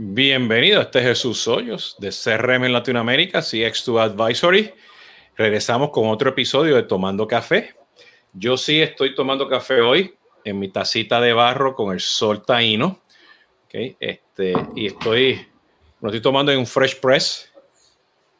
Bienvenido, 0.00 0.80
este 0.80 1.00
es 1.00 1.06
Jesús 1.06 1.48
Hoyos 1.48 1.96
de 1.98 2.10
CRM 2.10 2.66
en 2.66 2.72
Latinoamérica, 2.72 3.40
CX2 3.40 4.00
Advisory. 4.00 4.72
Regresamos 5.36 5.90
con 5.90 6.08
otro 6.08 6.30
episodio 6.30 6.76
de 6.76 6.84
Tomando 6.84 7.26
Café. 7.26 7.74
Yo 8.32 8.56
sí 8.56 8.80
estoy 8.80 9.16
tomando 9.16 9.48
café 9.48 9.80
hoy 9.80 10.14
en 10.44 10.60
mi 10.60 10.68
tacita 10.68 11.20
de 11.20 11.32
barro 11.32 11.74
con 11.74 11.92
el 11.92 11.98
sol 11.98 12.44
taíno. 12.46 13.00
Okay, 13.64 13.96
este, 13.98 14.52
y 14.76 14.86
estoy, 14.86 15.44
lo 16.00 16.10
estoy 16.10 16.22
tomando 16.22 16.52
en 16.52 16.60
un 16.60 16.66
Fresh 16.68 17.00
Press. 17.00 17.52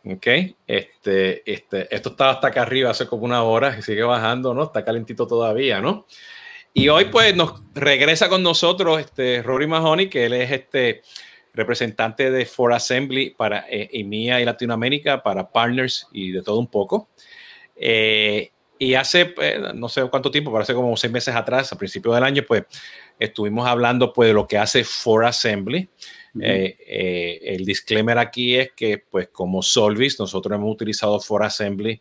Okay, 0.05 0.55
este, 0.65 1.43
este, 1.45 1.93
esto 1.93 2.11
estaba 2.11 2.31
hasta 2.35 2.47
acá 2.47 2.63
arriba 2.63 2.91
hace 2.91 3.09
como 3.09 3.25
una 3.25 3.43
hora 3.43 3.77
y 3.77 3.83
sigue 3.83 4.05
bajando, 4.05 4.55
¿no? 4.55 4.63
Está 4.63 4.85
calentito 4.85 5.27
todavía, 5.27 5.81
¿no? 5.81 6.07
Y 6.73 6.89
hoy 6.89 7.07
pues 7.07 7.35
nos 7.35 7.61
regresa 7.75 8.29
con 8.29 8.45
nosotros 8.45 9.01
este 9.01 9.43
Rory 9.43 9.67
Mahoney, 9.67 10.09
que 10.09 10.27
él 10.27 10.35
es 10.35 10.53
este 10.53 11.03
representante 11.59 12.31
de 12.31 12.47
For 12.47 12.73
Assembly 12.73 13.31
para 13.31 13.67
eh, 13.69 13.91
EMEA 13.93 14.41
y 14.41 14.45
Latinoamérica, 14.45 15.23
para 15.23 15.51
partners 15.51 16.07
y 16.13 16.31
de 16.31 16.41
todo 16.41 16.61
un 16.61 16.69
poco. 16.69 17.09
Eh, 17.75 18.53
y 18.79 18.95
hace, 18.95 19.35
eh, 19.43 19.61
no 19.75 19.89
sé 19.89 20.09
cuánto 20.09 20.31
tiempo, 20.31 20.53
pero 20.53 20.63
hace 20.63 20.73
como 20.73 20.97
seis 20.97 21.13
meses 21.13 21.35
atrás, 21.35 21.73
a 21.73 21.77
principios 21.77 22.15
del 22.15 22.23
año, 22.23 22.45
pues 22.47 22.63
estuvimos 23.19 23.67
hablando 23.67 24.13
pues 24.13 24.29
de 24.29 24.35
lo 24.35 24.47
que 24.47 24.57
hace 24.57 24.85
For 24.85 25.25
Assembly. 25.25 25.89
el 26.41 27.65
disclaimer 27.65 28.19
aquí 28.19 28.55
es 28.55 28.71
que, 28.77 28.99
pues 28.99 29.29
como 29.33 29.61
Solvis, 29.61 30.21
nosotros 30.21 30.57
hemos 30.57 30.73
utilizado 30.73 31.19
For 31.19 31.43
Assembly 31.43 32.01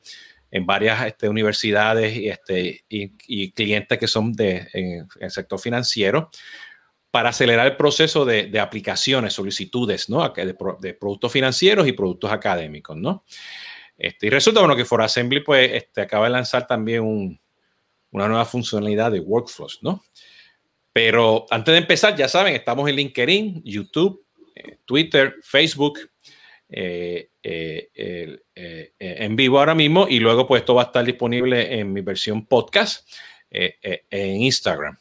en 0.52 0.68
varias 0.68 1.04
este, 1.08 1.28
universidades 1.28 2.16
y, 2.16 2.30
este, 2.30 2.84
y, 2.88 3.52
clientes 3.52 3.98
que 3.98 4.08
son 4.08 4.34
de, 4.34 4.68
en 4.72 5.08
el 5.20 5.32
sector 5.32 5.60
financiero 5.60 6.30
para 7.12 7.30
acelerar 7.30 7.68
el 7.68 7.78
proceso 7.78 8.26
de, 8.26 8.60
aplicaciones, 8.60 9.34
solicitudes, 9.34 10.10
¿no? 10.10 10.28
De, 10.30 10.94
productos 10.94 11.32
financieros 11.32 11.88
y 11.88 11.94
productos 11.94 12.32
académicos, 12.32 12.98
¿no? 12.98 13.24
Este, 13.98 14.28
y 14.28 14.30
resulta, 14.30 14.60
bueno, 14.60 14.76
que 14.76 14.86
For 14.86 15.02
Assembly, 15.02 15.42
pues, 15.42 15.72
este, 15.74 16.02
acaba 16.02 16.26
de 16.26 16.32
lanzar 16.32 16.68
también 16.68 17.40
una 18.12 18.28
nueva 18.28 18.46
funcionalidad 18.46 19.12
de 19.12 19.20
workflows, 19.20 19.80
¿no? 19.82 20.04
Pero 20.94 21.46
antes 21.50 21.74
de 21.74 21.78
empezar, 21.78 22.16
ya 22.16 22.28
saben, 22.28 22.56
estamos 22.56 22.90
en 22.90 22.96
LinkedIn, 22.96 23.62
YouTube, 23.64 24.26
eh, 24.56 24.78
Twitter, 24.84 25.36
Facebook, 25.44 26.00
eh, 26.70 27.30
eh, 27.44 28.40
en 29.00 29.36
vivo 29.36 29.60
ahora 29.60 29.76
mismo 29.76 30.08
y 30.10 30.20
luego 30.20 30.48
pues 30.48 30.62
esto 30.62 30.74
va 30.74 30.82
a 30.82 30.86
estar 30.86 31.06
disponible 31.06 31.80
en 31.80 31.94
mi 31.94 32.02
versión 32.02 32.46
podcast 32.46 33.08
en 33.50 34.42
Instagram. 34.42 34.98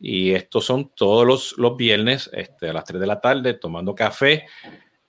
Y 0.00 0.32
estos 0.32 0.64
son 0.64 0.92
todos 0.94 1.26
los, 1.26 1.54
los 1.58 1.76
viernes 1.76 2.30
este, 2.32 2.68
a 2.68 2.72
las 2.72 2.84
3 2.84 3.00
de 3.00 3.06
la 3.06 3.20
tarde 3.20 3.54
tomando 3.54 3.94
café. 3.94 4.46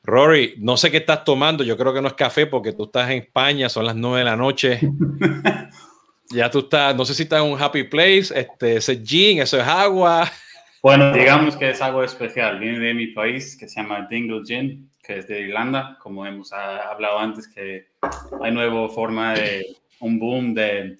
Rory, 0.03 0.55
no 0.57 0.77
sé 0.77 0.89
qué 0.89 0.97
estás 0.97 1.23
tomando, 1.23 1.63
yo 1.63 1.77
creo 1.77 1.93
que 1.93 2.01
no 2.01 2.07
es 2.07 2.13
café 2.13 2.47
porque 2.47 2.73
tú 2.73 2.85
estás 2.85 3.09
en 3.11 3.19
España, 3.19 3.69
son 3.69 3.85
las 3.85 3.95
9 3.95 4.19
de 4.19 4.23
la 4.25 4.35
noche. 4.35 4.79
ya 6.31 6.49
tú 6.49 6.59
estás, 6.59 6.95
no 6.95 7.05
sé 7.05 7.13
si 7.13 7.23
estás 7.23 7.43
en 7.43 7.51
un 7.51 7.61
happy 7.61 7.83
place, 7.83 8.33
este, 8.33 8.77
ese 8.77 9.03
gin, 9.03 9.41
eso 9.41 9.57
es 9.57 9.67
agua. 9.67 10.29
Bueno, 10.81 11.11
digamos 11.11 11.57
que 11.57 11.71
es 11.71 11.81
algo 11.81 12.03
especial, 12.03 12.59
viene 12.59 12.79
de 12.79 12.93
mi 12.93 13.07
país 13.07 13.57
que 13.57 13.67
se 13.67 13.81
llama 13.81 14.07
Dingle 14.09 14.41
Gin, 14.45 14.89
que 15.03 15.17
es 15.17 15.27
de 15.27 15.41
Irlanda, 15.41 15.97
como 16.01 16.25
hemos 16.25 16.53
hablado 16.53 17.19
antes, 17.19 17.47
que 17.47 17.87
hay 18.41 18.51
nueva 18.51 18.87
forma 18.89 19.33
de 19.33 19.65
un 19.99 20.17
boom 20.19 20.53
de 20.53 20.97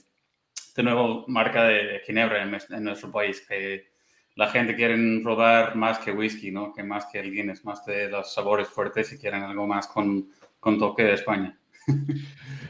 de 0.76 0.84
nuevo 0.84 1.26
marca 1.28 1.64
de 1.64 2.02
Ginebra 2.06 2.44
en, 2.44 2.84
nuestro 2.84 3.12
país, 3.12 3.46
que 3.48 3.90
la 4.36 4.48
gente 4.50 4.76
quiere 4.76 4.96
robar 5.24 5.76
más 5.76 6.00
que 6.00 6.12
whisky, 6.12 6.52
¿no? 6.52 6.74
Que 6.74 6.84
más 6.84 7.08
que 7.12 7.20
el 7.20 7.32
Guinness, 7.32 7.66
más 7.66 7.86
de 7.86 8.10
los 8.10 8.34
sabores 8.34 8.68
fuertes 8.68 9.12
y 9.14 9.18
quieren 9.18 9.44
algo 9.44 9.68
más 9.68 9.88
con, 9.88 10.30
con 10.60 10.80
toque 10.80 11.04
de 11.04 11.14
España. 11.14 11.58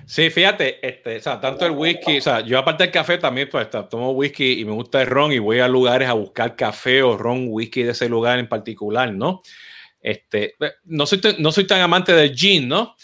Sí, 0.06 0.32
fíjate, 0.32 0.80
este, 0.82 1.18
o 1.18 1.22
sea, 1.22 1.40
tanto 1.40 1.68
el 1.68 1.72
whisky, 1.74 2.18
o 2.18 2.22
sea, 2.22 2.40
yo 2.40 2.58
aparte 2.58 2.84
del 2.86 2.92
café 2.92 3.20
también 3.20 3.48
pues, 3.48 3.70
tomo 3.92 4.10
whisky 4.14 4.60
y 4.60 4.66
me 4.66 4.72
gusta 4.72 5.04
el 5.04 5.08
ron 5.08 5.32
y 5.32 5.38
voy 5.38 5.60
a 5.60 5.68
lugares 5.68 6.10
a 6.10 6.14
buscar 6.14 6.56
café 6.56 7.04
o 7.04 7.16
ron, 7.16 7.46
whisky 7.48 7.84
de 7.84 7.92
ese 7.92 8.10
lugar 8.10 8.40
en 8.40 8.50
particular, 8.50 9.14
¿no? 9.14 9.44
Este, 10.02 10.56
no 10.86 11.06
soy, 11.06 11.22
no 11.38 11.52
soy 11.52 11.68
tan 11.68 11.82
amante 11.82 12.14
del 12.14 12.36
gin, 12.36 12.68
¿no? 12.68 12.96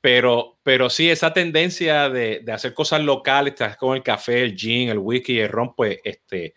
Pero, 0.00 0.58
pero 0.62 0.88
sí, 0.88 1.10
esa 1.10 1.32
tendencia 1.32 2.08
de, 2.08 2.40
de 2.44 2.52
hacer 2.52 2.72
cosas 2.72 3.02
locales, 3.02 3.54
como 3.78 3.94
el 3.94 4.02
café, 4.02 4.42
el 4.42 4.56
gin, 4.56 4.88
el 4.88 4.98
whisky, 4.98 5.40
el 5.40 5.48
ron, 5.48 5.74
pues 5.74 5.98
este, 6.04 6.54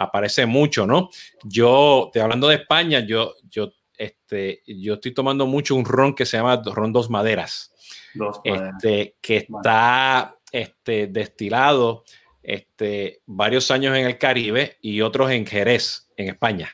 aparece 0.00 0.46
mucho, 0.46 0.86
¿no? 0.86 1.10
Yo, 1.44 2.10
te 2.12 2.20
hablando 2.20 2.48
de 2.48 2.56
España, 2.56 3.00
yo, 3.00 3.34
yo, 3.50 3.72
este, 3.96 4.62
yo 4.66 4.94
estoy 4.94 5.12
tomando 5.12 5.46
mucho 5.46 5.74
un 5.74 5.84
ron 5.84 6.14
que 6.14 6.24
se 6.24 6.38
llama 6.38 6.62
ron 6.64 6.92
dos 6.92 7.10
maderas, 7.10 7.74
dos 8.14 8.40
Este, 8.44 9.16
que 9.20 9.36
está 9.36 10.38
este, 10.50 11.06
destilado 11.08 12.04
este, 12.42 13.20
varios 13.26 13.70
años 13.70 13.96
en 13.96 14.06
el 14.06 14.16
Caribe 14.16 14.78
y 14.80 15.02
otros 15.02 15.30
en 15.30 15.46
Jerez, 15.46 16.10
en 16.16 16.28
España. 16.28 16.72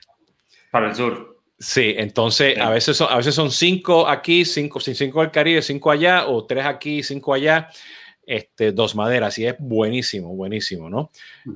Para 0.70 0.90
el 0.90 0.94
sur. 0.94 1.35
Sí, 1.58 1.94
entonces 1.96 2.58
a 2.58 2.68
veces 2.68 2.98
son, 2.98 3.08
a 3.10 3.16
veces 3.16 3.34
son 3.34 3.50
cinco 3.50 4.06
aquí, 4.06 4.44
cinco, 4.44 4.78
cinco 4.78 5.22
del 5.22 5.30
Caribe, 5.30 5.62
cinco 5.62 5.90
allá, 5.90 6.26
o 6.26 6.44
tres 6.44 6.66
aquí, 6.66 7.02
cinco 7.02 7.32
allá, 7.32 7.68
este, 8.26 8.72
dos 8.72 8.94
maderas, 8.94 9.38
y 9.38 9.46
es 9.46 9.56
buenísimo, 9.58 10.34
buenísimo, 10.34 10.90
¿no? 10.90 11.10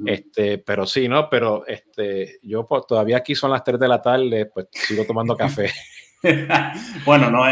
Este, 0.06 0.56
pero 0.56 0.86
sí, 0.86 1.06
¿no? 1.06 1.28
Pero 1.28 1.66
este, 1.66 2.38
yo 2.42 2.66
pues, 2.66 2.86
todavía 2.86 3.18
aquí 3.18 3.34
son 3.34 3.50
las 3.50 3.62
tres 3.62 3.78
de 3.78 3.88
la 3.88 4.00
tarde, 4.00 4.46
pues 4.46 4.68
sigo 4.72 5.04
tomando 5.04 5.36
café. 5.36 5.70
bueno, 7.04 7.30
no, 7.30 7.44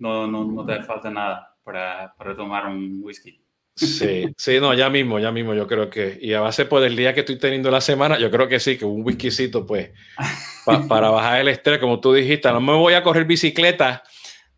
no, 0.00 0.26
no, 0.26 0.44
no, 0.44 0.66
te 0.66 0.82
falta 0.82 1.10
nada 1.10 1.56
para, 1.62 2.12
para 2.16 2.34
tomar 2.34 2.66
un 2.66 3.00
whisky. 3.02 3.40
Sí, 3.78 4.26
sí, 4.36 4.58
no, 4.60 4.74
ya 4.74 4.90
mismo, 4.90 5.20
ya 5.20 5.30
mismo, 5.30 5.54
yo 5.54 5.66
creo 5.66 5.88
que, 5.88 6.18
y 6.20 6.32
a 6.32 6.40
base 6.40 6.64
pues 6.64 6.82
del 6.82 6.96
día 6.96 7.14
que 7.14 7.20
estoy 7.20 7.38
teniendo 7.38 7.70
la 7.70 7.80
semana, 7.80 8.18
yo 8.18 8.28
creo 8.30 8.48
que 8.48 8.58
sí, 8.58 8.76
que 8.76 8.84
un 8.84 9.04
whiskycito, 9.04 9.64
pues, 9.64 9.90
para 10.88 11.10
bajar 11.10 11.40
el 11.40 11.48
estrés, 11.48 11.78
como 11.78 12.00
tú 12.00 12.12
dijiste, 12.12 12.50
no 12.50 12.60
me 12.60 12.72
voy 12.72 12.94
a 12.94 13.02
correr 13.02 13.24
bicicleta, 13.24 14.02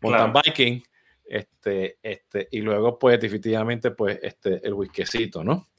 mountain 0.01 0.33
biking, 0.33 0.83
este, 1.23 1.97
este, 2.01 2.47
y 2.51 2.61
luego, 2.61 2.97
pues, 2.97 3.19
definitivamente, 3.19 3.91
pues, 3.91 4.19
este, 4.23 4.59
el 4.65 4.73
whiskycito, 4.73 5.43
¿no? 5.43 5.69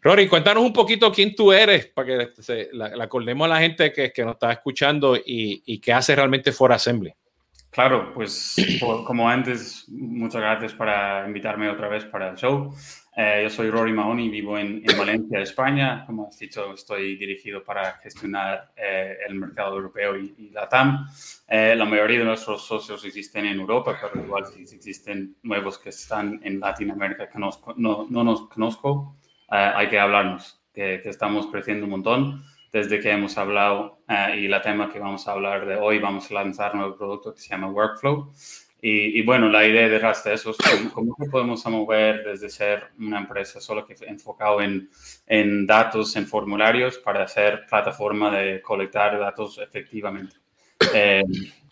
Rory, 0.00 0.26
cuéntanos 0.26 0.62
un 0.62 0.72
poquito 0.72 1.12
quién 1.12 1.34
tú 1.34 1.52
eres, 1.52 1.86
para 1.86 2.06
que 2.34 2.42
se, 2.42 2.70
la, 2.72 2.86
acordemos 3.02 3.44
a 3.44 3.48
la 3.48 3.60
gente 3.60 3.92
que, 3.92 4.10
que 4.10 4.24
nos 4.24 4.34
está 4.34 4.52
escuchando 4.52 5.16
y, 5.16 5.62
y 5.66 5.78
qué 5.80 5.92
hace 5.92 6.16
realmente 6.16 6.50
For 6.50 6.72
Assembly. 6.72 7.12
Claro, 7.70 8.12
pues 8.14 8.56
como 9.06 9.28
antes, 9.28 9.84
muchas 9.88 10.40
gracias 10.40 10.72
para 10.72 11.26
invitarme 11.26 11.68
otra 11.68 11.88
vez 11.88 12.04
para 12.06 12.30
el 12.30 12.36
show. 12.36 12.74
Eh, 13.14 13.40
yo 13.42 13.50
soy 13.50 13.68
Rory 13.68 13.92
Mahoney, 13.92 14.28
vivo 14.28 14.56
en, 14.56 14.82
Valencia, 14.96 15.40
España. 15.40 16.04
Como 16.06 16.28
has 16.28 16.38
dicho, 16.38 16.72
estoy 16.72 17.16
dirigido 17.16 17.64
para 17.64 17.94
gestionar 17.94 18.70
eh, 18.76 19.18
el 19.28 19.34
mercado 19.34 19.76
europeo 19.76 20.16
y, 20.16 20.50
la 20.52 20.68
TAM. 20.68 21.08
Eh, 21.48 21.74
la 21.76 21.84
mayoría 21.84 22.20
de 22.20 22.24
nuestros 22.24 22.64
socios 22.64 23.04
existen 23.04 23.44
en 23.44 23.60
Europa, 23.60 23.98
pero 24.00 24.24
igual 24.24 24.46
si 24.46 24.62
existen 24.62 25.36
nuevos 25.42 25.78
que 25.78 25.90
están 25.90 26.40
en 26.44 26.60
Latinoamérica 26.60 27.28
que 27.28 27.38
no, 27.38 27.50
no, 27.76 28.06
nos 28.08 28.48
conozco, 28.48 29.16
hay 29.48 29.88
que 29.88 29.98
hablarnos, 29.98 30.60
que 30.72 31.02
estamos 31.04 31.48
creciendo 31.48 31.84
un 31.84 31.90
montón 31.90 32.44
desde 32.72 33.00
que 33.00 33.10
hemos 33.10 33.38
hablado 33.38 34.00
eh, 34.08 34.40
y 34.40 34.48
la 34.48 34.60
tema 34.60 34.90
que 34.90 34.98
vamos 34.98 35.26
a 35.26 35.32
hablar 35.32 35.66
de 35.66 35.76
hoy, 35.76 35.98
vamos 35.98 36.30
a 36.30 36.34
lanzar 36.34 36.72
un 36.72 36.80
nuevo 36.80 36.96
producto 36.96 37.34
que 37.34 37.40
se 37.40 37.48
llama 37.48 37.68
Workflow. 37.68 38.32
Y, 38.80 39.22
bueno, 39.22 39.48
la 39.48 39.66
idea 39.66 39.88
detrás 39.88 40.22
de 40.22 40.34
eso 40.34 40.50
es 40.50 40.56
cómo, 40.94 41.16
podemos 41.32 41.66
mover 41.66 42.22
desde 42.24 42.48
ser 42.48 42.84
una 43.00 43.18
empresa 43.18 43.60
solo 43.60 43.84
que 43.84 43.96
enfocado 44.06 44.62
en, 44.62 44.88
en 45.26 45.66
datos, 45.66 46.14
en 46.14 46.28
formularios, 46.28 46.96
para 46.98 47.26
ser 47.26 47.66
plataforma 47.66 48.30
de 48.30 48.62
colectar 48.62 49.18
datos 49.18 49.58
efectivamente. 49.58 50.36
Eh, 50.94 51.24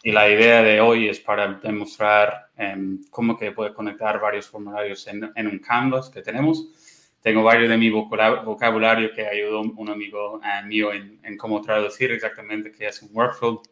y 0.03 0.11
la 0.11 0.29
idea 0.29 0.63
de 0.63 0.81
hoy 0.81 1.09
es 1.09 1.21
para 1.21 1.55
demostrar 1.63 2.49
em, 2.57 3.05
cómo 3.09 3.37
que 3.37 3.53
puede 3.53 3.73
conectar 3.73 4.21
varios 4.21 4.49
formularios 4.49 5.07
en, 5.07 5.31
en 5.37 5.47
un 5.47 5.61
canvas 5.61 6.11
que 6.11 6.23
tenemos 6.23 6.96
tengo 7.21 7.43
varios 7.43 7.69
de 7.69 7.77
mi 7.77 7.91
vocabulario 7.91 9.13
que 9.13 9.27
ayudó 9.27 9.61
un 9.61 9.89
amigo 9.89 10.41
eh, 10.45 10.65
mío 10.67 10.93
en, 10.93 11.19
en, 11.23 11.37
cómo 11.37 11.61
traducir 11.61 12.13
exactamente 12.13 12.71
qué 12.71 12.87
es 12.87 13.03
un 13.03 13.11
workflow, 13.13 13.63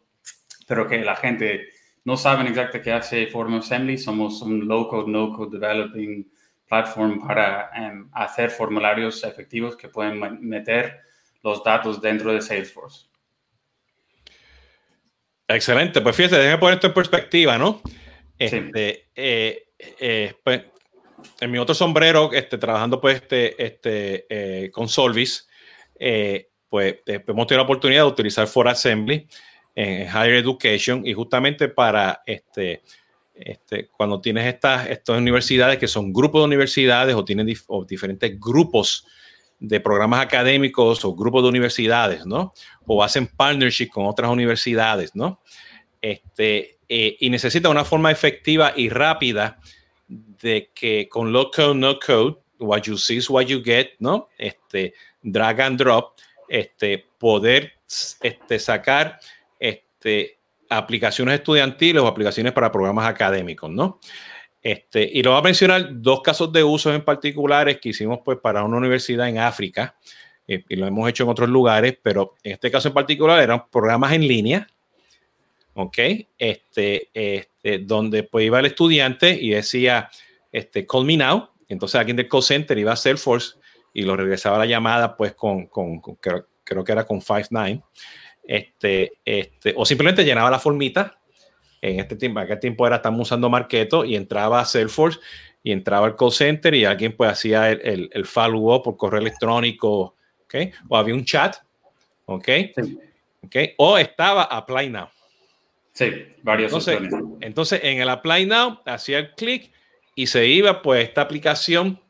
pero 0.67 0.89
que 0.89 0.99
la 0.99 1.15
gente 1.15 1.69
no 2.05 2.17
sabe 2.17 2.43
exactamente 2.43 2.83
qué 2.83 2.93
hace 2.93 3.27
Form 3.27 3.55
Assembly. 3.55 3.97
Somos 3.97 4.43
un 4.43 4.67
low-code, 4.67 5.11
no-code 5.11 5.59
developing 5.59 6.31
platform 6.69 7.27
para 7.27 7.71
em, 7.75 8.09
hacer 8.13 8.51
formularios 8.51 9.23
efectivos 9.25 9.77
que 9.77 9.89
pueden 9.89 10.19
meter 10.41 11.01
los 11.43 11.63
datos 11.63 12.01
dentro 12.01 12.33
de 12.33 12.41
Salesforce. 12.41 13.07
Excelente, 15.47 16.01
pues 16.01 16.17
fíjate, 16.17 16.37
déjame 16.37 16.59
poner 16.59 16.75
esto 16.75 16.87
en 16.87 16.95
perspectiva, 16.95 17.59
¿no? 17.59 17.83
Este, 18.39 19.11
eh, 19.15 19.69
eh, 19.79 20.35
pues 20.43 20.63
en 21.41 21.51
mi 21.51 21.59
otro 21.59 21.75
sombrero, 21.75 22.33
este, 22.33 22.59
trabajando 22.59 23.01
pues 23.01 23.17
este, 23.17 23.63
este, 23.65 24.27
eh, 24.29 24.71
con 24.71 24.89
Solvis, 24.89 25.49
eh, 25.99 26.49
pues, 26.69 26.97
eh, 27.07 27.23
hemos 27.27 27.47
tenido 27.47 27.63
la 27.63 27.65
oportunidad 27.65 28.03
de 28.03 28.09
utilizar 28.09 28.47
For 28.47 28.69
Assembly 28.69 29.27
en 29.75 30.09
Higher 30.09 30.35
Education 30.35 31.07
y 31.07 31.13
justamente 31.13 31.69
para 31.69 32.23
este, 32.27 32.83
este, 33.35 33.89
cuando 33.89 34.21
tienes 34.21 34.47
estas, 34.47 34.89
estas 34.89 35.19
universidades 35.19 35.79
que 35.79 35.89
son 35.89 36.13
grupos 36.13 36.43
de 36.43 36.47
universidades 36.47 37.15
o 37.15 37.25
tienen 37.25 37.47
diferentes 37.89 38.41
grupos 38.41 39.07
de 39.59 39.81
programas 39.81 40.21
académicos 40.21 41.05
o 41.05 41.15
grupos 41.15 41.43
de 41.43 41.49
universidades, 41.49 42.27
¿no? 42.27 42.53
O 42.87 43.03
hacen 43.03 43.27
partnership 43.27 43.89
con 43.89 44.07
otras 44.07 44.31
universidades, 44.31 45.15
¿no? 45.15 45.41
Este, 46.01 46.79
eh, 46.89 47.17
y 47.19 47.31
necesita 47.31 47.69
una 47.69 47.85
forma 47.85 48.11
efectiva 48.11 48.73
y 48.77 48.89
rápida 48.89 49.59
de 50.41 50.71
que 50.75 51.09
con 51.09 51.33
low 51.33 51.51
code, 51.51 51.75
no 51.75 51.99
code, 51.99 52.37
what 52.59 52.83
you 52.83 52.97
see 52.97 53.17
is 53.17 53.29
what 53.29 53.45
you 53.45 53.63
get, 53.63 53.91
¿no? 53.99 54.29
Este, 54.39 54.95
drag 55.23 55.61
and 55.61 55.79
drop, 55.79 56.19
este, 56.49 57.05
poder 57.19 57.73
este, 58.21 58.59
sacar 58.59 59.19
este, 59.59 60.39
aplicaciones 60.69 61.37
estudiantiles 61.37 62.03
o 62.03 62.07
aplicaciones 62.07 62.53
para 62.53 62.71
programas 62.71 63.07
académicos, 63.09 63.71
¿no? 63.71 64.01
Este, 64.63 65.03
y 65.13 65.23
lo 65.23 65.33
voy 65.33 65.41
a 65.41 65.43
mencionar 65.43 65.89
dos 66.01 66.23
casos 66.23 66.51
de 66.53 66.65
uso 66.65 66.93
en 66.95 67.05
particulares 67.05 67.79
que 67.81 67.91
hicimos 67.91 68.21
pues 68.25 68.39
para 68.39 68.65
una 68.65 68.79
universidad 68.79 69.29
en 69.29 69.39
África 69.39 69.95
eh, 70.49 70.65
y 70.67 70.77
lo 70.77 70.87
hemos 70.87 71.07
hecho 71.09 71.25
en 71.25 71.31
otros 71.31 71.51
lugares, 71.51 71.99
pero 72.03 72.35
en 72.43 72.53
este 72.53 72.71
caso 72.71 72.89
en 72.89 72.95
particular 72.95 73.43
eran 73.43 73.69
programas 73.69 74.13
en 74.13 74.27
línea, 74.27 74.67
¿ok? 75.75 75.99
Este, 76.39 77.11
este, 77.13 77.79
donde 77.79 78.23
pues 78.23 78.47
iba 78.47 78.61
el 78.61 78.67
estudiante 78.67 79.31
y 79.31 79.51
decía, 79.51 80.11
este, 80.53 80.87
call 80.87 81.05
me 81.05 81.17
now, 81.17 81.51
entonces 81.69 81.97
alguien 81.97 82.17
del 82.17 82.29
call 82.29 82.43
center 82.43 82.79
iba 82.79 82.93
a 82.93 82.97
Salesforce 82.97 83.57
y 83.93 84.03
lo 84.03 84.17
regresaba 84.17 84.59
la 84.59 84.67
llamada 84.67 85.17
pues 85.17 85.35
con, 85.35 85.67
con, 85.67 86.01
creo, 86.01 86.47
creo, 86.65 86.85
que 86.85 86.93
era 86.93 87.05
con 87.05 87.21
Five9, 87.21 87.83
este, 88.45 89.13
este, 89.25 89.75
o 89.77 89.85
simplemente 89.85 90.25
llenaba 90.25 90.51
la 90.51 90.59
formita 90.59 91.19
en 91.81 92.01
este 92.01 92.17
tiempo, 92.17 92.41
en 92.41 92.47
aquel 92.47 92.61
tiempo 92.61 92.87
era, 92.87 92.97
estamos 92.97 93.21
usando 93.23 93.51
Marketo 93.51 94.05
y 94.05 94.17
entraba 94.17 94.61
a 94.61 94.65
Salesforce 94.65 95.19
y 95.63 95.73
entraba 95.73 96.07
al 96.07 96.17
call 96.17 96.33
center 96.33 96.75
y 96.75 96.85
alguien 96.85 97.17
pues 97.17 97.31
hacía 97.31 97.71
el, 97.71 98.09
el, 98.13 98.25
follow-up 98.27 98.83
por 98.83 98.97
correo 98.97 99.21
electrónico, 99.21 100.15
¿ok? 100.45 100.55
O 100.89 100.97
había 100.97 101.15
un 101.15 101.25
chat, 101.25 101.57
¿ok? 102.27 102.49
¿ok? 103.43 103.57
O 103.79 103.99
estaba 103.99 104.45
Apply 104.45 104.91
Now. 104.91 105.09
Sí, 105.95 106.11
varias 106.43 106.73
entonces, 106.73 106.99
Entonces, 107.41 107.81
en 107.85 108.01
el 108.01 108.09
Apply 108.09 108.47
Now, 108.47 108.81
hacía 108.85 109.19
el 109.19 109.35
clic 109.35 109.71
y 110.17 110.27
se 110.27 110.47
iba 110.47 110.83
pues 110.83 111.09
esta 111.09 111.23
aplicación 111.23 112.01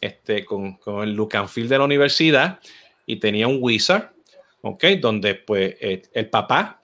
este, 0.00 0.44
con, 0.44 0.76
con 0.76 1.02
el 1.02 1.14
look 1.14 1.36
and 1.36 1.48
feel 1.48 1.68
de 1.68 1.76
la 1.76 1.84
universidad 1.84 2.60
y 3.04 3.16
tenía 3.16 3.48
un 3.48 3.58
wizard, 3.60 4.12
¿ok? 4.60 4.84
Donde 5.00 5.34
pues 5.34 5.74
el, 5.80 6.02
el 6.12 6.30
papá 6.30 6.82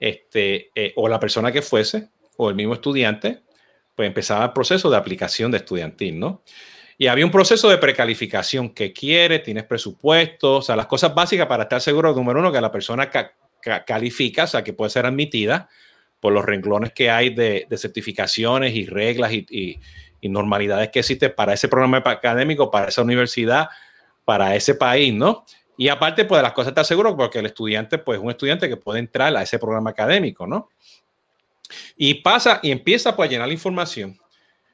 este, 0.00 0.70
eh, 0.74 0.92
o 0.96 1.08
la 1.08 1.20
persona 1.20 1.52
que 1.52 1.62
fuese, 1.62 2.08
o 2.36 2.48
el 2.48 2.56
mismo 2.56 2.74
estudiante, 2.74 3.42
pues 3.94 4.06
empezaba 4.06 4.46
el 4.46 4.52
proceso 4.52 4.90
de 4.90 4.96
aplicación 4.96 5.50
de 5.50 5.58
estudiantil, 5.58 6.18
¿no? 6.18 6.42
Y 6.96 7.06
había 7.06 7.24
un 7.24 7.30
proceso 7.30 7.68
de 7.68 7.78
precalificación 7.78 8.70
que 8.70 8.92
quiere, 8.92 9.38
tienes 9.38 9.64
presupuesto, 9.64 10.56
o 10.56 10.62
sea, 10.62 10.74
las 10.74 10.86
cosas 10.86 11.14
básicas 11.14 11.46
para 11.46 11.64
estar 11.64 11.80
seguro, 11.80 12.12
número 12.12 12.40
uno, 12.40 12.50
que 12.50 12.60
la 12.60 12.72
persona 12.72 13.08
califica, 13.86 14.44
o 14.44 14.46
sea, 14.46 14.64
que 14.64 14.72
puede 14.72 14.90
ser 14.90 15.06
admitida 15.06 15.68
por 16.20 16.32
los 16.32 16.44
renglones 16.44 16.92
que 16.92 17.10
hay 17.10 17.30
de, 17.30 17.66
certificaciones 17.76 18.74
y 18.74 18.86
reglas 18.86 19.32
y, 19.32 19.46
y, 20.20 20.28
normalidades 20.28 20.88
que 20.88 20.98
existen 20.98 21.32
para 21.36 21.52
ese 21.52 21.68
programa 21.68 22.02
académico, 22.04 22.70
para 22.70 22.88
esa 22.88 23.02
universidad, 23.02 23.68
para 24.24 24.56
ese 24.56 24.74
país, 24.74 25.14
¿no? 25.14 25.44
Y 25.76 25.88
aparte, 25.88 26.24
pues 26.24 26.42
las 26.42 26.52
cosas 26.52 26.72
está 26.72 26.82
seguro 26.82 27.16
porque 27.16 27.38
el 27.38 27.46
estudiante, 27.46 27.98
pues 27.98 28.18
es 28.18 28.24
un 28.24 28.30
estudiante 28.30 28.68
que 28.68 28.76
puede 28.76 28.98
entrar 28.98 29.34
a 29.36 29.42
ese 29.42 29.60
programa 29.60 29.90
académico, 29.90 30.44
¿no? 30.44 30.70
Y 31.96 32.14
pasa 32.14 32.58
y 32.62 32.72
empieza 32.72 33.14
pues 33.14 33.28
a 33.28 33.30
llenar 33.30 33.46
la 33.46 33.54
información. 33.54 34.18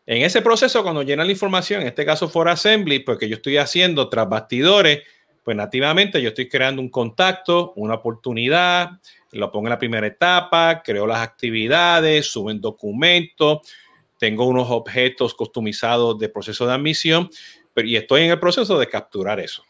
En 0.06 0.22
ese 0.22 0.42
proceso, 0.42 0.82
cuando 0.82 1.02
llena 1.02 1.24
la 1.24 1.32
información, 1.32 1.82
en 1.82 1.88
este 1.88 2.04
caso 2.04 2.28
for 2.28 2.48
assembly, 2.48 3.00
pues 3.00 3.18
que 3.18 3.28
yo 3.28 3.36
estoy 3.36 3.56
haciendo 3.58 4.08
tras 4.08 4.28
bastidores, 4.28 5.02
pues 5.44 5.56
nativamente 5.56 6.20
yo 6.22 6.30
estoy 6.30 6.48
creando 6.48 6.80
un 6.80 6.88
contacto, 6.88 7.74
una 7.76 7.94
oportunidad, 7.94 8.92
lo 9.32 9.52
pongo 9.52 9.66
en 9.66 9.70
la 9.70 9.78
primera 9.78 10.06
etapa, 10.06 10.82
creo 10.82 11.06
las 11.06 11.18
actividades, 11.18 12.26
suben 12.26 12.60
documentos, 12.60 13.58
tengo 14.18 14.46
unos 14.46 14.70
objetos 14.70 15.34
customizados 15.34 16.18
de 16.18 16.30
proceso 16.30 16.66
de 16.66 16.72
admisión, 16.72 17.28
pero, 17.74 17.86
y 17.86 17.96
estoy 17.96 18.22
en 18.22 18.30
el 18.30 18.40
proceso 18.40 18.78
de 18.78 18.88
capturar 18.88 19.38
eso. 19.38 19.62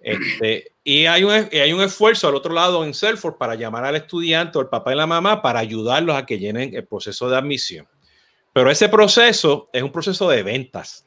Este, 0.00 0.68
y 0.84 1.06
hay 1.06 1.24
un, 1.24 1.32
hay 1.32 1.72
un 1.72 1.82
esfuerzo 1.82 2.28
al 2.28 2.36
otro 2.36 2.54
lado 2.54 2.84
en 2.84 2.94
Salesforce 2.94 3.38
para 3.38 3.56
llamar 3.56 3.84
al 3.84 3.96
estudiante 3.96 4.58
o 4.58 4.60
el 4.60 4.68
papá 4.68 4.92
y 4.92 4.96
la 4.96 5.06
mamá 5.06 5.42
para 5.42 5.58
ayudarlos 5.58 6.14
a 6.14 6.24
que 6.24 6.38
llenen 6.38 6.72
el 6.76 6.86
proceso 6.86 7.28
de 7.28 7.36
admisión. 7.36 7.88
Pero 8.52 8.70
ese 8.70 8.88
proceso 8.88 9.68
es 9.72 9.82
un 9.82 9.90
proceso 9.90 10.28
de 10.30 10.44
ventas. 10.44 11.05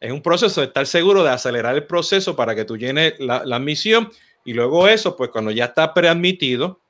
Es 0.00 0.12
un 0.12 0.22
proceso 0.22 0.60
de 0.60 0.68
estar 0.68 0.86
seguro 0.86 1.24
de 1.24 1.30
acelerar 1.30 1.74
el 1.74 1.86
proceso 1.86 2.36
para 2.36 2.54
que 2.54 2.64
tú 2.64 2.76
llenes 2.76 3.14
la, 3.18 3.36
admisión 3.36 4.10
y 4.44 4.52
luego 4.52 4.86
eso, 4.88 5.16
pues 5.16 5.30
cuando 5.30 5.50
ya 5.50 5.66
está 5.66 5.92
preadmitido, 5.92 6.80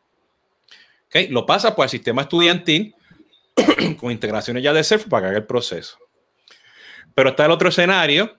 okay, 1.07 1.29
lo 1.29 1.47
pasa 1.47 1.75
pues 1.75 1.87
al 1.87 1.91
sistema 1.91 2.23
estudiantil 2.23 2.95
con 3.99 4.13
integraciones 4.13 4.63
ya 4.63 4.73
de 4.73 4.85
Salesforce 4.85 5.11
para 5.11 5.23
que 5.23 5.29
haga 5.29 5.39
el 5.39 5.47
proceso. 5.47 5.99
Pero 7.15 7.31
está 7.31 7.47
el 7.47 7.51
otro 7.51 7.71
escenario 7.71 8.37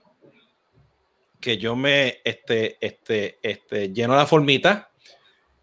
que 1.40 1.58
yo 1.58 1.74
me 1.74 2.20
este, 2.22 2.76
este, 2.80 3.38
este, 3.42 3.92
lleno 3.92 4.14
la 4.14 4.26
formita, 4.26 4.90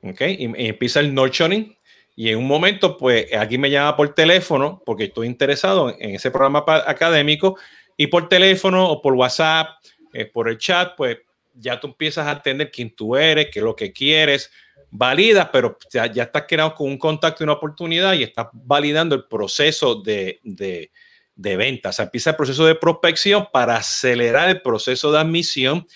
¿ok? 0.02 0.22
Y, 0.22 0.68
empieza 0.68 1.00
el 1.00 1.14
nurturing. 1.14 1.78
Y 2.16 2.30
en 2.30 2.40
un 2.40 2.48
momento, 2.48 2.98
pues 2.98 3.32
aquí 3.36 3.60
me 3.60 3.70
llama 3.70 3.96
por 3.96 4.14
teléfono 4.16 4.82
porque 4.86 5.06
estoy 5.06 5.28
interesado 5.28 5.90
en, 5.90 6.16
ese 6.16 6.32
programa 6.32 6.66
académico 6.88 7.58
y 7.98 8.08
por 8.08 8.30
teléfono 8.30 8.90
o 8.90 9.02
por 9.02 9.16
WhatsApp, 9.16 9.70
eh, 10.14 10.26
por 10.26 10.48
el 10.48 10.58
chat, 10.58 10.96
pues 10.96 11.18
ya 11.54 11.80
tú 11.80 11.88
empiezas 11.88 12.28
a 12.28 12.34
entender 12.34 12.72
quién 12.72 12.96
tú 12.96 13.16
eres, 13.16 13.48
qué 13.52 13.60
es 13.60 13.66
lo 13.66 13.76
que 13.76 13.92
quieres, 13.92 14.52
validas, 14.92 15.50
pero 15.52 15.78
ya, 15.92 16.06
ya 16.06 16.24
estás 16.24 16.46
creando 16.48 16.76
con 16.76 16.88
un 16.88 16.98
contacto 16.98 17.44
y 17.44 17.46
una 17.46 17.54
oportunidad 17.54 18.14
y 18.14 18.24
estás 18.24 18.48
validando 18.54 19.16
el 19.16 19.26
proceso 19.26 19.96
de, 19.96 20.40
de, 20.44 20.92
de 21.36 21.58
venta. 21.58 21.90
O 21.90 21.92
sea, 21.92 22.06
empieza 22.06 22.32
el 22.32 22.36
proceso 22.36 22.66
de 22.66 22.76
prospección 22.76 23.48
para 23.52 23.78
acelerar 23.78 24.50
el 24.50 24.62
proceso 24.62 25.12
de 25.12 25.20
admisión. 25.20 25.88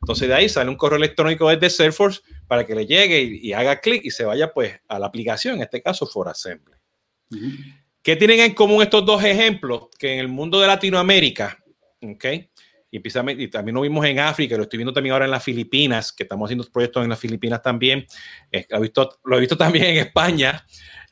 Entonces 0.00 0.28
de 0.28 0.34
ahí 0.34 0.48
sale 0.48 0.70
un 0.70 0.76
correo 0.76 0.96
electrónico 0.96 1.48
desde 1.48 1.70
Salesforce 1.70 2.20
para 2.46 2.64
que 2.64 2.74
le 2.74 2.86
llegue 2.86 3.20
y, 3.20 3.52
haga 3.52 3.80
clic 3.80 4.04
y 4.04 4.10
se 4.10 4.24
vaya 4.24 4.52
pues 4.52 4.80
a 4.86 4.98
la 4.98 5.06
aplicación, 5.06 5.56
en 5.56 5.62
este 5.62 5.82
caso 5.82 6.06
For 6.06 6.28
Assembly. 6.28 6.76
¿Qué 8.02 8.16
tienen 8.16 8.40
en 8.40 8.54
común 8.54 8.82
estos 8.82 9.04
dos 9.04 9.22
ejemplos? 9.22 9.88
Que 9.98 10.14
en 10.14 10.18
el 10.20 10.28
mundo 10.28 10.60
de 10.60 10.66
Latinoamérica, 10.66 11.58
¿ok? 12.02 12.24
Y, 12.90 13.02
y 13.42 13.48
también 13.48 13.74
lo 13.74 13.82
vimos 13.82 14.04
en 14.06 14.18
África, 14.18 14.56
lo 14.56 14.62
estoy 14.62 14.78
viendo 14.78 14.94
también 14.94 15.12
ahora 15.12 15.26
en 15.26 15.30
las 15.30 15.44
Filipinas, 15.44 16.12
que 16.12 16.22
estamos 16.22 16.46
haciendo 16.46 16.64
proyectos 16.70 17.02
en 17.02 17.10
las 17.10 17.18
Filipinas 17.18 17.60
también, 17.60 18.06
lo, 18.70 18.78
he 18.78 18.80
visto, 18.80 19.18
lo 19.24 19.36
he 19.36 19.40
visto 19.40 19.56
también 19.56 19.86
en 19.86 19.96
España, 19.98 20.64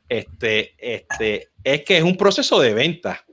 este, 0.09 0.75
este, 0.79 1.51
es 1.63 1.83
que 1.83 1.99
es 1.99 2.03
un 2.03 2.17
proceso 2.17 2.61
de 2.61 2.73
venta. 2.73 3.25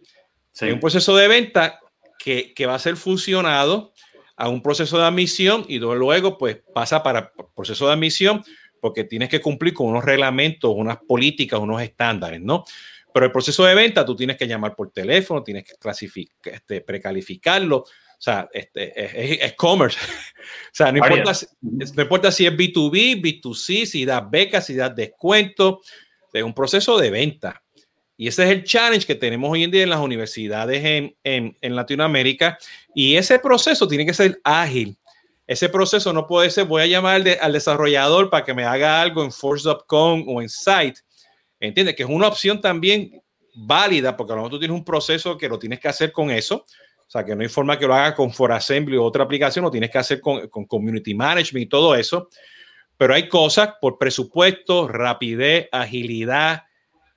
Hay 0.60 0.72
un 0.72 0.80
proceso 0.80 1.16
de 1.16 1.28
venta 1.28 1.80
que, 2.20 2.54
que, 2.54 2.66
va 2.66 2.76
a 2.76 2.80
ser 2.80 2.96
fusionado 2.96 3.94
a 4.36 4.50
un 4.50 4.62
proceso 4.62 4.98
de 4.98 5.06
admisión 5.06 5.66
y 5.68 5.80
luego 5.80 6.38
pues 6.38 6.60
pasa 6.74 7.02
para 7.02 7.32
proceso 7.56 7.88
de 7.88 7.94
admisión 7.94 8.44
porque 8.82 9.04
tienes 9.06 9.30
que 9.30 9.40
cumplir 9.40 9.74
con 9.74 9.88
unos 9.88 10.04
reglamentos, 10.04 10.74
unas 10.76 10.98
políticas, 10.98 11.60
unos 11.60 11.82
estándares, 11.82 12.42
¿no? 12.42 12.66
Pero 13.13 13.25
el 13.25 13.32
proceso 13.32 13.63
de 13.63 13.75
venta 13.75 14.05
tú 14.05 14.15
tienes 14.15 14.38
que 14.38 14.48
llamar 14.48 14.75
por 14.75 14.91
teléfono, 14.91 15.43
tienes 15.43 15.63
que 15.65 15.75
clasificar, 15.75 16.53
este, 16.53 16.82
precalificarlo, 16.82 17.77
o 17.77 17.88
sea, 18.17 18.50
este, 18.53 19.46
es, 19.46 19.53
commerce. 19.53 19.98
o 20.01 20.72
sea, 20.72 20.91
no 20.91 20.98
importa, 20.98 21.34
no 21.62 22.01
importa, 22.01 22.32
si 22.32 22.46
es 22.46 22.53
B2B, 22.53 23.22
B2C, 23.22 23.86
si 23.86 24.05
das 24.05 24.29
becas, 24.29 24.65
si 24.65 24.75
das 24.75 24.96
descuento, 24.96 25.82
es 26.32 26.41
un 26.41 26.53
proceso 26.53 26.98
de 26.98 27.12
venta. 27.12 27.62
Y 28.15 28.27
ese 28.27 28.43
es 28.43 28.51
el 28.51 28.63
challenge 28.63 29.05
que 29.05 29.15
tenemos 29.15 29.51
hoy 29.51 29.63
en 29.63 29.72
día 29.72 29.84
en 29.84 29.89
las 29.89 30.00
universidades 30.00 30.84
en, 30.86 31.15
en, 31.24 31.58
en 31.60 31.75
Latinoamérica. 31.75 32.58
Y 32.96 33.15
ese 33.15 33.39
proceso 33.39 33.88
tiene 33.88 34.05
que 34.05 34.13
ser 34.13 34.39
ágil. 34.43 34.98
Ese 35.46 35.67
proceso 35.67 36.13
no 36.13 36.25
puede 36.25 36.50
ser, 36.50 36.65
voy 36.65 36.84
a 36.84 36.88
llamar 36.88 37.15
al, 37.15 37.38
al 37.41 37.51
desarrollador 37.51 38.29
para 38.29 38.46
que 38.46 38.53
me 38.53 38.63
haga 38.63 39.01
algo 39.01 39.24
en 39.24 39.32
Force.com 39.32 40.24
o 40.27 40.41
en 40.41 40.48
Site. 40.48 41.01
¿Entiendes? 41.63 41.96
Que 41.96 42.03
es 42.03 42.10
una 42.10 42.27
opción 42.27 42.60
también 42.60 43.22
válida, 43.55 44.17
porque 44.17 44.34
a 44.34 44.36
lo 44.36 44.41
mejor 44.41 44.51
tú 44.51 44.60
tienes 44.60 44.75
un 44.75 44.84
proceso 44.84 45.38
que 45.38 45.48
lo 45.48 45.58
tienes 45.58 45.79
que 45.79 45.88
hacer 45.88 46.12
con 46.12 46.29
eso. 46.29 46.65
O 47.00 47.10
sea, 47.10 47.24
que 47.24 47.34
no 47.36 47.41
hay 47.41 47.48
forma 47.48 47.79
que 47.79 47.88
lo 47.88 47.93
haga 47.93 48.13
con 48.15 48.34
ForAssembly 48.34 48.98
o 48.98 49.03
otra 49.03 49.24
aplicación, 49.24 49.63
lo 49.63 49.72
tienes 49.72 49.89
que 49.89 49.98
hacer 49.98 50.20
con, 50.20 50.50
con 50.50 50.65
Community 50.65 51.13
Management 51.13 51.65
y 51.65 51.70
todo 51.70 51.96
eso. 51.96 52.27
Pero 52.98 53.13
hay 53.13 53.29
cosas 53.29 53.75
por 53.79 53.98
presupuesto, 53.98 54.89
rapidez, 54.89 55.70
agilidad, 55.72 56.63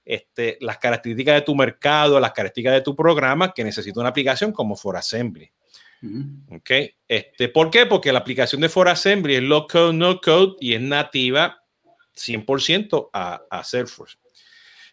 este, 0.05 0.59
las 0.61 0.79
características 0.79 1.35
de 1.35 1.43
tu 1.43 1.57
mercado, 1.57 2.21
las 2.21 2.31
características 2.31 2.75
de 2.75 2.83
tu 2.83 2.95
programa 2.95 3.53
que 3.53 3.65
necesita 3.65 3.99
una 3.99 4.11
aplicación 4.11 4.53
como 4.53 4.77
ForAssembly. 4.77 5.51
Okay. 6.59 6.95
Este, 7.09 7.49
¿Por 7.49 7.71
qué? 7.71 7.87
Porque 7.87 8.13
la 8.13 8.21
aplicación 8.21 8.61
de 8.61 8.69
ForAssembly 8.69 9.35
es 9.35 9.43
low 9.43 9.67
code, 9.67 9.93
no 9.93 10.21
code 10.21 10.55
y 10.61 10.75
es 10.75 10.81
nativa 10.81 11.65
100% 12.15 13.11
a, 13.13 13.43
a 13.51 13.65
Salesforce. 13.65 14.19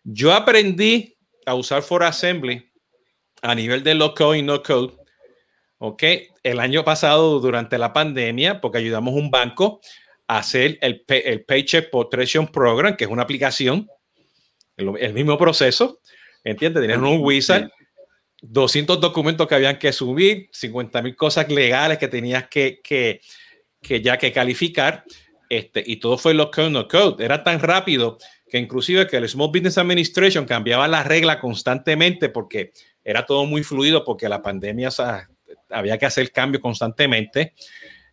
Yo 0.04 0.34
aprendí 0.34 1.18
a 1.46 1.56
usar 1.56 1.82
For 1.82 2.04
Assembly 2.04 2.70
a 3.42 3.56
nivel 3.56 3.84
de 3.84 3.96
low 3.96 4.14
code 4.14 4.40
y 4.40 4.42
no 4.42 4.62
code. 4.62 4.94
Ok, 5.78 6.04
el 6.44 6.60
año 6.60 6.84
pasado 6.84 7.40
durante 7.40 7.78
la 7.78 7.92
pandemia, 7.92 8.62
porque 8.62 8.78
ayudamos 8.78 9.14
a 9.14 9.18
un 9.18 9.30
banco 9.30 9.82
a 10.28 10.38
hacer 10.38 10.78
el, 10.82 11.04
el 11.08 11.44
Paycheck 11.44 11.90
Protection 11.92 12.48
Program, 12.48 12.96
que 12.96 13.04
es 13.04 13.10
una 13.10 13.24
aplicación, 13.24 13.90
el, 14.78 15.14
mismo 15.14 15.38
proceso, 15.38 16.00
¿entiendes? 16.44 16.82
Tenían 16.82 17.04
un 17.04 17.20
wizard, 17.22 17.70
200 18.42 19.00
documentos 19.00 19.48
que 19.48 19.56
habían 19.56 19.78
que 19.78 19.92
subir, 19.92 20.50
50 20.52 21.02
mil 21.02 21.16
cosas 21.16 21.50
legales 21.50 21.98
que 21.98 22.08
tenías 22.08 22.48
que, 22.48 22.80
que, 22.82 23.22
que 23.82 24.02
ya 24.02 24.18
que 24.18 24.32
calificar, 24.32 25.04
este, 25.50 25.84
y 25.86 25.98
todo 25.98 26.18
fue 26.18 26.34
low 26.34 26.50
code, 26.50 26.70
no 26.72 26.88
code. 26.88 27.24
Era 27.24 27.44
tan 27.44 27.60
rápido 27.60 28.18
que 28.54 28.60
inclusive 28.60 29.08
que 29.08 29.18
el 29.18 29.28
Small 29.28 29.48
Business 29.48 29.80
Administration 29.80 30.46
cambiaba 30.46 30.88
la 30.88 31.02
regla 31.02 31.40
constantemente 31.40 32.30
porque 32.30 32.72
era 33.04 33.26
todo 33.26 33.48
muy 33.48 33.64
fluido 33.64 34.04
porque 34.06 34.30
la 34.30 34.44
pandemia 34.44 34.90
había 35.72 35.98
que 35.98 36.06
hacer 36.06 36.32
cambios 36.32 36.62
constantemente. 36.62 37.56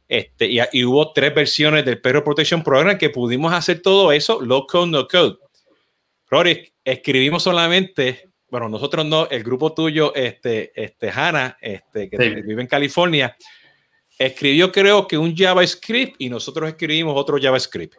Este, 0.09 0.49
y, 0.49 0.82
hubo 0.82 1.12
tres 1.12 1.35
versiones 1.35 1.85
del 1.85 2.00
Payroll 2.00 2.25
Protection 2.25 2.62
Program 2.62 2.97
que 2.97 3.11
pudimos 3.11 3.52
hacer 3.52 3.82
todo 3.82 4.12
eso, 4.12 4.40
low 4.40 4.66
code, 4.66 4.90
no 4.90 5.06
code. 5.06 5.37
Rory, 6.30 6.73
escribimos 6.82 7.42
solamente, 7.42 8.30
bueno, 8.49 8.70
nosotros 8.70 9.04
no, 9.04 9.28
el 9.28 9.44
grupo 9.44 9.75
tuyo, 9.75 10.14
este, 10.14 10.73
este 10.75 11.11
Hannah, 11.11 11.59
este, 11.61 12.09
que 12.09 12.16
vive 12.16 12.62
en 12.62 12.66
California, 12.66 13.37
escribió 14.18 14.73
creo 14.73 15.06
que 15.06 15.18
un 15.18 15.37
JavaScript 15.37 16.14
y 16.18 16.30
nosotros 16.30 16.70
escribimos 16.70 17.14
otro 17.14 17.37
JavaScript. 17.38 17.97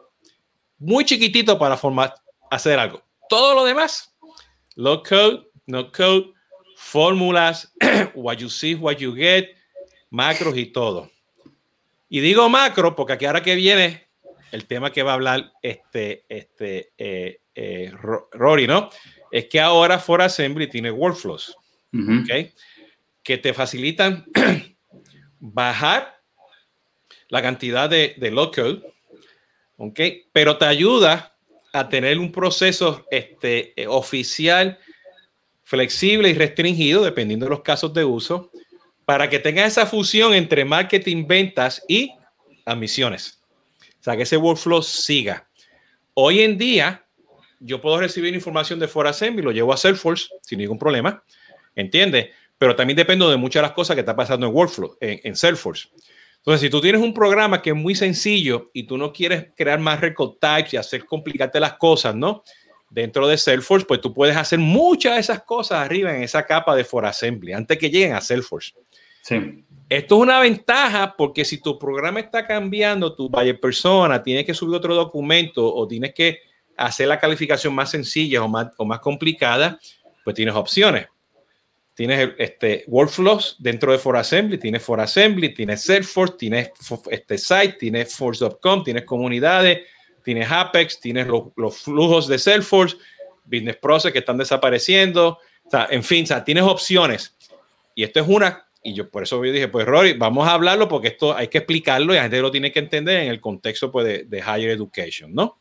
Muy 0.79 1.05
chiquitito 1.05 1.59
para 1.59 1.77
formar, 1.77 2.15
hacer 2.51 2.77
algo. 2.77 3.01
Todo 3.29 3.55
lo 3.55 3.63
demás, 3.63 4.13
low 4.75 5.01
code, 5.01 5.47
no 5.65 5.91
code, 5.91 6.33
fórmulas, 6.75 7.73
what 8.13 8.37
you 8.37 8.49
see, 8.49 8.75
what 8.75 8.97
you 8.97 9.15
get, 9.15 9.55
macros 10.11 10.55
y 10.57 10.67
todo. 10.67 11.09
Y 12.09 12.19
digo 12.19 12.49
macro 12.49 12.95
porque 12.95 13.13
aquí 13.13 13.25
ahora 13.25 13.41
que 13.41 13.55
viene 13.55 14.09
el 14.51 14.67
tema 14.67 14.91
que 14.91 15.01
va 15.01 15.11
a 15.11 15.13
hablar 15.15 15.53
este, 15.61 16.25
este 16.27 16.91
eh, 16.97 17.39
eh, 17.55 17.91
Rory, 18.33 18.67
¿no? 18.67 18.89
Es 19.31 19.45
que 19.45 19.61
ahora 19.61 19.97
For 19.97 20.21
Assembly 20.21 20.67
tiene 20.67 20.91
workflows, 20.91 21.55
Que 23.23 23.37
te 23.37 23.53
facilitan 23.53 24.25
bajar 25.39 26.21
la 27.29 27.41
cantidad 27.41 27.89
de, 27.89 28.13
code, 28.53 28.81
¿ok? 29.77 29.99
Pero 30.33 30.57
te 30.57 30.65
ayuda 30.65 31.30
a 31.73 31.89
tener 31.89 32.19
un 32.19 32.31
proceso 32.31 33.05
este, 33.11 33.79
eh, 33.81 33.87
oficial, 33.87 34.79
flexible 35.63 36.29
y 36.29 36.33
restringido, 36.33 37.03
dependiendo 37.03 37.45
de 37.45 37.51
los 37.51 37.61
casos 37.61 37.93
de 37.93 38.03
uso, 38.03 38.51
para 39.05 39.29
que 39.29 39.39
tenga 39.39 39.65
esa 39.65 39.85
fusión 39.85 40.33
entre 40.33 40.65
marketing, 40.65 41.25
ventas 41.27 41.83
y 41.87 42.13
admisiones. 42.65 43.41
O 43.99 44.03
sea, 44.03 44.17
que 44.17 44.23
ese 44.23 44.37
workflow 44.37 44.81
siga. 44.81 45.47
Hoy 46.13 46.41
en 46.41 46.57
día, 46.57 47.05
yo 47.59 47.79
puedo 47.79 47.99
recibir 47.99 48.33
información 48.33 48.79
de 48.79 48.87
ForAssembly, 48.87 49.43
lo 49.43 49.51
llevo 49.51 49.73
a 49.73 49.77
Salesforce 49.77 50.27
sin 50.41 50.59
ningún 50.59 50.79
problema, 50.79 51.23
¿entiendes? 51.75 52.29
Pero 52.57 52.75
también 52.75 52.97
dependo 52.97 53.29
de 53.29 53.37
muchas 53.37 53.61
de 53.61 53.67
las 53.67 53.75
cosas 53.75 53.95
que 53.95 54.01
está 54.01 54.15
pasando 54.15 54.47
en 54.47 54.53
Workflow, 54.53 54.97
en, 54.99 55.21
en 55.23 55.35
Salesforce. 55.35 55.89
Entonces, 56.41 56.61
si 56.61 56.69
tú 56.71 56.81
tienes 56.81 57.01
un 57.01 57.13
programa 57.13 57.61
que 57.61 57.69
es 57.69 57.75
muy 57.75 57.93
sencillo 57.93 58.71
y 58.73 58.83
tú 58.83 58.97
no 58.97 59.13
quieres 59.13 59.49
crear 59.55 59.79
más 59.79 60.01
record 60.01 60.37
types 60.39 60.73
y 60.73 60.77
hacer 60.77 61.05
complicarte 61.05 61.59
las 61.59 61.73
cosas, 61.73 62.15
¿no? 62.15 62.43
Dentro 62.89 63.27
de 63.27 63.37
Salesforce, 63.37 63.85
pues 63.85 64.01
tú 64.01 64.11
puedes 64.11 64.35
hacer 64.35 64.57
muchas 64.57 65.13
de 65.13 65.19
esas 65.21 65.43
cosas 65.43 65.85
arriba 65.85 66.15
en 66.15 66.23
esa 66.23 66.43
capa 66.43 66.75
de 66.75 66.83
For 66.83 67.05
Assembly 67.05 67.53
antes 67.53 67.77
que 67.77 67.91
lleguen 67.91 68.13
a 68.13 68.21
Salesforce. 68.21 68.73
Sí. 69.21 69.63
Esto 69.87 70.15
es 70.15 70.21
una 70.21 70.39
ventaja 70.39 71.15
porque 71.15 71.45
si 71.45 71.61
tu 71.61 71.77
programa 71.77 72.19
está 72.19 72.47
cambiando, 72.47 73.13
tu 73.13 73.29
buyer 73.29 73.59
persona, 73.59 74.23
tienes 74.23 74.45
que 74.45 74.55
subir 74.55 74.75
otro 74.75 74.95
documento 74.95 75.71
o 75.71 75.87
tienes 75.87 76.13
que 76.13 76.39
hacer 76.75 77.07
la 77.07 77.19
calificación 77.19 77.75
más 77.75 77.91
sencilla 77.91 78.43
o 78.43 78.47
más, 78.47 78.69
o 78.77 78.85
más 78.85 78.99
complicada, 78.99 79.79
pues 80.23 80.35
tienes 80.35 80.55
opciones 80.55 81.07
tienes 81.93 82.31
este, 82.37 82.85
workflows 82.87 83.55
dentro 83.59 83.91
de 83.91 83.97
ForAssembly, 83.97 84.57
tienes 84.57 84.83
ForAssembly, 84.83 85.53
tienes 85.53 85.83
Salesforce, 85.83 86.35
tienes 86.37 86.71
este 87.09 87.37
site, 87.37 87.73
tienes 87.73 88.15
Force.com, 88.15 88.83
tienes 88.83 89.03
comunidades, 89.05 89.81
tienes 90.23 90.49
Apex, 90.49 90.99
tienes 90.99 91.27
los, 91.27 91.77
flujos 91.77 92.27
de 92.27 92.39
Salesforce, 92.39 92.97
Business 93.43 93.77
Process 93.77 94.13
que 94.13 94.19
están 94.19 94.37
desapareciendo, 94.37 95.39
o 95.65 95.69
sea, 95.69 95.87
en 95.89 96.03
fin, 96.03 96.23
o 96.23 96.27
sea, 96.27 96.43
tienes 96.43 96.63
opciones. 96.63 97.35
Y 97.93 98.03
esto 98.03 98.21
es 98.21 98.27
una, 98.27 98.65
y 98.81 98.93
yo 98.93 99.09
por 99.09 99.23
eso 99.23 99.43
yo 99.43 99.51
dije, 99.51 99.67
pues 99.67 99.85
Rory, 99.85 100.13
vamos 100.13 100.47
a 100.47 100.53
hablarlo 100.53 100.87
porque 100.87 101.09
esto 101.09 101.35
hay 101.35 101.49
que 101.49 101.59
explicarlo 101.59 102.13
y 102.13 102.15
la 102.15 102.23
gente 102.23 102.41
lo 102.41 102.51
tiene 102.51 102.71
que 102.71 102.79
entender 102.79 103.23
en 103.23 103.29
el 103.29 103.41
contexto 103.41 103.91
pues, 103.91 104.05
de, 104.05 104.23
de 104.23 104.39
higher 104.39 104.69
education, 104.69 105.33
¿no? 105.33 105.59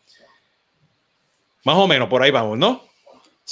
Más 1.64 1.76
o 1.76 1.86
menos, 1.86 2.08
por 2.08 2.22
ahí 2.22 2.30
vamos, 2.30 2.56
¿no? 2.56 2.89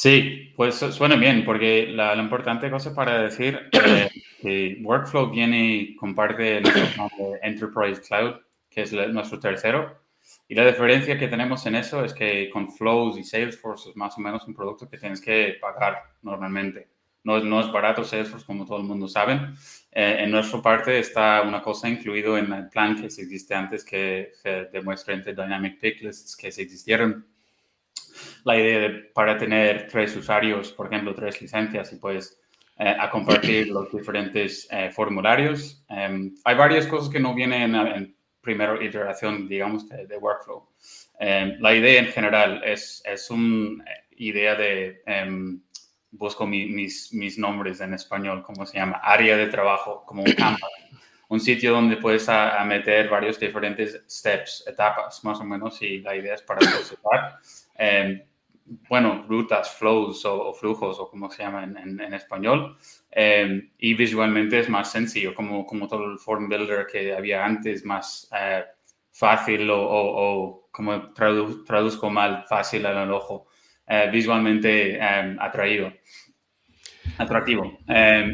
Sí, 0.00 0.52
pues 0.55 0.76
suena 0.76 1.17
bien, 1.17 1.45
porque 1.45 1.88
la, 1.88 2.14
importante 2.14 2.71
cosa 2.71 2.95
para 2.95 3.21
decir 3.21 3.59
eh, 3.73 4.09
que 4.40 4.78
Workflow 4.81 5.28
viene 5.28 5.75
y 5.75 5.97
comparte 5.97 6.61
nuestro 6.61 7.33
Enterprise 7.43 8.00
Cloud, 8.02 8.37
que 8.71 8.83
es 8.83 8.93
nuestro 8.93 9.40
tercero. 9.40 9.99
Y 10.47 10.55
la 10.55 10.64
diferencia 10.64 11.19
que 11.19 11.26
tenemos 11.26 11.67
en 11.67 11.75
eso 11.75 12.05
es 12.05 12.14
que 12.14 12.49
con 12.50 12.71
Flows 12.71 13.19
y 13.19 13.25
Salesforce 13.25 13.90
es 13.90 13.97
más 13.97 14.17
o 14.17 14.21
menos 14.21 14.47
un 14.47 14.55
producto 14.55 14.88
que 14.88 14.99
tienes 14.99 15.21
que 15.21 15.57
pagar 15.61 16.00
normalmente. 16.23 16.87
No 17.25 17.40
no 17.40 17.59
es 17.59 17.73
barato 17.73 18.05
Salesforce, 18.05 18.47
como 18.47 18.67
todo 18.67 18.78
el 18.78 18.85
mundo 18.85 19.09
sabe. 19.09 19.40
Eh, 19.90 20.19
en 20.21 20.31
nuestra 20.31 20.62
parte 20.62 20.97
está 21.00 21.43
una 21.43 21.61
cosa 21.61 21.88
incluido 21.88 22.38
en 22.38 22.52
el 22.52 22.69
plan 22.69 22.95
que 23.02 23.11
se 23.11 23.23
existe 23.23 23.52
antes 23.52 23.85
que 23.85 24.31
se 24.33 24.67
demuestra 24.67 25.14
entre 25.14 25.35
Dynamic 25.35 25.81
Picklists 25.81 26.37
que 26.37 26.52
se 26.52 26.62
existieron 26.62 27.26
la 28.45 28.57
idea 28.57 28.81
de, 28.81 28.90
para 29.14 29.37
tener 29.37 29.88
tres 29.88 30.17
usuarios, 30.17 30.73
por 30.73 30.87
ejemplo, 30.87 31.14
tres 31.14 31.40
licencias 31.40 31.93
y 31.93 31.97
pues 31.97 32.40
eh, 32.78 32.97
a 32.99 33.11
compartir 33.11 33.69
los 33.69 33.90
diferentes 33.93 34.69
eh, 34.71 34.90
formularios. 34.90 35.85
Em, 35.88 36.35
hay 36.45 36.55
varias 36.55 36.87
cosas 36.87 37.11
que 37.11 37.21
no 37.21 37.35
vienen 37.35 37.75
en, 37.75 38.14
primera 38.40 38.83
iteración, 38.83 39.47
digamos, 39.47 39.87
de, 39.88 40.17
workflow. 40.17 40.69
Em, 41.19 41.59
la 41.61 41.75
idea 41.75 42.00
en 42.00 42.07
general 42.07 42.62
es, 42.64 43.02
es 43.05 43.31
una 43.31 43.85
idea 44.17 44.55
de, 44.55 45.02
em, 45.05 45.61
busco 46.11 46.47
mis, 46.47 47.12
mis 47.12 47.38
nombres 47.38 47.81
en 47.81 47.95
español, 47.95 48.43
¿cómo 48.43 48.64
se 48.64 48.78
llama? 48.78 49.00
Área 49.02 49.37
de 49.37 49.47
trabajo, 49.49 50.05
como 50.07 50.23
un 50.23 50.33
campo. 50.33 50.67
un 51.28 51.40
sitio 51.40 51.73
donde 51.73 51.99
puedes 51.99 52.28
a, 52.28 52.64
meter 52.64 53.09
varios 53.09 53.38
diferentes 53.38 54.02
steps, 54.09 54.64
etapas, 54.67 55.23
más 55.25 55.38
o 55.40 55.45
menos, 55.45 55.83
y 55.83 55.99
la 55.99 56.17
idea 56.17 56.35
es 56.35 56.43
para 56.43 56.61
procesar 56.61 57.38
eh, 57.78 58.26
bueno, 58.88 59.25
rutas, 59.26 59.75
flows 59.76 60.25
o, 60.26 60.52
flujos 60.52 60.99
o 60.99 61.08
como 61.08 61.30
se 61.30 61.42
llama 61.42 61.64
en, 61.64 62.00
en, 62.00 62.12
español. 62.14 62.76
Eh, 63.11 63.70
y 63.78 63.94
visualmente 63.94 64.58
es 64.58 64.68
más 64.68 64.92
sencillo, 64.92 65.35
como, 65.35 65.64
como 65.64 65.88
todo 65.88 66.04
el 66.04 66.18
form 66.18 66.49
builder 66.49 66.87
que 66.87 67.14
había 67.14 67.44
antes, 67.44 67.85
más 67.85 68.28
eh, 68.38 68.64
fácil 69.11 69.70
o, 69.70 69.80
o, 69.80 70.68
como 70.70 71.12
traduzco 71.12 72.11
mal, 72.11 72.44
fácil 72.47 72.85
al 72.87 73.11
ojo, 73.11 73.47
visualmente 74.12 75.00
atraído. 75.00 75.92
Atractivo. 77.16 77.78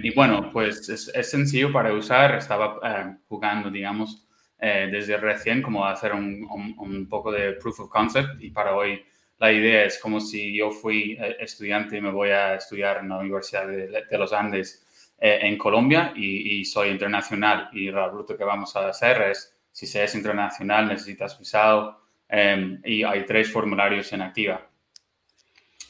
y 0.02 0.14
bueno, 0.14 0.50
pues 0.52 0.88
es, 0.88 1.08
es, 1.14 1.30
sencillo 1.30 1.72
para 1.72 1.92
usar. 1.94 2.34
Estaba 2.34 3.16
jugando, 3.28 3.70
digamos, 3.70 4.26
desde 4.58 5.16
recién, 5.16 5.62
como 5.62 5.86
hacer 5.86 6.12
un, 6.12 6.46
un, 6.50 6.74
un 6.76 7.08
poco 7.08 7.30
de 7.32 7.52
proof 7.52 7.80
of 7.80 7.88
concept 7.88 8.42
y 8.42 8.50
para 8.50 8.74
hoy 8.74 9.00
la 9.44 9.52
idea 9.52 9.84
es 9.84 9.98
como 9.98 10.20
si 10.20 10.56
yo 10.56 10.70
fui 10.70 11.18
eh, 11.20 11.36
estudiante 11.38 11.98
y 11.98 12.00
me 12.00 12.10
voy 12.10 12.30
a 12.30 12.54
estudiar 12.54 12.98
en 12.98 13.10
la 13.10 13.18
Universidad 13.18 13.66
de, 13.66 14.18
los 14.18 14.32
Andes 14.32 15.12
eh, 15.18 15.40
en 15.42 15.58
Colombia 15.58 16.14
y, 16.16 16.64
soy 16.64 16.88
internacional 16.88 17.68
y 17.72 17.90
la 17.90 18.08
ruta 18.08 18.38
que 18.38 18.44
vamos 18.44 18.74
a 18.74 18.88
hacer 18.88 19.20
es, 19.30 19.54
si 19.70 19.86
se 19.86 20.02
es 20.02 20.14
internacional, 20.14 20.88
necesitas 20.88 21.38
visado 21.38 22.00
em, 22.26 22.80
y 22.84 23.02
hay 23.02 23.26
tres 23.26 23.52
formularios 23.52 24.10
en 24.14 24.22
activa. 24.22 24.66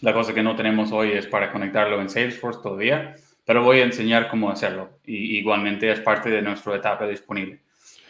La 0.00 0.12
cosa 0.12 0.34
que 0.34 0.42
no 0.42 0.56
tenemos 0.56 0.90
hoy 0.90 1.12
es 1.12 1.28
para 1.28 1.52
conectarlo 1.52 2.00
en 2.00 2.08
Salesforce 2.08 2.60
todavía, 2.60 3.14
pero 3.44 3.62
voy 3.62 3.78
a 3.78 3.84
enseñar 3.84 4.28
cómo 4.28 4.50
hacerlo 4.50 4.98
y 5.04 5.38
igualmente 5.38 5.88
es 5.92 6.00
parte 6.00 6.28
de 6.28 6.42
nuestra 6.42 6.74
etapa 6.74 7.06
disponible. 7.06 7.60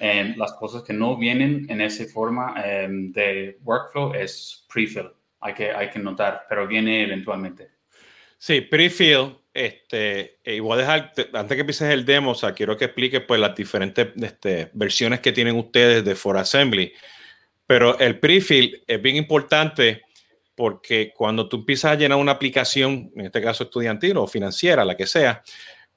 Em, 0.01 0.35
las 0.39 0.55
cosas 0.55 0.83
que 0.85 0.95
no 0.95 1.19
vienen 1.19 1.67
en 1.69 1.83
esa 1.83 2.07
forma 2.07 2.55
em, 2.65 3.13
de 3.13 3.59
workflow 3.63 4.15
es 4.15 4.65
prefill 4.73 5.11
hay 5.45 5.53
que, 5.53 5.71
hay 5.71 5.91
que 5.91 5.99
notar, 5.99 6.47
pero 6.49 6.67
viene 6.67 7.03
eventualmente. 7.03 7.69
Sí, 8.39 8.63
prefill, 8.63 9.37
este, 9.53 10.39
e 10.43 10.55
igual 10.55 10.79
dejar, 10.79 11.13
antes 11.35 11.55
que 11.55 11.61
empieces 11.61 11.91
el 11.91 12.07
demo, 12.07 12.33
o 12.33 12.55
quiero 12.55 12.79
que 12.79 12.87
expliques 12.87 13.21
pues 13.21 13.39
las 13.39 13.55
diferentes 13.55 14.09
este, 14.17 14.71
versiones 14.73 15.21
que 15.21 15.33
tienen 15.33 15.57
ustedes 15.57 16.03
de 16.03 16.15
For 16.15 16.39
Assembly, 16.39 16.95
Pero 17.67 17.99
el 17.99 18.19
prefill 18.19 18.83
es 18.87 19.03
bien 19.03 19.17
importante 19.17 20.03
porque 20.55 21.13
cuando 21.15 21.47
tú 21.47 21.59
empiezas 21.59 21.93
a 21.93 21.97
llenar 21.97 22.17
una 22.17 22.33
aplicación, 22.33 23.13
en 23.15 23.27
este 23.27 23.43
caso 23.43 23.65
estudiantil 23.65 24.17
o 24.17 24.27
financiera, 24.27 24.83
la 24.83 24.97
que 24.97 25.07
sea, 25.07 25.43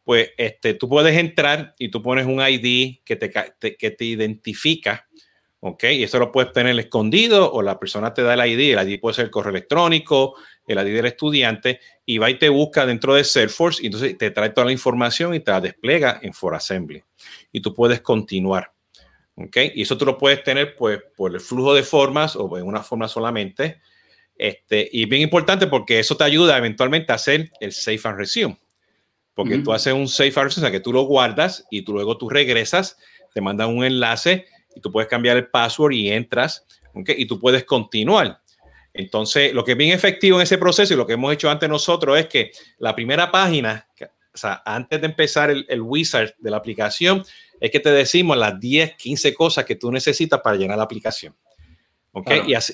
pues 0.03 0.31
este, 0.37 0.73
tú 0.73 0.89
puedes 0.89 1.15
entrar 1.17 1.73
y 1.79 1.89
tú 1.89 2.01
pones 2.01 2.25
un 2.25 2.41
ID 2.45 2.99
que 3.05 3.15
te, 3.15 3.31
que 3.77 3.91
te 3.91 4.05
identifica, 4.05 5.07
¿ok? 5.61 5.83
Y 5.85 6.03
eso 6.03 6.19
lo 6.19 6.31
puedes 6.31 6.51
tener 6.53 6.77
escondido 6.79 7.51
o 7.51 7.61
la 7.61 7.79
persona 7.79 8.13
te 8.13 8.23
da 8.23 8.33
el 8.33 8.51
ID, 8.51 8.77
el 8.77 8.89
ID 8.89 8.99
puede 8.99 9.15
ser 9.15 9.25
el 9.25 9.31
correo 9.31 9.51
electrónico, 9.51 10.35
el 10.65 10.77
ID 10.79 10.95
del 10.95 11.05
estudiante, 11.07 11.79
y 12.05 12.17
va 12.17 12.29
y 12.29 12.37
te 12.37 12.49
busca 12.49 12.85
dentro 12.85 13.15
de 13.15 13.23
Salesforce 13.23 13.83
y 13.83 13.87
entonces 13.87 14.17
te 14.17 14.31
trae 14.31 14.49
toda 14.49 14.65
la 14.65 14.71
información 14.71 15.33
y 15.33 15.39
te 15.39 15.51
la 15.51 15.61
despliega 15.61 16.19
en 16.21 16.33
ForAssembly. 16.33 17.03
Y 17.51 17.61
tú 17.61 17.73
puedes 17.73 18.01
continuar. 18.01 18.71
¿ok? 19.35 19.57
Y 19.75 19.83
eso 19.83 19.97
tú 19.97 20.05
lo 20.05 20.17
puedes 20.17 20.43
tener 20.43 20.75
pues 20.75 20.99
por 21.15 21.33
el 21.33 21.39
flujo 21.39 21.73
de 21.73 21.83
formas 21.83 22.35
o 22.35 22.57
en 22.57 22.65
una 22.65 22.83
forma 22.83 23.07
solamente 23.07 23.79
este, 24.37 24.87
y 24.91 25.05
bien 25.05 25.23
importante 25.23 25.67
porque 25.67 25.99
eso 25.99 26.15
te 26.15 26.23
ayuda 26.23 26.57
eventualmente 26.57 27.11
a 27.11 27.15
hacer 27.15 27.51
el 27.59 27.71
Safe 27.71 28.01
and 28.03 28.17
Resume. 28.17 28.57
Porque 29.33 29.59
tú 29.59 29.71
haces 29.71 29.93
un 29.93 30.07
Safe 30.07 30.33
and 30.35 30.45
Resume, 30.45 30.65
o 30.65 30.69
sea, 30.69 30.71
que 30.71 30.79
tú 30.79 30.91
lo 30.91 31.03
guardas 31.03 31.65
y 31.69 31.83
tú 31.83 31.93
luego 31.93 32.17
tú 32.17 32.27
regresas, 32.27 32.97
te 33.33 33.41
mandan 33.41 33.69
un 33.69 33.83
enlace 33.83 34.47
y 34.77 34.79
tú 34.79 34.91
puedes 34.91 35.10
cambiar 35.10 35.38
el 35.38 35.48
password 35.48 35.93
y 35.93 36.12
entras, 36.12 36.65
¿okay? 36.93 37.15
y 37.17 37.25
tú 37.25 37.39
puedes 37.39 37.63
continuar. 37.63 38.41
Entonces, 38.93 39.53
lo 39.53 39.63
que 39.63 39.72
es 39.74 39.77
bien 39.77 39.91
efectivo 39.91 40.38
en 40.38 40.43
ese 40.43 40.57
proceso 40.57 40.93
y 40.93 40.98
lo 40.98 41.05
que 41.05 41.13
hemos 41.13 41.34
hecho 41.34 41.50
antes 41.50 41.69
nosotros 41.69 42.17
es 42.17 42.27
que 42.27 42.51
la 42.79 42.96
primera 42.96 43.31
página, 43.31 43.88
o 44.34 44.38
sea, 44.38 44.62
antes 44.65 45.00
de 45.01 45.07
empezar 45.07 45.51
el, 45.51 45.65
el 45.69 45.81
wizard 45.81 46.34
de 46.39 46.51
la 46.51 46.57
aplicación, 46.57 47.24
es 47.60 47.72
que 47.72 47.79
te 47.79 47.91
decimos 47.91 48.38
las 48.38 48.60
10, 48.60 48.96
15 48.96 49.34
cosas 49.34 49.65
que 49.65 49.75
tú 49.75 49.91
necesitas 49.91 50.41
para 50.41 50.57
llenar 50.57 50.77
la 50.77 50.84
aplicación. 50.84 51.36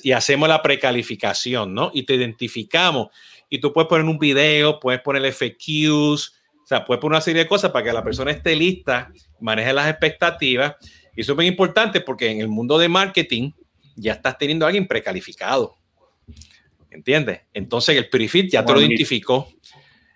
Y, 0.02 0.12
hacemos 0.12 0.48
la 0.48 0.62
precalificación, 0.62 1.74
¿no? 1.74 1.90
Y 1.92 2.04
te 2.04 2.14
identificamos. 2.14 3.08
Y 3.48 3.58
tú 3.58 3.72
puedes 3.72 3.88
poner 3.88 4.06
un 4.06 4.18
video, 4.18 4.80
puedes 4.80 5.00
poner 5.00 5.30
FQs, 5.32 6.32
o 6.62 6.66
sea, 6.66 6.84
puedes 6.84 7.00
poner 7.00 7.16
una 7.16 7.20
serie 7.20 7.42
de 7.42 7.48
cosas 7.48 7.70
para 7.70 7.84
que 7.84 7.92
la 7.92 8.02
persona 8.02 8.30
esté 8.30 8.56
lista, 8.56 9.12
maneje 9.40 9.72
las 9.72 9.90
expectativas. 9.90 10.76
Y 11.16 11.20
eso 11.20 11.32
es 11.32 11.36
muy 11.36 11.46
importante 11.46 12.00
porque 12.00 12.30
en 12.30 12.40
el 12.40 12.48
mundo 12.48 12.78
de 12.78 12.88
marketing 12.88 13.52
ya 13.96 14.12
estás 14.12 14.38
teniendo 14.38 14.64
a 14.64 14.68
alguien 14.68 14.86
precalificado. 14.86 15.76
¿Entiendes? 16.90 17.40
Entonces 17.52 17.96
el 17.96 18.08
prefit 18.08 18.50
ya 18.50 18.64
te 18.64 18.72
lo 18.72 18.80
identificó. 18.80 19.48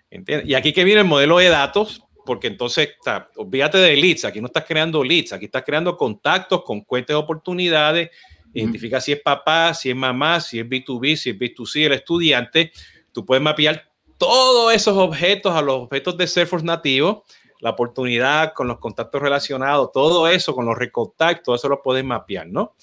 ¿Entiendes? 0.09 0.49
Y 0.49 0.55
aquí 0.55 0.73
que 0.73 0.83
viene 0.83 1.01
el 1.01 1.07
modelo 1.07 1.37
de 1.37 1.49
datos, 1.49 2.01
porque 2.25 2.47
entonces, 2.47 2.89
olvídate 3.35 3.77
de 3.77 3.95
leads, 3.95 4.25
aquí 4.25 4.39
no 4.39 4.47
estás 4.47 4.65
creando 4.65 5.03
leads, 5.03 5.33
aquí 5.33 5.45
estás 5.45 5.63
creando 5.63 5.97
contactos 5.97 6.63
con 6.63 6.81
cuentas 6.81 7.15
de 7.15 7.15
oportunidades 7.15 8.09
identifica 8.53 8.99
si 8.99 9.11
es 9.11 9.21
papá, 9.21 9.73
si 9.73 9.89
es 9.89 9.95
mamá, 9.95 10.39
si 10.39 10.59
es 10.59 10.65
B2B, 10.65 11.15
si 11.15 11.29
es 11.31 11.37
B2C, 11.37 11.85
el 11.85 11.93
estudiante. 11.93 12.71
Tú 13.11 13.25
puedes 13.25 13.43
mapear 13.43 13.89
todos 14.17 14.73
esos 14.73 14.97
objetos 14.97 15.53
a 15.53 15.61
los 15.61 15.75
objetos 15.75 16.17
de 16.17 16.27
Salesforce 16.27 16.65
nativo, 16.65 17.25
la 17.59 17.71
oportunidad 17.71 18.53
con 18.53 18.67
los 18.67 18.79
contactos 18.79 19.21
relacionados, 19.21 19.91
todo 19.91 20.27
eso 20.27 20.55
con 20.55 20.65
los 20.65 20.77
recontactos, 20.77 21.59
eso 21.59 21.69
lo 21.69 21.81
puedes 21.81 22.03
mapear, 22.03 22.47
¿no? 22.47 22.75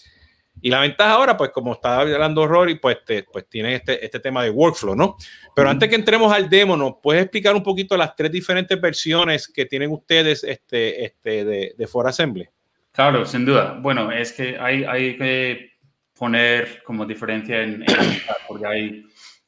Y 0.63 0.71
la 0.71 0.81
ventaja 0.81 1.13
ahora, 1.13 1.37
pues 1.37 1.51
como 1.51 1.75
estaba 1.75 2.01
hablando 2.01 2.47
Rory, 2.47 2.77
pues, 2.77 2.99
pues 3.31 3.49
tiene 3.49 3.75
este, 3.75 4.03
este 4.05 4.21
tema 4.21 4.43
de 4.43 4.51
workflow, 4.51 4.97
¿no? 4.97 5.17
Pero 5.55 5.69
antes 5.69 5.89
que 5.89 5.97
entremos 5.97 6.33
al 6.33 6.49
demo, 6.49 6.77
¿nos 6.77 6.95
puedes 7.03 7.23
explicar 7.23 7.55
un 7.55 7.63
poquito 7.63 7.97
las 7.97 8.17
tres 8.17 8.33
diferentes 8.33 8.81
versiones 8.81 9.49
que 9.49 9.67
tienen 9.67 9.91
ustedes 9.91 10.43
este, 10.45 11.05
este 11.05 11.45
de, 11.45 11.75
de 11.77 11.87
For 11.87 12.09
Assembly? 12.09 12.49
Claro, 12.93 13.27
sin 13.27 13.45
duda. 13.45 13.79
Bueno, 13.81 14.11
es 14.11 14.33
que 14.33 14.59
hay, 14.59 14.85
hay 14.85 15.19
que 15.19 15.73
poner 16.19 16.83
como 16.83 17.05
diferencia 17.05 17.63
en, 17.63 17.85
porque 18.49 18.67
hay, 18.67 19.07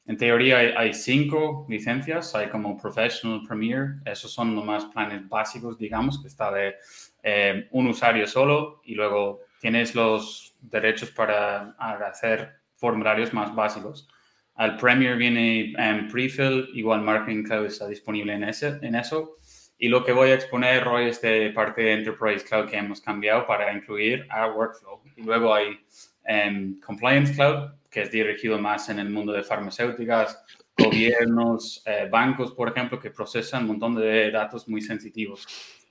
en 0.09 0.17
teoría 0.17 0.57
hay, 0.75 0.95
cinco 0.95 1.67
licencias, 1.69 2.35
hay 2.35 2.49
como 2.49 2.79
Professional 2.79 3.43
Premier, 3.47 3.97
esos 4.07 4.33
son 4.33 4.55
los 4.55 4.65
más 4.65 4.87
planes 4.87 5.29
básicos, 5.29 5.77
digamos, 5.77 6.23
que 6.23 6.29
está 6.29 6.51
de 6.51 6.77
eh, 7.23 7.69
un 7.73 7.89
usuario 7.89 8.27
solo 8.27 8.81
y 8.85 8.95
luego 8.95 9.41
tienes 9.61 9.95
los 9.95 10.57
derechos 10.63 11.11
para 11.11 11.77
hacer 11.79 12.55
formularios 12.77 13.35
más 13.35 13.55
básicos. 13.55 14.09
Al 14.55 14.79
Premier 14.79 15.15
viene 15.19 15.75
en 15.77 16.09
Prefill, 16.09 16.71
igual 16.73 17.03
Marketing 17.03 17.45
Cloud 17.45 17.67
está 17.67 17.87
disponible 17.87 18.33
en, 18.33 18.45
ese, 18.45 18.79
en 18.81 18.95
eso. 18.95 19.37
Y 19.77 19.89
lo 19.89 20.03
que 20.05 20.13
voy 20.13 20.31
a 20.31 20.35
exponer 20.37 20.89
hoy 20.89 21.11
es 21.11 21.21
de 21.21 21.51
parte 21.51 21.83
de 21.83 21.93
Enterprise 21.93 22.47
Cloud 22.47 22.71
que 22.71 22.79
hemos 22.79 23.03
cambiado 23.03 23.47
para 23.47 23.71
incluir 23.75 24.27
a 24.31 24.47
Workflow. 24.47 25.03
Y 25.17 25.23
luego 25.23 25.55
hay 25.55 25.79
um, 26.27 26.81
Compliance 26.81 27.35
Cloud, 27.35 27.78
que 27.99 28.05
es 28.05 28.13
dirigido 28.13 28.61
más 28.61 28.89
en 28.91 29.01
el 29.01 29.11
mundo 29.11 29.33
de 29.33 29.43
farmacéuticas, 29.43 30.41
gobiernos, 30.77 31.83
eh, 31.85 32.09
bancos, 32.09 32.53
por 32.53 32.69
ejemplo, 32.69 33.01
que 33.01 33.11
procesan 33.11 33.63
un 33.63 33.69
montón 33.71 33.97
de 33.97 34.31
datos 34.31 34.69
muy 34.69 34.81
sensitivos. 34.81 35.45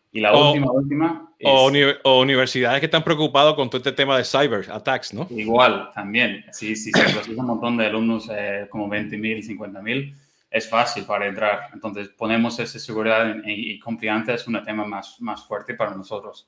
Y 0.10 0.22
la 0.22 0.34
última, 0.34 0.72
última. 0.72 1.30
o, 1.44 2.22
universidades 2.22 2.80
que 2.80 2.86
están 2.86 3.04
preocupados 3.04 3.56
con 3.56 3.70
todo 3.70 3.80
este 3.80 3.92
tema 3.92 4.18
de 4.18 4.24
cyber 4.24 4.72
attacks, 4.72 5.14
¿no? 5.14 5.28
Igual, 5.30 5.92
también. 5.94 6.46
Sí, 6.54 6.78
sí, 6.78 6.92
se 6.92 7.04
procesa 7.14 7.42
un 7.42 7.46
montón 7.46 7.76
de 7.76 7.88
alumnos, 7.88 8.30
eh, 8.32 8.68
como 8.70 8.88
20.000 8.88 9.40
y 9.40 9.44
50.000 9.44 10.14
es 10.50 10.70
fácil 10.70 11.06
para 11.06 11.28
entrar. 11.28 11.70
Entonces, 11.74 12.10
ponemos 12.10 12.60
esa 12.60 12.80
seguridad 12.80 13.36
y, 13.46 13.78
confianza 13.80 14.34
es 14.34 14.48
un 14.48 14.64
tema 14.64 14.86
más, 14.86 15.20
más 15.20 15.46
fuerte 15.46 15.74
para 15.74 15.94
nosotros. 15.94 16.48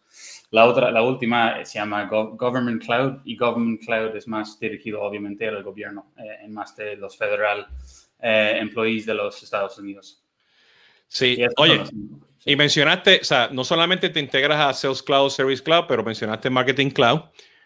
La 0.51 0.65
otra, 0.65 0.91
la 0.91 1.01
última 1.01 1.63
se 1.65 1.79
llama 1.79 2.05
Government 2.05 2.83
Cloud 2.83 3.21
y 3.25 3.35
Government 3.35 3.83
Cloud 3.83 4.15
es 4.15 4.27
más 4.27 4.59
dirigido 4.59 5.01
obviamente 5.01 5.47
al 5.47 5.63
gobierno, 5.63 6.11
eh, 6.17 6.43
en 6.43 6.53
más 6.53 6.75
de 6.75 6.95
los 6.95 7.17
federal 7.17 7.67
eh, 8.21 8.57
employees 8.59 9.05
de 9.05 9.13
los 9.13 9.41
Estados 9.43 9.77
Unidos. 9.77 10.23
Sí, 11.07 11.37
oye, 11.57 11.83
y 12.45 12.55
mencionaste, 12.55 13.19
o 13.21 13.23
sea, 13.23 13.49
no 13.51 13.63
solamente 13.63 14.09
te 14.09 14.19
integras 14.19 14.59
a 14.59 14.73
Sales 14.73 15.03
Cloud, 15.03 15.29
Service 15.29 15.61
Cloud, 15.61 15.85
pero 15.87 16.03
mencionaste 16.03 16.49
Marketing 16.49 16.89
Cloud. 16.89 17.21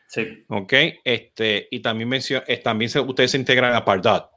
Sí. 0.07 0.43
Ok, 0.47 0.73
este, 1.03 1.67
y 1.71 1.79
también, 1.79 2.09
mencion, 2.09 2.43
eh, 2.47 2.57
también 2.57 2.91
ustedes 3.07 3.31
se 3.31 3.37
integran 3.37 3.73
a 3.75 3.85
Pardot. 3.85 4.32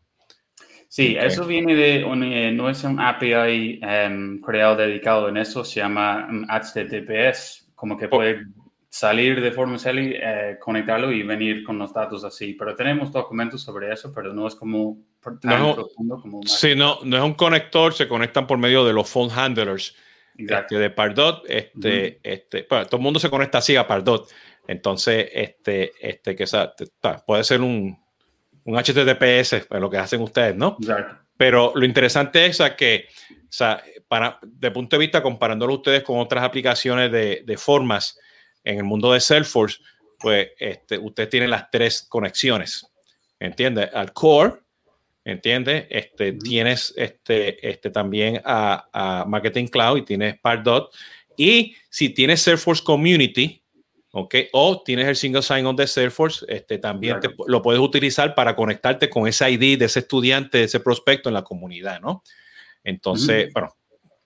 Sí, 0.88 1.16
eso 1.18 1.46
viene 1.46 1.74
de, 1.74 1.96
eh, 2.00 2.52
no 2.52 2.70
es 2.70 2.84
un 2.84 3.00
API 3.00 3.80
em, 3.82 4.40
creado 4.40 4.76
dedicado 4.76 5.28
en 5.28 5.36
eso, 5.36 5.64
se 5.64 5.80
llama 5.80 6.26
um, 6.30 6.46
HTTPS, 6.48 7.70
como 7.74 7.98
que 7.98 8.06
oh. 8.06 8.10
puede 8.10 8.46
salir 8.88 9.42
de 9.42 9.52
forma 9.52 9.76
eh, 9.84 10.56
conectarlo 10.60 11.12
y 11.12 11.22
venir 11.22 11.64
con 11.64 11.78
los 11.78 11.92
datos 11.92 12.24
así. 12.24 12.54
Pero 12.54 12.74
tenemos 12.74 13.12
documentos 13.12 13.62
sobre 13.62 13.92
eso, 13.92 14.12
pero 14.14 14.32
no 14.32 14.46
es 14.46 14.54
como 14.54 14.98
tan 15.40 15.60
no, 15.60 15.74
profundo 15.74 16.20
como... 16.20 16.42
Sí, 16.44 16.74
no, 16.74 17.00
no 17.04 17.16
es 17.16 17.22
un 17.22 17.34
conector, 17.34 17.92
se 17.92 18.08
conectan 18.08 18.46
por 18.46 18.56
medio 18.56 18.84
de 18.84 18.92
los 18.92 19.10
phone 19.10 19.30
handlers 19.30 19.94
este, 20.36 20.78
de 20.78 20.90
Pardot. 20.90 21.44
Este, 21.48 22.20
este, 22.22 22.62
todo 22.62 22.86
el 22.92 23.02
mundo 23.02 23.18
se 23.20 23.28
conecta 23.28 23.58
así 23.58 23.76
a 23.76 23.86
Pardot. 23.86 24.30
Entonces, 24.66 25.28
este, 25.32 25.92
este, 26.00 26.34
que 26.34 26.46
puede 27.26 27.44
ser 27.44 27.60
un, 27.60 27.98
un 28.66 28.76
HTTPS, 28.76 29.68
lo 29.70 29.88
que 29.88 29.96
hacen 29.96 30.20
ustedes, 30.20 30.56
¿no? 30.56 30.76
Pero 31.36 31.72
lo 31.74 31.86
interesante 31.86 32.46
es 32.46 32.60
que, 32.76 33.06
o 33.30 33.46
sea, 33.48 33.82
para, 34.08 34.38
de 34.42 34.70
punto 34.72 34.96
de 34.96 35.00
vista, 35.00 35.22
comparándolo 35.22 35.74
ustedes 35.74 36.02
con 36.02 36.18
otras 36.18 36.42
aplicaciones 36.42 37.12
de, 37.12 37.42
de 37.46 37.56
formas 37.56 38.18
en 38.64 38.78
el 38.78 38.84
mundo 38.84 39.12
de 39.12 39.20
Salesforce, 39.20 39.78
pues 40.18 40.48
este, 40.58 40.98
usted 40.98 41.28
tiene 41.28 41.46
las 41.46 41.70
tres 41.70 42.06
conexiones, 42.08 42.90
¿entiendes? 43.38 43.88
Al 43.94 44.12
core, 44.12 44.54
¿entiendes? 45.24 45.86
Este, 45.88 46.32
Tienes 46.32 46.92
este, 46.96 47.68
este, 47.68 47.90
también 47.90 48.40
a, 48.44 48.88
a 48.92 49.24
Marketing 49.26 49.66
Cloud 49.66 49.98
y 49.98 50.02
tienes 50.02 50.40
Pardot. 50.40 50.92
Y 51.36 51.76
si 51.88 52.08
tienes 52.08 52.42
Salesforce 52.42 52.82
Community, 52.82 53.62
¿ok? 54.16 54.34
O 54.52 54.82
tienes 54.82 55.06
el 55.08 55.14
single 55.14 55.42
sign-on 55.42 55.76
de 55.76 55.86
Salesforce, 55.86 56.46
este, 56.48 56.78
también 56.78 57.18
lo 57.46 57.60
puedes 57.60 57.80
utilizar 57.80 58.34
para 58.34 58.56
conectarte 58.56 59.10
con 59.10 59.28
ese 59.28 59.50
ID 59.50 59.78
de 59.78 59.84
ese 59.84 60.00
estudiante, 60.00 60.58
de 60.58 60.64
ese 60.64 60.80
prospecto 60.80 61.28
en 61.28 61.34
la 61.34 61.42
comunidad, 61.42 62.00
¿no? 62.00 62.22
Entonces, 62.82 63.52
bueno, 63.52 63.76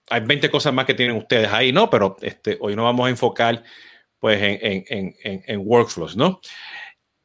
hay 0.08 0.20
20 0.20 0.48
cosas 0.48 0.72
más 0.72 0.86
que 0.86 0.94
tienen 0.94 1.16
ustedes 1.16 1.48
ahí, 1.52 1.72
¿no? 1.72 1.90
Pero 1.90 2.16
este, 2.20 2.56
hoy 2.60 2.76
nos 2.76 2.84
vamos 2.84 3.08
a 3.08 3.10
enfocar, 3.10 3.64
pues, 4.20 4.40
en, 4.40 4.84
en, 4.88 5.16
en, 5.24 5.42
en 5.44 5.60
workflows, 5.64 6.16
¿no? 6.16 6.40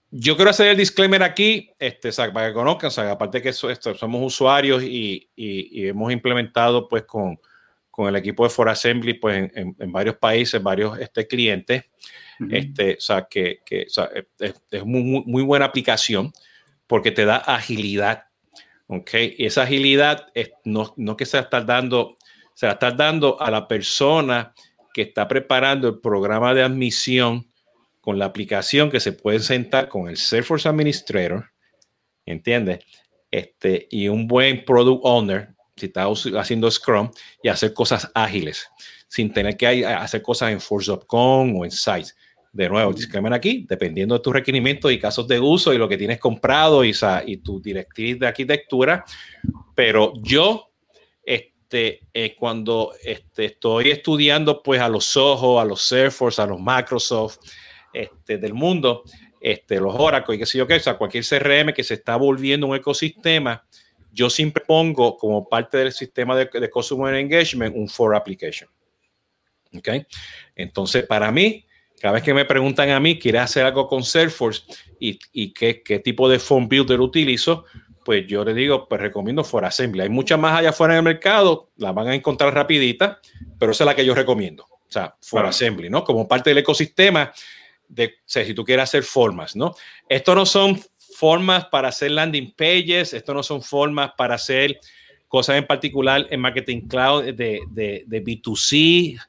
Yo 0.10 0.36
quiero 0.36 0.50
hacer 0.50 0.70
el 0.70 0.78
disclaimer 0.78 1.22
aquí, 1.22 1.70
este, 1.78 2.12
para 2.34 2.48
que 2.48 2.54
conozcan, 2.54 2.88
o 2.88 2.92
sea, 2.92 3.12
aparte 3.12 3.44
que 3.44 3.50
esto, 3.50 3.94
somos 3.94 4.24
usuarios 4.24 4.82
y, 4.82 5.30
y, 5.36 5.84
y, 5.84 5.88
hemos 5.88 6.12
implementado, 6.12 6.88
pues, 6.88 7.04
con, 7.04 7.40
con 7.92 8.08
el 8.08 8.16
equipo 8.16 8.44
de 8.44 8.50
For 8.50 8.70
Assembly, 8.70 9.14
pues, 9.16 9.52
en, 9.54 9.92
varios 9.92 10.16
países, 10.16 10.64
varios 10.64 10.98
este, 10.98 11.28
clientes 11.28 11.84
este, 12.50 12.96
o 12.96 13.02
sea, 13.02 13.28
que, 13.30 13.60
que 13.66 13.84
o 13.84 13.90
sea, 13.90 14.10
es, 14.40 14.86
muy, 14.86 15.24
muy, 15.26 15.44
buena 15.44 15.66
aplicación 15.66 16.34
porque 16.88 17.12
te 17.12 17.26
da 17.26 17.38
agilidad. 17.38 18.26
¿ok? 18.88 19.12
Y 19.38 19.46
esa 19.46 19.64
agilidad 19.64 20.28
es, 20.34 20.52
no, 20.64 20.94
no 20.98 21.18
que 21.18 21.26
se 21.26 21.38
la 21.38 21.44
estás 21.44 21.66
dando, 21.66 22.18
se 22.54 22.66
la 22.66 22.74
estás 22.74 22.96
dando 22.96 23.42
a 23.42 23.50
la 23.52 23.68
persona 23.68 24.54
que 24.94 25.02
está 25.02 25.28
preparando 25.28 25.90
el 25.90 26.00
programa 26.00 26.54
de 26.54 26.64
admisión 26.64 27.50
con 28.06 28.20
la 28.20 28.26
aplicación 28.26 28.92
que 28.92 29.00
se 29.00 29.14
puede 29.14 29.40
sentar 29.40 29.90
con 29.90 30.08
el 30.08 30.16
Salesforce 30.16 30.70
Administrator, 30.70 31.52
¿entiendes? 32.26 32.86
Este, 33.32 33.88
y 33.90 34.08
un 34.08 34.28
buen 34.28 34.64
Product 34.64 35.02
Owner, 35.04 35.56
si 35.76 35.88
está 35.88 36.06
haciendo 36.40 36.70
Scrum, 36.70 37.10
y 37.42 37.50
hacer 37.50 37.74
cosas 37.74 38.12
ágiles, 38.14 38.70
sin 39.08 39.34
tener 39.34 39.58
que 39.58 39.86
hacer 39.86 40.22
cosas 40.22 40.52
en 40.52 40.62
Force.com 40.62 41.58
o 41.58 41.66
en 41.66 41.72
Sites. 41.72 42.16
De 42.56 42.70
nuevo, 42.70 42.94
disclaimer 42.94 43.34
aquí, 43.34 43.66
dependiendo 43.68 44.16
de 44.16 44.22
tus 44.22 44.32
requerimientos 44.32 44.90
y 44.90 44.98
casos 44.98 45.28
de 45.28 45.42
uso 45.42 45.74
y 45.74 45.78
lo 45.78 45.90
que 45.90 45.98
tienes 45.98 46.20
comprado 46.20 46.86
y, 46.86 46.94
y 47.26 47.38
tu 47.38 47.60
directriz 47.60 48.18
de 48.18 48.28
arquitectura. 48.28 49.04
Pero 49.76 50.14
yo, 50.22 50.72
este, 51.22 52.00
eh, 52.14 52.34
cuando 52.40 52.94
este, 53.04 53.44
estoy 53.44 53.90
estudiando 53.90 54.64
pues 54.64 54.80
a 54.80 54.88
los 54.88 55.04
Soho, 55.04 55.60
a 55.60 55.66
los 55.66 55.82
Salesforce, 55.82 56.42
a 56.42 56.46
los 56.46 56.58
Microsoft 56.62 57.40
este, 57.92 58.38
del 58.38 58.54
mundo, 58.54 59.04
este, 59.42 59.82
los 59.82 59.94
Oracle 59.94 60.36
y 60.36 60.40
qué 60.40 60.46
sé 60.46 60.58
yo 60.58 60.66
qué, 60.66 60.76
o 60.76 60.80
sea, 60.80 60.98
cualquier 60.98 61.26
CRM 61.26 61.74
que 61.74 61.84
se 61.84 61.96
está 61.96 62.16
volviendo 62.16 62.68
un 62.68 62.78
ecosistema, 62.78 63.66
yo 64.14 64.30
siempre 64.30 64.64
pongo 64.66 65.18
como 65.18 65.50
parte 65.50 65.78
del 65.78 65.92
sistema 65.92 66.38
de, 66.38 66.46
de 66.46 66.70
Customer 66.70 67.14
Engagement 67.16 67.76
un 67.76 67.90
for 67.90 68.16
application. 68.16 68.70
¿Ok? 69.78 69.90
Entonces, 70.56 71.06
para 71.06 71.34
mí, 71.34 71.65
cada 72.00 72.14
vez 72.14 72.24
que 72.24 72.34
me 72.34 72.46
preguntan 72.46 72.90
a 72.90 73.00
mí, 73.00 73.18
¿quieres 73.18 73.42
hacer 73.42 73.66
algo 73.66 73.88
con 73.88 74.04
Salesforce 74.04 74.64
y, 75.00 75.20
y 75.32 75.54
qué, 75.54 75.82
qué, 75.82 76.00
tipo 76.00 76.30
de 76.30 76.40
form 76.40 76.68
builder 76.68 77.00
utilizo? 77.00 77.66
Pues 78.04 78.28
yo 78.28 78.44
le 78.46 78.54
digo, 78.54 78.88
pues 78.88 79.02
recomiendo 79.02 79.44
For 79.44 79.66
Assembly. 79.66 80.02
Hay 80.02 80.10
muchas 80.10 80.38
más 80.38 80.60
allá 80.60 80.70
afuera 80.70 80.94
en 80.94 81.00
el 81.00 81.04
mercado, 81.04 81.72
la 81.78 81.92
van 81.92 82.10
a 82.10 82.16
encontrar 82.16 82.54
rapidita, 82.54 83.20
pero 83.58 83.72
esa 83.72 83.84
es 83.84 83.86
la 83.88 83.96
que 83.96 84.06
yo 84.06 84.14
recomiendo. 84.14 84.64
O 84.64 84.92
sea, 84.92 85.16
For 85.22 85.46
Assembly, 85.46 85.90
¿no? 85.90 86.04
Como 86.04 86.28
parte 86.28 86.52
del 86.52 86.60
ecosistema 86.60 87.34
de, 87.88 88.06
o 88.06 88.24
sea, 88.26 88.46
si 88.46 88.54
tú 88.54 88.64
quieres 88.64 88.84
hacer 88.84 89.04
formas, 89.04 89.56
¿no? 89.56 89.74
Esto 90.08 90.36
no 90.36 90.46
son 90.46 90.80
formas 91.16 91.66
para 91.66 91.88
hacer 91.88 92.12
landing 92.12 92.54
pages, 92.56 93.14
esto 93.14 93.34
no 93.34 93.42
son 93.42 93.62
formas 93.62 94.12
para 94.18 94.36
hacer 94.36 94.80
cosas 95.28 95.58
en 95.58 95.66
particular 95.66 96.28
en 96.30 96.40
marketing 96.40 96.82
cloud 96.88 97.24
de, 97.24 97.62
de, 97.70 98.04
de 98.06 98.24
B2C, 98.24 99.20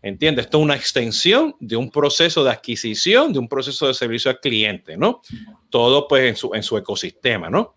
¿Entiendes? 0.00 0.46
Esto 0.46 0.58
es 0.58 0.64
una 0.64 0.76
extensión 0.76 1.56
de 1.58 1.76
un 1.76 1.90
proceso 1.90 2.44
de 2.44 2.50
adquisición, 2.50 3.32
de 3.32 3.40
un 3.40 3.48
proceso 3.48 3.88
de 3.88 3.94
servicio 3.94 4.30
al 4.30 4.38
cliente, 4.38 4.96
¿no? 4.96 5.22
Todo 5.70 6.06
pues 6.06 6.28
en 6.28 6.36
su, 6.36 6.54
en 6.54 6.62
su 6.62 6.78
ecosistema, 6.78 7.50
¿no? 7.50 7.74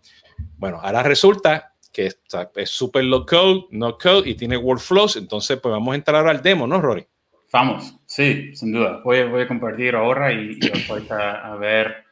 Bueno, 0.56 0.78
ahora 0.80 1.02
resulta 1.02 1.74
que 1.92 2.06
es 2.54 2.70
súper 2.70 3.04
low 3.04 3.26
code, 3.26 3.66
no 3.70 3.98
code 3.98 4.30
y 4.30 4.34
tiene 4.34 4.56
workflows, 4.56 5.16
entonces 5.16 5.58
pues 5.60 5.72
vamos 5.72 5.92
a 5.92 5.96
entrar 5.96 6.26
al 6.26 6.40
demo, 6.40 6.66
¿no, 6.66 6.80
Rory? 6.80 7.06
Vamos, 7.52 7.96
sí, 8.06 8.54
sin 8.54 8.72
duda. 8.72 9.02
Voy, 9.04 9.24
voy 9.24 9.42
a 9.42 9.48
compartir 9.48 9.94
ahora 9.94 10.32
y, 10.32 10.58
y 10.58 11.12
a, 11.12 11.52
a 11.52 11.56
ver. 11.56 12.04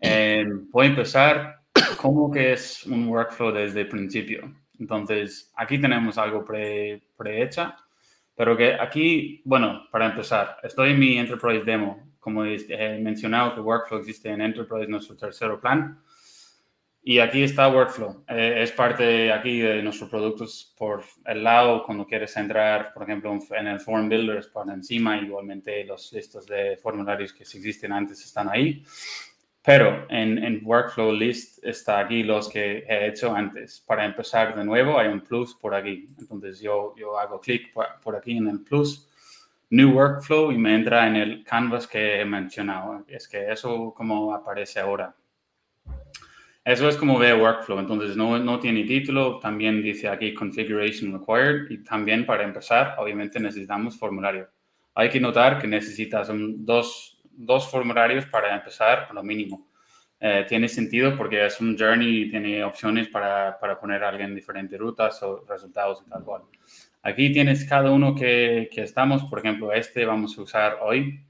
Eh, 0.00 0.44
voy 0.70 0.86
a 0.86 0.90
empezar 0.90 1.56
cómo 1.96 2.30
que 2.30 2.52
es 2.52 2.84
un 2.84 3.08
workflow 3.08 3.52
desde 3.52 3.80
el 3.80 3.88
principio. 3.88 4.54
Entonces, 4.78 5.50
aquí 5.56 5.80
tenemos 5.80 6.18
algo 6.18 6.44
pre, 6.44 7.02
prehecha 7.16 7.76
pero 8.36 8.56
que 8.56 8.74
aquí, 8.74 9.40
bueno, 9.44 9.88
para 9.90 10.06
empezar, 10.06 10.58
estoy 10.62 10.90
en 10.90 11.00
mi 11.00 11.18
Enterprise 11.18 11.64
Demo. 11.64 12.12
Como 12.20 12.44
he 12.44 12.98
mencionado 13.00 13.54
que 13.54 13.60
Workflow 13.60 14.00
existe 14.00 14.28
en 14.28 14.42
Enterprise, 14.42 14.88
nuestro 14.88 15.16
tercer 15.16 15.58
plan. 15.60 15.98
Y 17.02 17.20
aquí 17.20 17.44
está 17.44 17.68
Workflow. 17.68 18.24
Eh, 18.28 18.58
es 18.62 18.72
parte 18.72 19.32
aquí 19.32 19.60
de 19.60 19.80
nuestros 19.80 20.10
productos 20.10 20.74
por 20.76 21.04
el 21.24 21.44
lado, 21.44 21.84
cuando 21.84 22.04
quieres 22.04 22.36
entrar, 22.36 22.92
por 22.92 23.04
ejemplo, 23.04 23.38
en 23.52 23.66
el 23.68 23.78
Form 23.80 24.08
Builder, 24.08 24.44
por 24.52 24.68
encima. 24.68 25.16
Igualmente, 25.16 25.84
los 25.84 26.12
listos 26.12 26.46
de 26.46 26.76
formularios 26.76 27.32
que 27.32 27.44
existen 27.44 27.92
antes 27.92 28.22
están 28.24 28.48
ahí. 28.48 28.84
Pero 29.66 30.06
en, 30.10 30.38
en, 30.38 30.60
Workflow 30.64 31.12
List 31.12 31.58
está 31.64 31.98
aquí 31.98 32.22
los 32.22 32.48
que 32.48 32.84
he 32.88 33.08
hecho 33.08 33.34
antes. 33.34 33.82
Para 33.84 34.04
empezar 34.04 34.54
de 34.54 34.64
nuevo 34.64 34.96
hay 34.96 35.08
un 35.08 35.20
plus 35.20 35.56
por 35.56 35.74
aquí. 35.74 36.06
Entonces 36.20 36.60
yo, 36.60 36.94
yo 36.96 37.18
hago 37.18 37.40
clic 37.40 37.72
por, 37.72 38.14
aquí 38.14 38.36
en 38.36 38.46
el 38.46 38.60
plus, 38.60 39.08
New 39.70 39.92
Workflow 39.92 40.52
y 40.52 40.56
me 40.56 40.72
entra 40.72 41.08
en 41.08 41.16
el 41.16 41.42
canvas 41.42 41.88
que 41.88 42.20
he 42.20 42.24
mencionado. 42.24 43.04
Es 43.08 43.26
que 43.26 43.50
eso 43.50 43.92
como 43.92 44.32
aparece 44.32 44.78
ahora. 44.78 45.16
Eso 46.64 46.88
es 46.88 46.96
como 46.96 47.18
ve 47.18 47.34
Workflow. 47.34 47.80
Entonces 47.80 48.16
no, 48.16 48.38
no 48.38 48.60
tiene 48.60 48.84
título. 48.84 49.40
También 49.40 49.82
dice 49.82 50.08
aquí 50.08 50.32
Configuration 50.32 51.12
Required. 51.12 51.68
Y 51.70 51.82
también 51.82 52.24
para 52.24 52.44
empezar, 52.44 52.94
obviamente 52.98 53.40
necesitamos 53.40 53.98
formulario. 53.98 54.48
Hay 54.94 55.08
que 55.08 55.18
notar 55.18 55.58
que 55.58 55.66
necesitas 55.66 56.28
un, 56.28 56.64
dos 56.64 57.15
dos 57.36 57.70
formularios 57.70 58.26
para 58.26 58.54
empezar, 58.54 59.08
lo 59.12 59.22
mínimo. 59.22 59.68
Eh, 60.18 60.46
tiene 60.48 60.68
sentido 60.68 61.16
porque 61.16 61.44
es 61.44 61.60
un 61.60 61.76
journey 61.78 62.22
y 62.22 62.30
tiene 62.30 62.64
opciones 62.64 63.08
para, 63.08 63.58
para, 63.60 63.78
poner 63.78 64.02
a 64.02 64.08
alguien 64.08 64.30
en 64.30 64.34
diferentes 64.34 64.78
rutas 64.78 65.22
o 65.22 65.44
resultados 65.46 66.02
y 66.06 66.10
tal 66.10 66.24
cual. 66.24 66.42
Aquí 67.02 67.32
tienes 67.32 67.64
cada 67.66 67.90
uno 67.90 68.14
que, 68.14 68.68
que, 68.72 68.82
estamos, 68.82 69.24
por 69.24 69.40
ejemplo, 69.40 69.72
este 69.72 70.06
vamos 70.06 70.36
a 70.38 70.42
usar 70.42 70.78
hoy. 70.82 71.20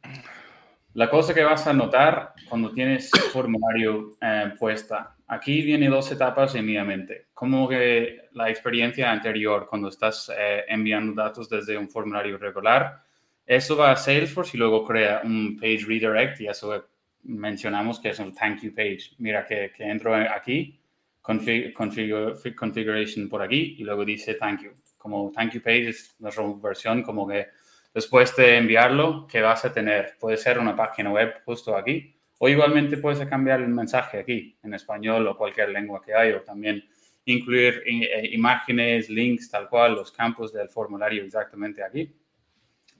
La 0.94 1.10
cosa 1.10 1.34
que 1.34 1.42
vas 1.42 1.66
a 1.66 1.74
notar 1.74 2.32
cuando 2.48 2.72
tienes 2.72 3.10
formulario 3.32 4.16
eh, 4.18 4.54
puesta, 4.58 5.14
aquí 5.26 5.60
viene 5.60 5.88
dos 5.88 6.10
etapas 6.10 6.54
en 6.54 6.64
mi 6.64 6.78
mente. 6.82 7.26
Como 7.34 7.68
que 7.68 8.28
la 8.32 8.48
experiencia 8.48 9.10
anterior, 9.10 9.66
cuando 9.68 9.88
estás 9.88 10.32
eh, 10.34 10.64
enviando 10.68 11.12
datos 11.12 11.50
desde 11.50 11.76
un 11.76 11.90
formulario 11.90 12.38
regular, 12.38 13.02
eso 13.46 13.76
va 13.76 13.92
a 13.92 13.96
Salesforce 13.96 14.56
y 14.56 14.58
luego 14.58 14.84
crea 14.84 15.20
un 15.22 15.56
page 15.56 15.84
redirect 15.86 16.40
y 16.40 16.48
eso 16.48 16.88
mencionamos 17.22 18.00
que 18.00 18.08
es 18.08 18.18
un 18.18 18.34
thank 18.34 18.62
you 18.62 18.74
page. 18.74 19.12
Mira 19.18 19.44
que, 19.44 19.72
que 19.76 19.84
entro 19.84 20.14
aquí, 20.14 20.80
config, 21.22 21.72
configuration 21.72 23.28
por 23.28 23.42
aquí 23.42 23.76
y 23.78 23.84
luego 23.84 24.04
dice 24.04 24.34
thank 24.34 24.62
you. 24.62 24.72
Como 24.98 25.30
thank 25.30 25.52
you 25.52 25.62
page 25.62 25.88
es 25.88 26.16
nuestra 26.18 26.44
versión 26.60 27.02
como 27.04 27.26
que 27.28 27.46
después 27.94 28.34
de 28.34 28.56
enviarlo, 28.56 29.28
¿qué 29.28 29.40
vas 29.40 29.64
a 29.64 29.72
tener? 29.72 30.16
Puede 30.18 30.36
ser 30.36 30.58
una 30.58 30.74
página 30.74 31.12
web 31.12 31.34
justo 31.44 31.76
aquí 31.76 32.16
o 32.38 32.48
igualmente 32.48 32.96
puedes 32.96 33.24
cambiar 33.28 33.60
el 33.60 33.68
mensaje 33.68 34.18
aquí 34.18 34.58
en 34.62 34.74
español 34.74 35.26
o 35.28 35.36
cualquier 35.36 35.68
lengua 35.68 36.02
que 36.04 36.14
hay 36.14 36.32
o 36.32 36.42
también 36.42 36.84
incluir 37.24 37.82
eh, 37.86 38.28
imágenes, 38.32 39.08
links, 39.08 39.50
tal 39.50 39.68
cual, 39.68 39.94
los 39.94 40.10
campos 40.10 40.52
del 40.52 40.68
formulario 40.68 41.24
exactamente 41.24 41.82
aquí 41.82 42.12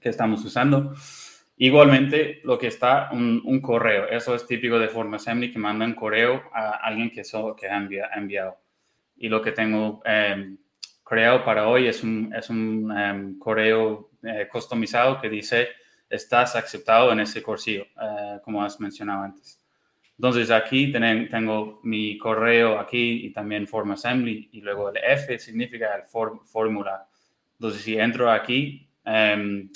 que 0.07 0.11
estamos 0.11 0.43
usando. 0.45 0.95
Igualmente, 1.57 2.39
lo 2.45 2.57
que 2.57 2.67
está, 2.67 3.09
un, 3.11 3.59
correo. 3.61 4.07
Eso 4.07 4.33
es 4.35 4.47
típico 4.47 4.79
de 4.79 4.87
FormAssembly, 4.87 5.51
que 5.51 5.59
manda 5.59 5.85
un 5.85 5.95
correo 5.95 6.43
a 6.53 6.79
alguien 6.81 7.11
que, 7.11 7.21
eso, 7.21 7.53
que 7.55 7.67
ha 7.67 7.77
enviado. 8.15 8.57
Y 9.17 9.27
lo 9.27 9.41
que 9.41 9.51
tengo 9.51 10.01
em, 10.05 10.57
creado 11.03 11.43
para 11.43 11.67
hoy 11.67 11.87
es 11.87 12.03
un, 12.03 12.33
es 12.33 12.49
un 12.49 12.89
em, 12.97 13.37
correo 13.37 14.11
eh, 14.23 14.47
customizado 14.49 15.19
que 15.19 15.29
dice, 15.29 15.67
estás 16.09 16.55
aceptado 16.55 17.11
en 17.11 17.19
ese 17.19 17.43
cursillo, 17.43 17.83
eh, 18.01 18.39
como 18.43 18.63
has 18.63 18.79
mencionado 18.79 19.23
antes. 19.23 19.59
Entonces, 20.17 20.51
aquí 20.51 20.91
tengo 20.91 21.81
mi 21.83 22.17
correo 22.17 22.79
aquí 22.79 23.25
y 23.25 23.33
también 23.33 23.67
FormAssembly. 23.67 24.49
Y 24.53 24.61
luego 24.61 24.89
el 24.89 24.97
F 25.03 25.37
significa 25.37 25.95
el 25.95 26.03
fórmula. 26.03 27.07
Entonces, 27.53 27.81
si 27.81 27.99
entro 27.99 28.31
aquí, 28.31 28.87
em, 29.03 29.69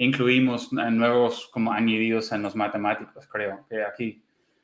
incluimos 0.00 0.72
nuevos 0.72 1.48
como 1.52 1.72
añadidos 1.72 2.32
en 2.32 2.42
los 2.42 2.56
matemáticos, 2.56 3.26
creo 3.26 3.66
que 3.68 3.84
aquí. 3.84 4.22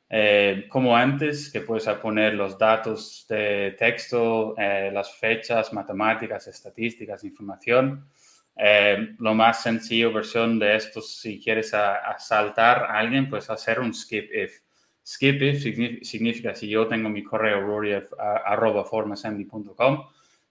Eh, 0.09 0.65
como 0.69 0.95
antes, 0.95 1.51
que 1.51 1.59
puedes 1.61 1.87
poner 1.99 2.33
los 2.33 2.57
datos 2.57 3.25
de 3.29 3.75
texto, 3.77 4.55
eh, 4.57 4.89
las 4.91 5.13
fechas, 5.15 5.71
matemáticas, 5.73 6.47
estadísticas, 6.47 7.23
información. 7.23 8.07
Eh, 8.55 9.15
lo 9.19 9.35
más 9.35 9.61
sencillo 9.61 10.11
versión 10.11 10.57
de 10.57 10.75
esto, 10.75 11.01
si 11.01 11.39
quieres 11.39 11.71
asaltar 11.75 12.85
a, 12.85 12.97
alguien, 12.97 13.29
pues 13.29 13.47
hacer 13.51 13.79
un 13.79 13.93
skip 13.93 14.33
if. 14.33 14.61
Skip 15.05 15.39
if 15.43 15.61
significa, 16.01 16.55
si 16.55 16.67
yo 16.67 16.87
tengo 16.87 17.09
mi 17.09 17.23
correo 17.23 17.61
rory.formassembly.com, 17.61 20.03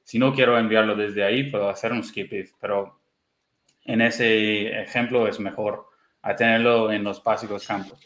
si 0.05 0.19
no 0.21 0.33
quiero 0.33 0.57
enviarlo 0.57 0.95
desde 0.95 1.25
ahí, 1.25 1.51
puedo 1.51 1.69
hacer 1.69 1.91
un 1.93 2.05
skip 2.05 2.33
if, 2.33 2.53
pero 2.61 3.01
en 3.87 4.01
ese 4.01 4.81
ejemplo 4.83 5.27
es 5.27 5.39
mejor 5.41 5.87
a 6.23 6.35
tenerlo 6.35 6.93
en 6.93 7.05
los 7.05 7.23
básicos 7.23 7.67
campos. 7.67 8.01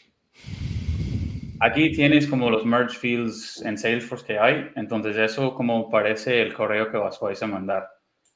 Aquí 1.59 1.91
tienes 1.91 2.27
como 2.27 2.49
los 2.49 2.65
merge 2.65 2.97
fields 2.97 3.61
en 3.63 3.77
Salesforce 3.77 4.25
que 4.25 4.39
hay, 4.39 4.69
entonces 4.75 5.15
eso 5.17 5.53
como 5.53 5.89
parece 5.89 6.41
el 6.41 6.53
correo 6.53 6.89
que 6.89 6.97
vas 6.97 7.19
a 7.21 7.47
mandar. 7.47 7.87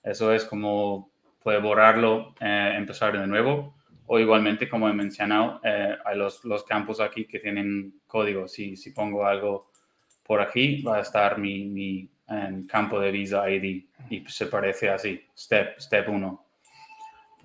Eso 0.04 0.32
es 0.34 0.46
como 0.46 1.12
puede 1.42 1.60
borrarlo, 1.60 2.36
eh, 2.40 2.74
empezar 2.76 3.18
de 3.18 3.28
nuevo, 3.28 3.76
o 4.08 4.20
igualmente 4.20 4.70
como 4.70 4.90
he 4.90 4.94
mencionado, 4.94 5.60
eh, 5.64 5.96
hay 6.06 6.18
los, 6.18 6.44
los, 6.46 6.64
campos 6.64 7.00
aquí 7.00 7.26
que 7.26 7.40
tienen 7.40 8.02
código. 8.08 8.48
Si, 8.48 8.76
si 8.76 8.92
pongo 8.92 9.26
algo 9.26 9.72
por 10.24 10.42
aquí, 10.42 10.82
va 10.84 10.98
a 10.98 11.02
estar 11.02 11.38
mi, 11.38 11.66
mi 11.66 12.10
campo 12.68 13.00
de 13.00 13.12
Visa 13.12 13.48
ID 13.50 13.86
y 14.10 14.24
se 14.28 14.48
parece 14.48 14.90
así, 14.90 15.22
step, 15.36 15.80
step 15.80 16.10
1 16.10 16.45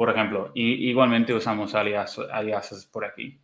por 0.01 0.09
ejemplo. 0.09 0.51
Y, 0.55 0.89
igualmente 0.89 1.35
usamos 1.35 1.75
alias, 1.75 2.19
aliases 2.33 2.87
por 2.87 3.05
aquí. 3.05 3.39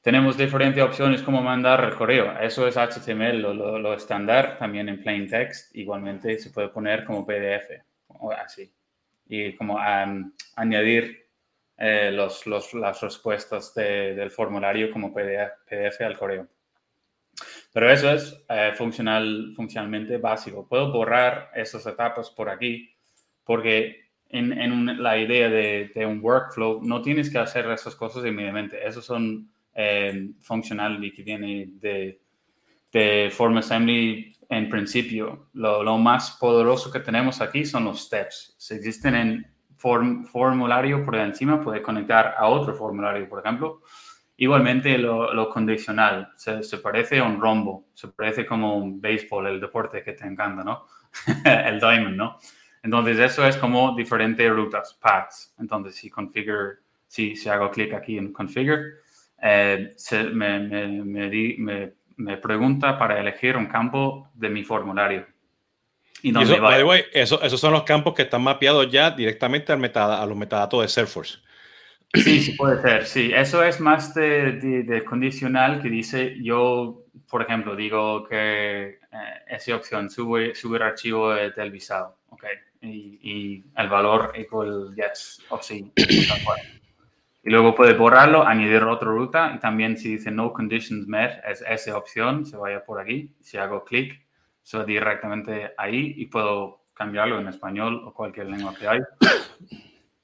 tenemos 0.00 0.38
diferentes 0.38 0.82
opciones 0.82 1.20
como 1.20 1.42
mandar 1.42 1.84
el 1.84 1.94
correo. 1.94 2.40
Eso 2.40 2.66
es 2.66 2.78
HTML, 2.78 3.42
lo, 3.42 3.92
estándar, 3.92 4.56
también 4.56 4.88
en 4.88 5.02
plain 5.02 5.28
text. 5.28 5.76
Igualmente 5.76 6.38
se 6.38 6.48
puede 6.48 6.70
poner 6.70 7.04
como 7.04 7.26
PDF, 7.26 7.84
o 8.08 8.32
así. 8.32 8.72
Y 9.28 9.54
como 9.54 9.78
añadir 10.56 11.28
eh, 11.76 12.10
los, 12.10 12.46
las 12.72 13.02
respuestas 13.02 13.74
del 13.74 14.30
formulario 14.30 14.90
como 14.90 15.12
PDF, 15.12 16.00
al 16.00 16.16
correo. 16.16 16.48
Pero 17.70 17.92
eso 17.92 18.10
es 18.10 18.42
eh, 18.48 18.72
funcional, 18.74 19.52
funcionalmente 19.54 20.16
básico. 20.16 20.66
Puedo 20.66 20.90
borrar 20.90 21.50
esas 21.54 21.84
etapas 21.84 22.30
por 22.30 22.48
aquí 22.48 22.96
porque 23.44 24.01
en, 24.32 24.52
en 24.52 25.02
la 25.02 25.18
idea 25.18 25.48
de, 25.48 25.92
de, 25.94 26.06
un 26.06 26.20
workflow 26.20 26.82
no 26.82 27.02
tienes 27.02 27.30
que 27.30 27.38
hacer 27.38 27.70
esas 27.70 27.94
cosas 27.94 28.24
inmediatamente. 28.24 28.84
Esos 28.84 29.04
son 29.04 29.48
eh, 29.74 30.30
que 31.14 31.22
viene 31.22 31.68
de, 31.74 32.18
de 32.90 33.30
Form 33.30 33.58
Assembly 33.58 34.34
en 34.48 34.68
principio. 34.70 35.48
Lo, 35.52 35.82
lo, 35.82 35.98
más 35.98 36.38
poderoso 36.40 36.90
que 36.90 37.00
tenemos 37.00 37.42
aquí 37.42 37.66
son 37.66 37.84
los 37.84 38.06
steps. 38.06 38.54
Si 38.56 38.74
existen 38.74 39.14
en 39.14 39.46
form, 39.76 40.24
formulario 40.24 41.04
por 41.04 41.16
encima, 41.16 41.62
puede 41.62 41.82
conectar 41.82 42.34
a 42.38 42.46
otro 42.46 42.74
formulario, 42.74 43.28
por 43.28 43.40
ejemplo. 43.40 43.82
Igualmente 44.38 44.96
lo, 44.96 45.34
lo 45.34 45.50
condicional, 45.50 46.32
se, 46.36 46.62
se, 46.62 46.78
parece 46.78 47.18
a 47.18 47.24
un 47.24 47.38
rombo, 47.38 47.84
se 47.92 48.08
parece 48.08 48.46
como 48.46 48.76
un 48.76 48.98
béisbol, 48.98 49.46
el 49.46 49.60
deporte 49.60 50.02
que 50.02 50.14
te 50.14 50.26
encanta, 50.26 50.64
¿no? 50.64 50.86
el 51.44 51.78
diamond, 51.78 52.16
¿no? 52.16 52.38
Entonces 52.82 53.18
eso 53.18 53.46
es 53.46 53.56
como 53.56 53.94
diferentes 53.94 54.50
rutas, 54.50 54.98
paths. 55.00 55.54
Entonces 55.58 55.94
si 55.94 56.10
configure, 56.10 56.78
si, 57.06 57.36
si 57.36 57.48
hago 57.48 57.70
clic 57.70 57.94
aquí 57.94 58.18
en 58.18 58.32
configure, 58.32 59.02
eh, 59.40 59.92
se, 59.96 60.24
me, 60.24 60.60
me, 60.60 61.92
me, 62.16 62.36
pregunta 62.36 62.98
para 62.98 63.20
elegir 63.20 63.56
un 63.56 63.66
campo 63.66 64.30
de 64.34 64.48
mi 64.48 64.64
formulario. 64.64 65.26
Y, 66.22 66.32
eso, 67.12 67.42
esos 67.42 67.60
son 67.60 67.72
los 67.72 67.82
campos 67.82 68.14
que 68.14 68.22
están 68.22 68.42
mapeados 68.42 68.88
ya 68.90 69.10
directamente 69.10 69.72
al 69.72 69.84
a 69.94 70.26
los 70.26 70.36
metadatos 70.36 70.82
de 70.82 70.88
Salesforce. 70.88 71.38
Sí, 72.14 72.40
sí 72.40 72.52
puede 72.52 72.80
ser, 72.82 73.06
sí. 73.06 73.32
Eso 73.34 73.64
es 73.64 73.80
más 73.80 74.14
de, 74.14 74.84
de, 74.84 75.04
condicional 75.04 75.80
que 75.80 75.88
dice 75.88 76.36
yo, 76.42 77.06
por 77.28 77.42
ejemplo, 77.42 77.74
digo 77.74 78.24
que 78.28 78.82
eh, 78.84 78.98
esa 79.48 79.74
opción, 79.74 80.10
sube, 80.10 80.54
subir 80.54 80.82
archivo 80.82 81.32
del 81.32 81.70
visado, 81.70 82.18
ok, 82.28 82.44
y, 82.82 83.18
y 83.22 83.64
el 83.76 83.88
valor 83.88 84.32
igual 84.36 84.94
yes 84.94 85.40
o 85.48 85.62
sí. 85.62 85.92
Y 87.44 87.50
luego 87.50 87.74
puede 87.74 87.94
borrarlo, 87.94 88.46
añadir 88.46 88.84
otra 88.84 89.08
ruta 89.08 89.52
y 89.56 89.58
también 89.58 89.96
si 89.96 90.12
dice 90.12 90.30
no 90.30 90.52
conditions 90.52 91.08
met, 91.08 91.42
es 91.44 91.64
esa 91.68 91.96
opción, 91.96 92.46
se 92.46 92.56
vaya 92.56 92.84
por 92.84 93.00
aquí. 93.00 93.34
Si 93.40 93.56
hago 93.56 93.84
clic, 93.84 94.24
va 94.74 94.84
directamente 94.84 95.72
ahí 95.76 96.14
y 96.16 96.26
puedo 96.26 96.84
cambiarlo 96.94 97.40
en 97.40 97.48
español 97.48 98.02
o 98.04 98.14
cualquier 98.14 98.46
lengua 98.46 98.74
que 98.78 98.86
hay. 98.86 99.00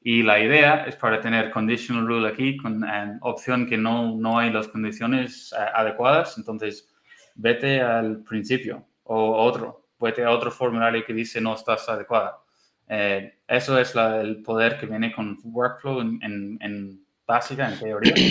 Y 0.01 0.23
la 0.23 0.39
idea 0.39 0.85
es 0.85 0.95
para 0.97 1.21
tener 1.21 1.51
conditional 1.51 2.07
rule 2.07 2.29
aquí 2.29 2.57
con 2.57 2.85
eh, 2.85 3.19
opción 3.21 3.67
que 3.67 3.77
no, 3.77 4.15
no 4.15 4.39
hay 4.39 4.51
las 4.51 4.69
condiciones 4.69 5.53
eh, 5.53 5.63
adecuadas, 5.75 6.39
entonces 6.39 6.89
vete 7.35 7.81
al 7.81 8.23
principio 8.23 8.87
o 9.03 9.45
otro, 9.45 9.89
vete 9.99 10.25
a 10.25 10.31
otro 10.31 10.51
formulario 10.51 11.05
que 11.05 11.13
dice 11.13 11.41
no 11.41 11.55
estás 11.55 11.89
adecuada. 11.89 12.39
Eh, 12.89 13.35
eso 13.47 13.79
es 13.79 13.95
el 13.95 14.43
poder 14.43 14.79
que 14.79 14.87
viene 14.87 15.13
con 15.13 15.39
Workflow 15.45 16.01
en, 16.01 16.59
en 16.61 17.01
básica 17.27 17.69
en 17.69 17.79
teoría. 17.79 18.15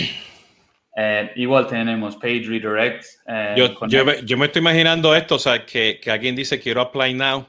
Eh, 1.00 1.30
igual 1.36 1.68
tenemos 1.68 2.16
page 2.16 2.42
redirect. 2.48 3.04
Eh, 3.28 3.54
yo, 3.56 3.86
yo, 3.86 4.04
me, 4.04 4.24
yo, 4.24 4.36
me, 4.36 4.46
estoy 4.46 4.58
imaginando 4.58 5.14
esto, 5.14 5.36
o 5.36 5.38
sea, 5.38 5.64
que, 5.64 6.00
que, 6.02 6.10
alguien 6.10 6.34
dice 6.34 6.58
quiero 6.58 6.80
apply 6.80 7.14
now 7.14 7.46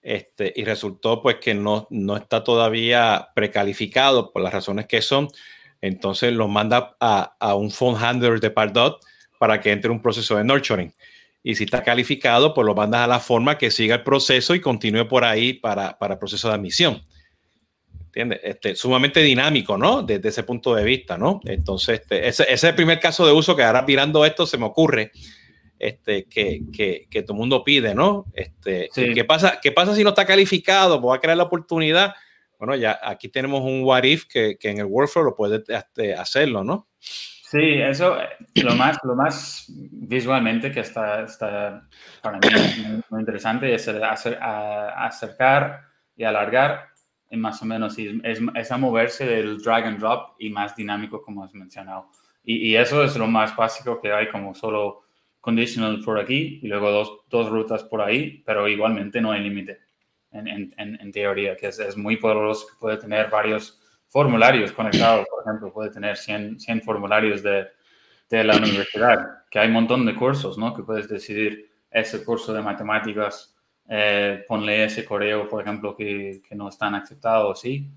este, 0.00 0.52
y 0.54 0.64
resultó 0.64 1.20
pues 1.20 1.36
que 1.36 1.54
no, 1.54 1.88
no 1.90 2.16
está 2.16 2.44
todavía 2.44 3.30
precalificado 3.34 4.30
por 4.30 4.42
las 4.42 4.52
razones 4.52 4.86
que 4.86 5.02
son. 5.02 5.26
Entonces 5.80 6.32
lo 6.34 6.46
manda 6.46 6.94
a, 7.00 7.34
a 7.40 7.56
un 7.56 7.72
phone 7.72 7.96
handler 7.96 8.38
de 8.38 8.52
Pardot 8.52 9.00
para 9.40 9.60
que 9.60 9.72
entre 9.72 9.90
un 9.90 10.00
proceso 10.00 10.36
de 10.36 10.44
nurturing. 10.44 10.94
Y 11.46 11.54
si 11.54 11.64
está 11.64 11.84
calificado, 11.84 12.54
pues 12.54 12.64
lo 12.64 12.74
mandas 12.74 13.02
a 13.02 13.06
la 13.06 13.20
forma 13.20 13.58
que 13.58 13.70
siga 13.70 13.96
el 13.96 14.02
proceso 14.02 14.54
y 14.54 14.60
continúe 14.60 15.06
por 15.06 15.24
ahí 15.24 15.52
para, 15.52 15.98
para 15.98 16.14
el 16.14 16.18
proceso 16.18 16.48
de 16.48 16.54
admisión. 16.54 17.04
Este, 18.14 18.76
sumamente 18.76 19.20
dinámico, 19.20 19.76
¿no? 19.76 20.02
Desde 20.02 20.30
ese 20.30 20.44
punto 20.44 20.74
de 20.74 20.84
vista, 20.84 21.18
¿no? 21.18 21.40
Entonces, 21.44 22.00
este, 22.00 22.28
ese, 22.28 22.46
es 22.48 22.64
el 22.64 22.74
primer 22.74 22.98
caso 22.98 23.26
de 23.26 23.32
uso 23.32 23.54
que 23.54 23.62
ahora 23.62 23.82
mirando 23.82 24.24
esto 24.24 24.46
se 24.46 24.56
me 24.56 24.64
ocurre, 24.64 25.10
este, 25.78 26.24
que, 26.24 26.62
que, 26.72 27.08
que 27.10 27.22
todo 27.22 27.34
el 27.34 27.40
mundo 27.40 27.62
pide, 27.62 27.94
¿no? 27.94 28.24
Este, 28.32 28.88
¿qué, 28.94 29.24
pasa, 29.24 29.58
¿Qué 29.60 29.70
pasa 29.70 29.94
si 29.94 30.02
no 30.02 30.10
está 30.10 30.24
calificado? 30.24 31.00
Pues 31.00 31.10
va 31.10 31.16
a 31.16 31.20
crear 31.20 31.36
la 31.36 31.42
oportunidad. 31.42 32.14
Bueno, 32.58 32.76
ya 32.76 32.98
aquí 33.02 33.28
tenemos 33.28 33.62
un 33.62 33.82
what 33.82 34.04
if 34.04 34.24
que, 34.26 34.56
que 34.58 34.70
en 34.70 34.78
el 34.78 34.86
workflow 34.86 35.24
lo 35.24 35.34
puede 35.34 35.62
este, 35.66 36.14
hacerlo, 36.14 36.64
¿no? 36.64 36.88
Sí, 37.54 37.74
eso, 37.80 38.16
lo 38.56 38.74
más, 38.74 38.98
lo 39.04 39.14
más 39.14 39.66
visualmente 39.68 40.72
que 40.72 40.80
está, 40.80 41.22
está 41.22 41.88
para 42.20 42.38
mí 42.38 42.48
muy, 43.10 43.20
interesante 43.20 43.72
es 43.72 43.86
hacer, 43.86 44.36
acercar 44.42 45.82
y 46.16 46.24
alargar 46.24 46.88
más 47.30 47.62
o 47.62 47.64
menos 47.64 47.96
es, 47.96 48.40
es, 48.56 48.72
a 48.72 48.76
moverse 48.76 49.24
del 49.24 49.62
drag 49.62 49.84
and 49.84 50.00
drop 50.00 50.34
y 50.40 50.50
más 50.50 50.74
dinámico 50.74 51.22
como 51.22 51.44
has 51.44 51.54
mencionado. 51.54 52.10
Y, 52.42 52.70
y, 52.70 52.76
eso 52.76 53.04
es 53.04 53.16
lo 53.16 53.28
más 53.28 53.54
básico 53.54 54.00
que 54.00 54.12
hay, 54.12 54.28
como 54.30 54.52
solo 54.52 55.02
conditional 55.40 56.00
por 56.04 56.18
aquí 56.18 56.58
y 56.60 56.66
luego 56.66 56.90
dos, 56.90 57.20
dos 57.30 57.50
rutas 57.50 57.84
por 57.84 58.02
ahí, 58.02 58.42
pero 58.44 58.66
igualmente 58.66 59.20
no 59.20 59.30
hay 59.30 59.44
límite 59.44 59.78
en, 60.32 60.48
en, 60.48 60.74
en, 60.76 61.12
teoría, 61.12 61.56
que 61.56 61.68
es, 61.68 61.78
es, 61.78 61.96
muy 61.96 62.16
poderoso, 62.16 62.66
que 62.66 62.74
puede 62.80 62.96
tener 62.96 63.30
varios 63.30 63.80
formularios 64.14 64.70
conectados, 64.70 65.26
por 65.28 65.42
ejemplo, 65.42 65.72
puede 65.72 65.90
tener 65.90 66.16
100, 66.16 66.60
100 66.60 66.82
formularios 66.82 67.42
de, 67.42 67.66
de 68.30 68.44
la 68.44 68.56
universidad, 68.56 69.42
que 69.50 69.58
hay 69.58 69.66
un 69.66 69.74
montón 69.74 70.06
de 70.06 70.14
cursos, 70.14 70.56
¿no? 70.56 70.72
Que 70.72 70.84
puedes 70.84 71.08
decidir 71.08 71.68
ese 71.90 72.24
curso 72.24 72.54
de 72.54 72.62
matemáticas 72.62 73.56
eh, 73.88 74.44
ponle 74.46 74.84
ese 74.84 75.04
correo, 75.04 75.48
por 75.48 75.62
ejemplo, 75.62 75.96
que, 75.96 76.40
que 76.48 76.54
no 76.54 76.68
están 76.68 76.94
aceptados, 76.94 77.60
¿sí? 77.60 77.90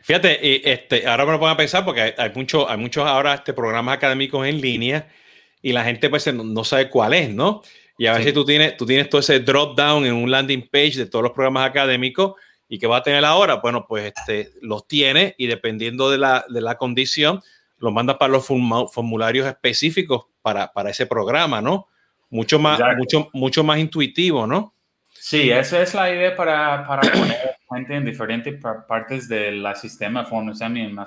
Fíjate, 0.00 0.40
y 0.42 0.62
este, 0.64 1.06
ahora 1.06 1.26
me 1.26 1.32
lo 1.32 1.38
pongo 1.38 1.52
a 1.52 1.56
pensar 1.58 1.84
porque 1.84 2.00
hay, 2.00 2.14
hay 2.16 2.32
muchos 2.34 2.64
hay 2.66 2.78
muchos 2.78 3.06
ahora 3.06 3.34
este, 3.34 3.52
programas 3.52 3.98
académicos 3.98 4.46
en 4.46 4.58
línea 4.58 5.06
y 5.60 5.72
la 5.72 5.84
gente 5.84 6.08
pues 6.08 6.32
no, 6.32 6.64
sabe 6.64 6.88
cuál 6.88 7.12
es, 7.12 7.28
¿no? 7.28 7.60
Y 7.98 8.06
a 8.06 8.14
veces 8.14 8.32
tú, 8.32 8.46
tienes, 8.46 8.74
tú 8.78 8.86
tienes 8.86 9.10
todo 9.10 9.20
ese 9.20 9.40
drop 9.40 9.76
down 9.76 10.06
en 10.06 10.14
un 10.14 10.30
landing 10.30 10.66
page 10.70 10.96
de 10.96 11.06
todos 11.06 11.22
los 11.22 11.32
programas 11.32 11.68
académicos 11.68 12.36
y 12.68 12.78
que 12.78 12.86
va 12.86 12.98
a 12.98 13.02
tener 13.02 13.24
ahora, 13.24 13.56
bueno, 13.56 13.86
pues 13.86 14.12
este, 14.16 14.52
los 14.60 14.86
tiene 14.88 15.34
y 15.38 15.46
dependiendo 15.46 16.10
de 16.10 16.18
la, 16.18 16.44
de 16.48 16.60
la 16.60 16.76
condición, 16.76 17.42
los 17.78 17.92
manda 17.92 18.18
para 18.18 18.32
los 18.32 18.46
formularios 18.46 19.46
específicos 19.46 20.26
para, 20.42 20.72
para 20.72 20.90
ese 20.90 21.06
programa, 21.06 21.60
¿no? 21.60 21.88
mucho 22.34 22.58
más, 22.58 22.80
mucho, 22.96 23.30
mucho 23.32 23.62
más 23.62 23.78
intuitivo, 23.78 24.44
¿no? 24.44 24.74
Sí, 25.12 25.50
esa 25.50 25.80
es 25.80 25.94
la 25.94 26.12
idea 26.12 26.34
para, 26.34 26.84
para 26.86 27.02
poner 27.02 27.56
gente 27.72 27.94
en 27.94 28.04
diferentes 28.04 28.60
partes 28.88 29.28
del 29.28 29.64
sistema 29.76 30.24
Form 30.24 30.48
Assembly 30.48 30.82
en, 30.82 30.98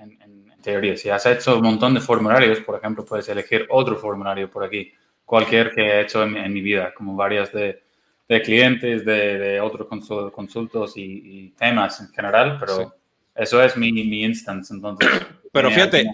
en, 0.00 0.20
en, 0.20 0.60
teoría. 0.60 0.96
Si 0.96 1.08
has 1.08 1.24
hecho 1.26 1.56
un 1.56 1.62
montón 1.62 1.94
de 1.94 2.00
formularios, 2.00 2.60
por 2.60 2.76
ejemplo, 2.78 3.04
puedes 3.04 3.28
elegir 3.28 3.66
otro 3.70 3.96
formulario 3.96 4.50
por 4.50 4.64
aquí, 4.64 4.92
cualquier 5.24 5.72
que 5.72 5.82
he 5.82 6.00
hecho 6.00 6.24
en, 6.24 6.52
mi 6.52 6.60
vida, 6.60 6.92
como 6.94 7.14
varias 7.14 7.52
de, 7.52 7.82
de 8.28 8.42
clientes, 8.42 9.04
de, 9.04 9.38
de 9.38 9.60
otros 9.60 9.88
consultos 10.32 10.94
y, 10.96 11.50
temas 11.58 12.00
en 12.00 12.08
general, 12.08 12.56
pero 12.58 12.94
eso 13.34 13.62
es 13.62 13.76
mi, 13.76 13.92
mi 13.92 14.24
instance. 14.24 14.72
Entonces, 14.72 15.08
pero 15.52 15.70
fíjate, 15.70 16.06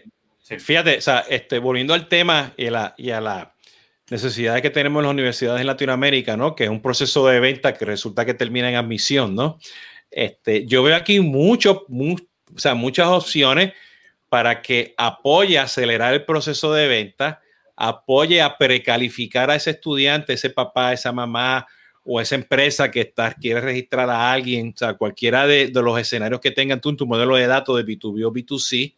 fíjate, 0.58 0.98
o 0.98 1.00
sea, 1.00 1.24
este, 1.28 1.58
volviendo 1.58 1.94
al 1.94 2.08
tema 2.08 2.52
y 2.56 2.70
la, 2.70 2.94
y 2.96 3.10
a 3.10 3.20
la 3.20 3.54
necesidades 4.10 4.62
que 4.62 4.70
tenemos 4.70 5.00
en 5.00 5.04
las 5.04 5.12
universidades 5.12 5.60
en 5.60 5.66
Latinoamérica, 5.66 6.36
¿no? 6.36 6.54
Que 6.54 6.64
es 6.64 6.70
un 6.70 6.80
proceso 6.80 7.26
de 7.26 7.40
venta 7.40 7.74
que 7.74 7.84
resulta 7.84 8.24
que 8.24 8.34
termina 8.34 8.68
en 8.70 8.76
admisión, 8.76 9.34
¿no? 9.34 9.58
Este, 10.10 10.66
yo 10.66 10.82
veo 10.82 10.96
aquí 10.96 11.20
mucho, 11.20 11.84
o 11.88 12.58
sea, 12.58 12.74
muchas 12.74 13.08
opciones 13.08 13.74
para 14.28 14.62
que 14.62 14.94
apoye 14.96 15.58
a 15.58 15.64
acelerar 15.64 16.14
el 16.14 16.24
proceso 16.24 16.72
de 16.72 16.88
venta, 16.88 17.40
apoye 17.76 18.40
a 18.42 18.56
precalificar 18.56 19.50
a 19.50 19.56
ese 19.56 19.70
estudiante, 19.70 20.32
ese 20.32 20.50
papá, 20.50 20.92
esa 20.92 21.12
mamá 21.12 21.66
o 22.10 22.22
esa 22.22 22.36
empresa 22.36 22.90
que 22.90 23.02
está, 23.02 23.34
quiere 23.34 23.60
registrar 23.60 24.08
a 24.08 24.32
alguien, 24.32 24.72
o 24.74 24.78
sea, 24.78 24.94
cualquiera 24.94 25.46
de, 25.46 25.70
los 25.70 26.00
escenarios 26.00 26.40
que 26.40 26.50
tengan 26.50 26.80
tú 26.80 26.88
en 26.88 26.96
tu 26.96 27.06
modelo 27.06 27.36
de 27.36 27.46
datos 27.46 27.76
de 27.76 27.84
B2B 27.84 28.24
o 28.24 28.32
B2C, 28.32 28.94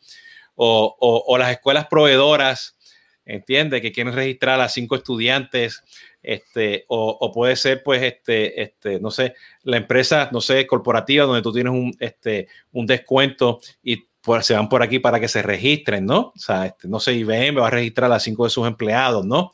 o, 0.54 0.96
o, 1.00 1.24
o 1.26 1.38
las 1.38 1.50
escuelas 1.50 1.88
proveedoras 1.88 2.76
entiende 3.24 3.80
que 3.80 3.90
quieren 3.90 4.14
registrar 4.14 4.60
a 4.60 4.68
cinco 4.68 4.94
estudiantes, 4.94 5.82
este, 6.22 6.84
o, 6.86 7.32
puede 7.32 7.56
ser, 7.56 7.82
pues, 7.82 8.00
este, 8.02 8.62
este, 8.62 9.00
no 9.00 9.10
sé, 9.10 9.34
la 9.64 9.78
empresa, 9.78 10.28
no 10.32 10.40
sé, 10.40 10.64
corporativa, 10.66 11.24
donde 11.24 11.42
tú 11.42 11.52
tienes 11.52 11.72
un, 11.72 11.92
este, 11.98 12.46
un 12.70 12.86
descuento 12.86 13.58
y 13.82 14.04
pues, 14.20 14.46
se 14.46 14.54
van 14.54 14.68
por 14.68 14.84
aquí 14.84 15.00
para 15.00 15.18
que 15.18 15.26
se 15.26 15.42
registren, 15.42 16.06
¿no? 16.06 16.32
O 16.36 16.38
sea, 16.38 16.66
este, 16.66 16.86
no 16.86 17.00
sé, 17.00 17.14
IBM 17.14 17.60
va 17.60 17.66
a 17.66 17.70
registrar 17.70 18.12
a 18.12 18.20
cinco 18.20 18.44
de 18.44 18.50
sus 18.50 18.68
empleados, 18.68 19.24
¿no? 19.26 19.50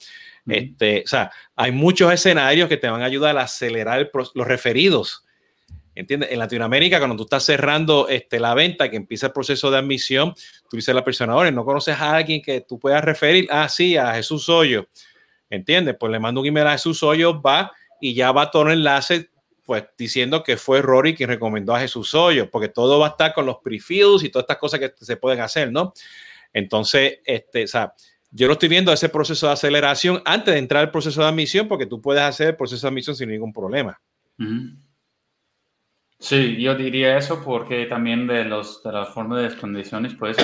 Este, 0.46 1.02
o 1.04 1.08
sea, 1.08 1.30
hay 1.56 1.72
muchos 1.72 2.12
escenarios 2.12 2.68
que 2.68 2.76
te 2.76 2.88
van 2.88 3.02
a 3.02 3.06
ayudar 3.06 3.36
a 3.36 3.42
acelerar 3.42 4.10
los 4.34 4.46
referidos. 4.46 5.24
¿Entiendes? 5.94 6.30
En 6.30 6.38
Latinoamérica, 6.38 6.98
cuando 6.98 7.16
tú 7.16 7.22
estás 7.22 7.44
cerrando 7.44 8.06
este, 8.08 8.38
la 8.38 8.52
venta, 8.52 8.90
que 8.90 8.96
empieza 8.96 9.28
el 9.28 9.32
proceso 9.32 9.70
de 9.70 9.78
admisión, 9.78 10.34
tú 10.68 10.76
dices 10.76 10.94
la 10.94 11.02
persona, 11.02 11.34
oye, 11.34 11.50
no 11.50 11.64
conoces 11.64 11.98
a 11.98 12.16
alguien 12.16 12.42
que 12.42 12.60
tú 12.60 12.78
puedas 12.78 13.02
referir, 13.02 13.48
ah, 13.50 13.66
sí, 13.68 13.96
a 13.96 14.12
Jesús 14.12 14.48
Hoyo. 14.50 14.88
¿Entiendes? 15.48 15.96
Pues 15.98 16.12
le 16.12 16.18
mando 16.18 16.42
un 16.42 16.46
email 16.46 16.66
a 16.66 16.72
Jesús 16.72 17.02
Hoyo, 17.02 17.40
va 17.40 17.72
y 17.98 18.14
ya 18.14 18.30
va 18.30 18.50
todo 18.50 18.64
el 18.64 18.74
enlace, 18.74 19.30
pues 19.64 19.84
diciendo 19.96 20.42
que 20.42 20.58
fue 20.58 20.82
Rory 20.82 21.14
quien 21.14 21.30
recomendó 21.30 21.74
a 21.74 21.80
Jesús 21.80 22.14
Hoyo, 22.14 22.50
porque 22.50 22.68
todo 22.68 22.98
va 22.98 23.06
a 23.06 23.10
estar 23.10 23.32
con 23.32 23.46
los 23.46 23.56
prefills 23.64 24.22
y 24.22 24.28
todas 24.28 24.44
estas 24.44 24.58
cosas 24.58 24.80
que 24.80 24.92
se 25.00 25.16
pueden 25.16 25.40
hacer, 25.40 25.72
¿no? 25.72 25.94
Entonces, 26.52 27.20
este, 27.24 27.64
o 27.64 27.68
sea, 27.68 27.94
yo 28.30 28.46
lo 28.46 28.54
estoy 28.54 28.68
viendo 28.68 28.92
ese 28.92 29.08
proceso 29.08 29.46
de 29.46 29.52
aceleración 29.52 30.22
antes 30.24 30.54
de 30.54 30.58
entrar 30.58 30.84
al 30.84 30.90
proceso 30.90 31.22
de 31.22 31.28
admisión, 31.28 31.68
porque 31.68 31.86
tú 31.86 32.00
puedes 32.00 32.22
hacer 32.22 32.48
el 32.48 32.56
proceso 32.56 32.86
de 32.86 32.90
admisión 32.90 33.16
sin 33.16 33.30
ningún 33.30 33.52
problema. 33.52 34.00
Sí, 36.18 36.60
yo 36.60 36.74
diría 36.74 37.18
eso 37.18 37.42
porque 37.44 37.86
también 37.86 38.26
de, 38.26 38.44
los, 38.44 38.82
de 38.82 38.92
las 38.92 39.10
formas 39.10 39.42
de 39.42 39.60
condiciones 39.60 40.14
puedes 40.14 40.36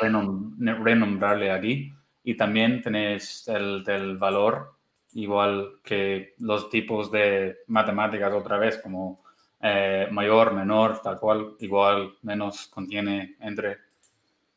renombrarle 0.00 1.50
aquí 1.50 1.92
y 2.22 2.36
también 2.36 2.82
tenés 2.82 3.48
el 3.48 3.84
del 3.84 4.16
valor 4.16 4.74
igual 5.14 5.74
que 5.82 6.34
los 6.38 6.68
tipos 6.68 7.10
de 7.10 7.58
matemáticas 7.68 8.32
otra 8.32 8.58
vez 8.58 8.78
como 8.78 9.22
eh, 9.60 10.08
mayor, 10.10 10.52
menor, 10.52 11.00
tal 11.00 11.18
cual, 11.18 11.54
igual, 11.60 12.14
menos 12.22 12.66
contiene 12.66 13.36
entre 13.40 13.78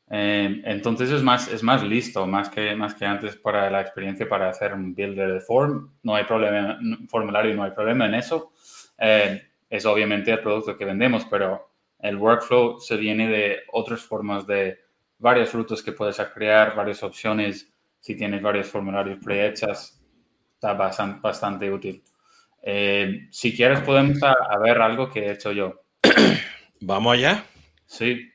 eh, 0.10 0.62
entonces 0.64 1.12
es 1.12 1.22
más, 1.22 1.48
es 1.50 1.64
más 1.64 1.84
listo, 1.84 2.26
más 2.26 2.50
que, 2.50 2.76
más 2.76 2.96
que 2.96 3.06
antes 3.06 3.36
para 3.36 3.70
la 3.70 3.82
experiencia 3.82 4.28
para 4.28 4.50
hacer 4.50 4.74
un 4.74 4.94
builder 4.94 5.34
de 5.34 5.42
form. 5.42 5.92
No 6.04 6.16
hay 6.16 6.24
problema, 6.24 6.80
formulario, 7.10 7.54
no 7.56 7.64
hay 7.64 7.72
problema 7.72 8.06
en 8.06 8.16
eso. 8.16 8.52
Eh, 8.98 9.42
es 9.70 9.86
obviamente 9.86 10.32
el 10.32 10.40
producto 10.40 10.78
que 10.78 10.86
vendemos, 10.86 11.26
pero 11.26 11.72
el 12.00 12.16
workflow 12.16 12.80
se 12.80 12.96
viene 12.96 13.28
de 13.28 13.58
otras 13.72 14.02
formas 14.02 14.48
de 14.48 14.80
varios 15.20 15.50
frutos 15.50 15.84
que 15.84 15.92
puedes 15.92 16.20
crear, 16.34 16.76
varias 16.76 17.04
opciones. 17.04 17.74
Si 18.00 18.16
tienes 18.16 18.42
varios 18.42 18.68
formularios 18.68 19.20
prehechas, 19.22 20.02
está 20.54 20.74
bastante, 20.74 21.20
bastante 21.22 21.70
útil. 21.70 22.02
Eh, 22.62 23.28
si 23.32 23.56
quieres, 23.56 23.82
podemos 23.82 24.22
a 24.24 24.58
ver 24.60 24.82
algo 24.82 25.10
que 25.10 25.26
he 25.26 25.32
hecho 25.32 25.52
yo. 25.52 25.82
Vamos 26.80 27.14
allá. 27.14 27.44
Sí. 27.86 28.32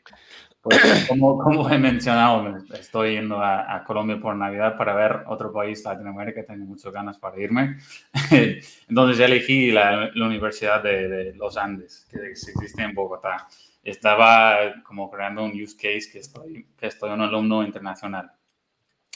Pues, 0.62 1.06
como, 1.08 1.38
como, 1.38 1.68
he 1.68 1.76
mencionado, 1.76 2.56
estoy 2.74 3.14
yendo 3.14 3.42
a, 3.42 3.82
Colombia 3.84 4.20
por 4.20 4.36
Navidad 4.36 4.76
para 4.76 4.94
ver 4.94 5.24
otro 5.26 5.52
país, 5.52 5.82
Latinoamérica, 5.84 6.44
tengo 6.46 6.64
muchas 6.64 6.92
ganas 6.92 7.18
para 7.18 7.40
irme. 7.40 7.78
Entonces 8.88 9.18
elegí 9.18 9.72
la, 9.72 10.08
la 10.14 10.26
Universidad 10.26 10.80
de, 10.80 11.08
de, 11.08 11.34
los 11.34 11.56
Andes, 11.56 12.06
que 12.08 12.30
existe 12.30 12.80
en 12.80 12.94
Bogotá. 12.94 13.48
Estaba 13.82 14.82
como 14.84 15.10
creando 15.10 15.44
un 15.44 15.50
use 15.60 15.74
case 15.74 16.08
que 16.12 16.20
estoy, 16.20 16.68
que 16.78 16.86
estoy 16.86 17.10
un 17.10 17.22
alumno 17.22 17.64
internacional 17.64 18.30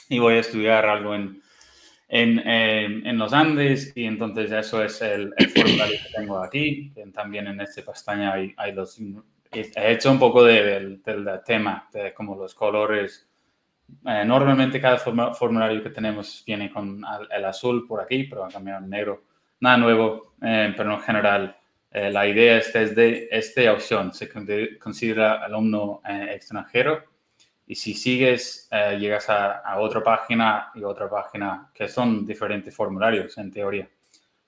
y 0.09 0.19
voy 0.19 0.35
a 0.35 0.39
estudiar 0.39 0.85
algo 0.85 1.15
en, 1.15 1.41
en, 2.09 2.39
en, 3.07 3.17
los 3.17 3.31
Andes 3.31 3.93
y 3.95 4.03
entonces 4.03 4.51
eso 4.51 4.83
es 4.83 5.01
el, 5.01 5.33
el 5.37 5.49
formulario 5.49 5.97
que 5.97 6.13
tengo 6.13 6.39
aquí. 6.39 6.93
También 7.13 7.47
en 7.47 7.61
este 7.61 7.83
pestaña 7.83 8.33
hay, 8.33 8.53
hay 8.57 8.73
los 8.73 8.99
he 9.51 9.91
hecho 9.91 10.11
un 10.11 10.19
poco 10.19 10.43
del 10.43 11.01
tema, 11.45 11.89
como 12.15 12.35
los 12.35 12.53
colores. 12.53 13.27
Eh, 14.05 14.25
normalmente 14.25 14.81
cada 14.81 14.97
formulario 14.97 15.81
que 15.81 15.89
tenemos 15.89 16.43
viene 16.45 16.71
con 16.71 17.01
el 17.31 17.45
azul 17.45 17.87
por 17.87 18.01
aquí, 18.01 18.23
pero 18.23 18.47
también 18.47 18.77
el 18.77 18.89
negro. 18.89 19.23
Nada 19.59 19.77
nuevo, 19.77 20.33
eh, 20.41 20.73
pero 20.75 20.93
en 20.93 20.99
general 20.99 21.57
eh, 21.91 22.11
la 22.11 22.27
idea 22.27 22.57
es 22.57 22.73
desde 22.73 23.35
esta 23.35 23.71
opción. 23.71 24.13
Se 24.13 24.29
considera 24.79 25.43
alumno 25.43 26.01
extranjero 26.05 27.03
y 27.65 27.75
si 27.75 27.93
sigues, 27.93 28.69
llegas 28.99 29.29
a, 29.29 29.59
a, 29.59 29.79
otra 29.79 30.03
página 30.03 30.71
y 30.75 30.83
otra 30.83 31.09
página 31.09 31.69
que 31.73 31.87
son 31.87 32.25
diferentes 32.25 32.75
formularios 32.75 33.37
en 33.37 33.51
teoría. 33.51 33.89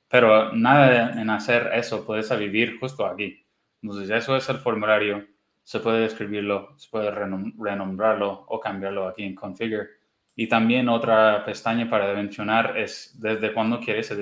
Pero 0.10 0.54
nada 0.54 1.22
en 1.22 1.30
hacer 1.30 1.70
eso, 1.74 2.06
puedes 2.06 2.38
vivir 2.38 2.80
justo 2.80 3.06
aquí. 3.06 3.46
Entonces, 3.82 4.10
eso 4.10 4.36
es 4.36 4.48
el 4.50 4.58
formulario. 4.58 5.26
Se 5.64 5.80
puede 5.80 6.02
describirlo, 6.02 6.74
se 6.78 6.90
puede 6.90 7.12
renombrarlo 7.12 8.46
o 8.48 8.60
cambiarlo 8.60 9.08
aquí 9.08 9.24
en 9.24 9.36
Configure. 9.36 9.88
Y 10.36 10.48
también 10.48 10.90
otra 10.90 11.44
pestaña 11.46 11.90
para 11.90 12.14
mencionar 12.14 12.78
es 12.78 13.14
desde 13.20 13.54
cuándo 13.54 13.80
quieres 13.80 14.14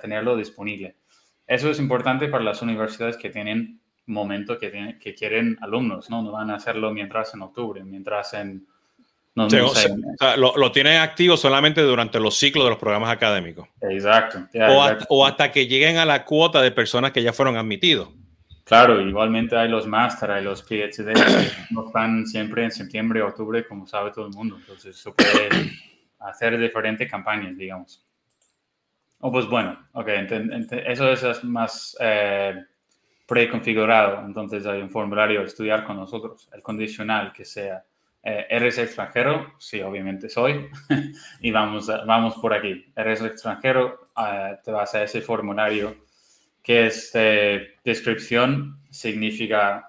tenerlo 0.00 0.36
disponible. 0.36 0.96
Eso 1.46 1.70
es 1.70 1.78
importante 1.78 2.28
para 2.28 2.44
las 2.44 2.62
universidades 2.62 3.16
que 3.16 3.30
tienen 3.30 3.80
momento 4.06 4.58
que, 4.58 4.98
que 5.00 5.14
quieren 5.14 5.56
alumnos, 5.60 6.10
¿no? 6.10 6.22
No 6.22 6.32
van 6.32 6.50
a 6.50 6.56
hacerlo 6.56 6.92
mientras 6.92 7.34
en 7.34 7.42
octubre, 7.42 7.82
mientras 7.84 8.34
en... 8.34 8.66
No, 9.34 9.46
o 9.46 9.48
sea, 9.48 10.36
lo, 10.36 10.54
lo, 10.58 10.72
tienen 10.72 11.00
activo 11.00 11.38
solamente 11.38 11.80
durante 11.80 12.20
los 12.20 12.36
ciclos 12.36 12.64
de 12.64 12.70
los 12.70 12.78
programas 12.78 13.10
académicos. 13.10 13.66
Exacto. 13.80 14.46
o, 14.54 14.82
Hasta, 14.82 15.06
o, 15.08 15.26
hasta, 15.26 15.50
que 15.50 15.66
lleguen 15.66 15.96
a 15.96 16.04
la 16.04 16.26
cuota 16.26 16.60
de 16.60 16.70
personas 16.70 17.12
que 17.12 17.22
ya 17.22 17.32
fueron 17.32 17.56
admitidos. 17.56 18.10
Claro, 18.64 19.00
igualmente 19.00 19.56
hay 19.56 19.68
los 19.68 19.86
máster, 19.86 20.30
hay 20.30 20.44
los 20.44 20.62
PhD, 20.62 21.12
no 21.70 21.86
están 21.86 22.26
siempre 22.26 22.64
en 22.64 22.70
septiembre, 22.70 23.20
octubre, 23.22 23.66
como 23.66 23.86
sabe 23.86 24.12
todo 24.12 24.26
el 24.26 24.32
mundo. 24.32 24.56
Entonces, 24.56 24.96
se 24.96 25.10
puede 25.10 25.48
hacer 26.20 26.58
diferentes 26.58 27.10
campañas, 27.10 27.56
digamos. 27.56 28.06
Oh, 29.20 29.30
pues 29.30 29.46
bueno, 29.46 29.78
ok, 29.92 30.08
eso 30.86 31.12
es 31.12 31.44
más 31.44 31.96
eh, 32.00 32.64
preconfigurado. 33.26 34.24
Entonces 34.26 34.66
hay 34.66 34.82
un 34.82 34.90
formulario 34.90 35.42
estudiar 35.42 35.84
con 35.84 35.96
nosotros, 35.96 36.48
el 36.52 36.62
condicional 36.62 37.32
que 37.32 37.44
sea. 37.44 37.84
Eh, 38.24 38.46
¿Eres 38.50 38.78
extranjero? 38.78 39.54
Sí, 39.58 39.80
obviamente 39.80 40.28
soy. 40.28 40.68
y 41.40 41.50
vamos, 41.50 41.86
vamos 42.06 42.34
por 42.36 42.52
aquí. 42.52 42.92
¿Eres 42.96 43.22
extranjero? 43.22 44.10
Eh, 44.16 44.58
te 44.64 44.70
vas 44.70 44.94
a 44.94 45.02
ese 45.02 45.20
formulario 45.20 45.96
que 46.62 46.86
es 46.86 47.10
eh, 47.14 47.74
descripción, 47.84 48.80
significa 48.90 49.88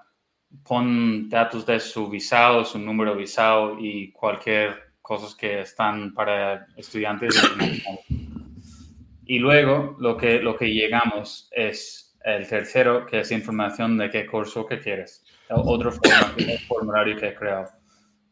pon 0.62 1.28
datos 1.28 1.66
de 1.66 1.80
su 1.80 2.08
visado, 2.08 2.64
su 2.64 2.78
número 2.78 3.12
de 3.12 3.18
visado 3.18 3.76
y 3.78 4.12
cualquier 4.12 4.94
cosas 5.00 5.34
que 5.34 5.60
están 5.60 6.14
para 6.14 6.66
estudiantes. 6.76 7.34
y 9.26 9.38
luego 9.38 9.96
lo 9.98 10.16
que, 10.16 10.40
lo 10.40 10.56
que 10.56 10.72
llegamos 10.72 11.48
es 11.52 12.16
el 12.24 12.46
tercero, 12.48 13.04
que 13.06 13.20
es 13.20 13.30
información 13.30 13.98
de 13.98 14.10
qué 14.10 14.26
curso 14.26 14.66
que 14.66 14.80
quieres. 14.80 15.24
Otro 15.50 15.92
formulario 16.68 17.16
que 17.16 17.28
he 17.28 17.34
creado. 17.34 17.70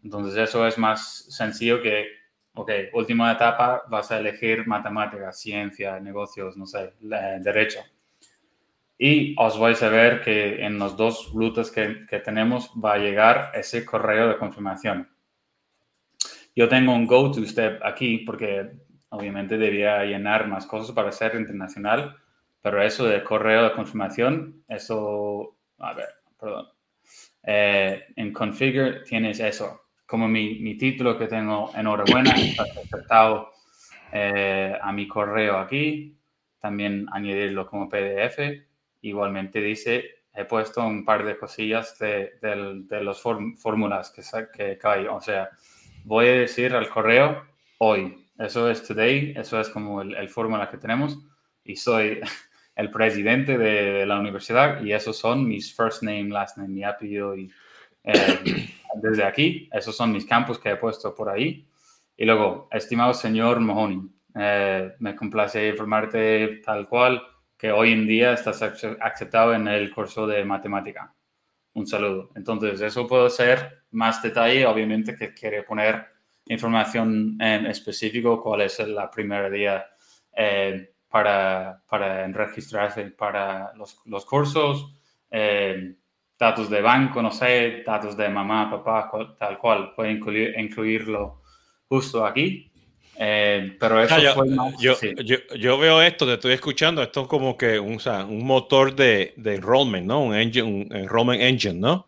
Entonces 0.03 0.37
eso 0.37 0.67
es 0.67 0.79
más 0.79 1.27
sencillo 1.29 1.83
que, 1.83 2.07
ok, 2.55 2.71
última 2.95 3.31
etapa, 3.33 3.83
vas 3.89 4.11
a 4.11 4.19
elegir 4.19 4.67
matemáticas, 4.67 5.39
ciencia, 5.39 6.01
negocios, 6.01 6.57
no 6.57 6.67
sé, 6.67 6.93
derecho 7.01 7.81
y 9.05 9.35
os 9.37 9.59
vais 9.59 9.83
a 9.83 9.89
ver 9.89 10.21
que 10.21 10.65
en 10.65 10.79
los 10.79 10.97
dos 10.97 11.33
rutas 11.33 11.73
que, 11.73 12.07
que, 12.07 12.21
tenemos 12.21 12.71
va 12.73 12.93
a 12.93 12.99
llegar 12.99 13.51
ese 13.53 13.85
correo 13.85 14.29
de 14.29 14.39
confirmación. 14.39 15.11
Yo 16.55 16.69
tengo 16.69 16.95
un 16.95 17.09
go-to-step 17.09 17.81
aquí 17.83 18.19
porque 18.19 18.71
obviamente 19.09 19.59
debía 19.59 20.05
llenar 20.05 20.47
más 20.47 20.67
cosas 20.67 20.95
para 20.95 21.11
ser 21.11 21.35
internacional, 21.35 22.17
pero 22.61 22.81
eso 22.81 23.05
de 23.05 23.25
correo 23.25 23.65
de 23.65 23.73
confirmación, 23.73 24.63
eso, 24.69 25.57
a 25.81 25.95
ver, 25.95 26.11
perdón. 26.39 26.69
Eh, 27.43 28.05
en 28.15 28.33
Configure 28.33 29.01
tienes 29.01 29.41
eso, 29.41 29.87
como 30.07 30.29
mi, 30.29 30.61
mi 30.61 30.79
título 30.79 31.19
que 31.19 31.27
tengo, 31.27 31.73
enhorabuena, 31.75 32.31
está 32.37 32.63
aceptado 32.63 33.51
eh, 34.13 34.79
a 34.81 34.93
mi 34.93 35.09
correo 35.09 35.59
aquí, 35.59 36.17
también 36.61 37.09
añadirlo 37.11 37.67
como 37.67 37.89
PDF 37.89 38.71
igualmente 39.03 39.61
dice, 39.61 40.23
he 40.35 40.45
puesto 40.45 40.85
un 40.85 41.05
par 41.05 41.25
de 41.25 41.37
cosillas 41.37 41.99
de, 41.99 42.33
de, 42.41 43.05
las 43.05 43.21
fórmulas 43.21 44.11
que, 44.11 44.23
que 44.57 44.79
caen. 44.79 45.09
O 45.09 45.21
sea, 45.21 45.51
voy 46.05 46.27
a 46.27 46.33
decir 46.33 46.75
al 46.75 46.89
correo 46.89 47.45
hoy. 47.79 48.19
Eso 48.39 48.71
es 48.71 48.83
today, 48.83 49.35
eso 49.37 49.61
es 49.61 49.69
como 49.69 50.01
el, 50.01 50.29
fórmula 50.29 50.69
que 50.71 50.79
tenemos. 50.79 51.19
Y 51.65 51.77
soy 51.77 52.21
el 52.77 52.91
presidente 52.91 53.59
de, 53.59 54.07
la 54.07 54.19
universidad 54.19 54.83
y 54.83 54.93
esos 54.93 55.19
son 55.19 55.47
mis 55.47 55.75
first 55.75 56.03
name, 56.03 56.29
last 56.29 56.57
name, 56.57 56.71
mi 56.71 56.85
apellido. 56.85 57.37
Y 57.37 57.51
eh, 58.05 58.71
desde 59.03 59.25
aquí, 59.25 59.69
esos 59.73 59.97
son 59.97 60.13
mis 60.13 60.25
campos 60.25 60.59
que 60.59 60.71
he 60.71 60.77
puesto 60.77 61.15
por 61.15 61.29
ahí. 61.29 61.67
Y 62.17 62.25
luego, 62.25 62.69
estimado 62.71 63.13
señor 63.15 63.61
Mahoney, 63.61 64.01
eh, 64.35 64.93
me 64.99 65.15
complace 65.15 65.69
informarte 65.69 66.63
tal 66.65 66.89
cual 66.89 67.23
que 67.63 67.71
hoy 67.71 67.93
en 67.93 68.09
día 68.09 68.33
estás 68.33 68.61
aceptado 68.61 69.55
en 69.55 69.69
el 69.69 69.95
curso 69.95 70.27
de 70.27 70.45
matemática. 70.45 71.15
Un 71.75 71.87
saludo. 71.87 72.31
Entonces, 72.35 72.81
eso 72.81 73.07
puede 73.07 73.31
ser 73.31 73.85
más 73.93 74.21
detalle, 74.21 74.67
obviamente 74.67 75.15
que 75.15 75.33
quiere 75.33 75.63
poner 75.63 76.05
información 76.47 77.39
en 77.41 77.67
específico, 77.67 78.43
cuál 78.43 78.63
es 78.63 78.81
la 78.81 79.09
primera 79.09 79.49
día 79.49 79.87
eh, 80.37 80.93
para, 81.09 81.81
para 81.89 82.27
registrarse 82.27 83.05
para 83.13 83.73
los, 83.77 84.03
los 84.07 84.27
cursos, 84.27 85.01
eh, 85.31 85.95
datos 86.37 86.69
de 86.69 86.83
banco, 86.83 87.23
no 87.23 87.31
sé, 87.31 87.85
datos 87.87 88.17
de 88.17 88.29
mamá, 88.29 88.69
papá, 88.73 89.09
tal 89.39 89.57
cual, 89.59 89.95
puede 89.95 90.11
incluir, 90.11 90.59
incluirlo 90.59 91.43
justo 91.89 92.27
aquí. 92.27 92.72
Eh, 93.17 93.77
pero 93.79 94.03
eso 94.03 94.19
yo, 94.19 94.35
fue 94.35 94.49
yo, 94.79 95.37
yo, 95.57 95.79
veo 95.79 96.01
esto, 96.01 96.27
te 96.27 96.35
estoy 96.35 96.53
escuchando, 96.55 97.03
esto 97.03 97.23
es 97.23 97.29
como 97.29 97.57
que 97.57 97.79
un, 97.79 97.97
o 97.97 98.01
sea, 98.01 98.25
un 98.25 98.45
motor 98.45 98.95
de, 98.95 99.35
de, 99.37 99.57
enrollment, 99.57 100.07
¿no? 100.07 100.23
Un, 100.23 100.35
engine, 100.35 100.63
un 100.63 100.97
enrollment 100.97 101.43
engine, 101.43 101.79
¿no? 101.79 102.07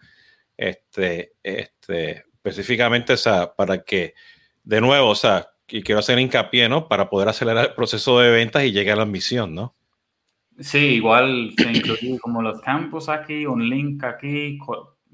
Este, 0.56 1.34
este, 1.42 2.24
específicamente, 2.34 3.12
o 3.12 3.16
sea, 3.18 3.54
para 3.54 3.82
que, 3.82 4.14
de 4.62 4.80
nuevo, 4.80 5.10
o 5.10 5.14
sea, 5.14 5.50
y 5.68 5.82
quiero 5.82 5.98
hacer 5.98 6.18
hincapié, 6.18 6.68
¿no? 6.68 6.88
Para 6.88 7.08
poder 7.08 7.28
acelerar 7.28 7.66
el 7.66 7.74
proceso 7.74 8.18
de 8.20 8.30
ventas 8.30 8.64
y 8.64 8.72
llegar 8.72 8.94
a 8.94 8.96
la 8.98 9.02
ambición, 9.02 9.54
¿no? 9.54 9.74
Sí, 10.58 10.78
igual 10.78 11.52
se 11.56 11.70
incluye 11.70 12.18
como 12.20 12.40
los 12.40 12.60
campos 12.60 13.08
aquí, 13.08 13.44
un 13.44 13.68
link 13.68 14.04
aquí, 14.04 14.58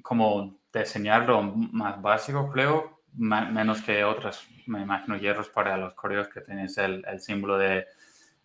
como 0.03 0.59
diseñarlo 0.73 1.43
más 1.43 2.01
básico, 2.03 2.51
creo, 2.53 3.01
menos 3.15 3.81
que 3.83 4.05
otras, 4.05 4.47
me 4.71 4.83
imagino, 4.83 5.17
hierros 5.17 5.49
para 5.49 5.77
los 5.77 5.95
correos 5.95 6.29
que 6.29 6.41
tienes 6.41 6.79
el, 6.79 7.05
el 7.07 7.21
símbolo 7.21 7.59
de, 7.59 7.87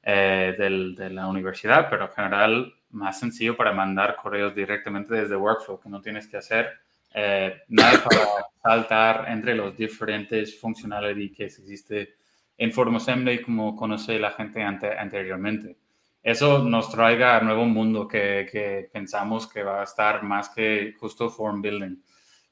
eh, 0.03 0.55
del, 0.57 0.95
de 0.95 1.09
la 1.09 1.27
universidad, 1.27 1.87
pero 1.89 2.05
en 2.05 2.11
general 2.11 2.73
más 2.91 3.19
sencillo 3.19 3.55
para 3.55 3.73
mandar 3.73 4.15
correos 4.15 4.55
directamente 4.55 5.13
desde 5.13 5.35
Workflow, 5.35 5.79
que 5.79 5.89
no 5.89 6.01
tienes 6.01 6.27
que 6.27 6.37
hacer 6.37 6.69
eh, 7.13 7.61
nada 7.67 8.03
para 8.03 8.19
saltar 8.63 9.25
entre 9.29 9.55
los 9.55 9.77
diferentes 9.77 10.59
funcionalidades 10.59 11.31
que 11.35 11.45
existe 11.45 12.15
en 12.57 12.71
FormAssembly 12.71 13.41
como 13.41 13.75
conoce 13.75 14.17
la 14.17 14.31
gente 14.31 14.63
anteriormente. 14.63 15.77
Eso 16.23 16.63
nos 16.63 16.89
traiga 16.89 17.37
a 17.37 17.41
nuevo 17.41 17.65
mundo 17.65 18.07
que, 18.07 18.47
que, 18.51 18.89
pensamos 18.91 19.47
que 19.47 19.61
va 19.61 19.81
a 19.81 19.83
estar 19.83 20.23
más 20.23 20.49
que 20.49 20.95
justo 20.99 21.29
form 21.29 21.61
building, 21.61 21.97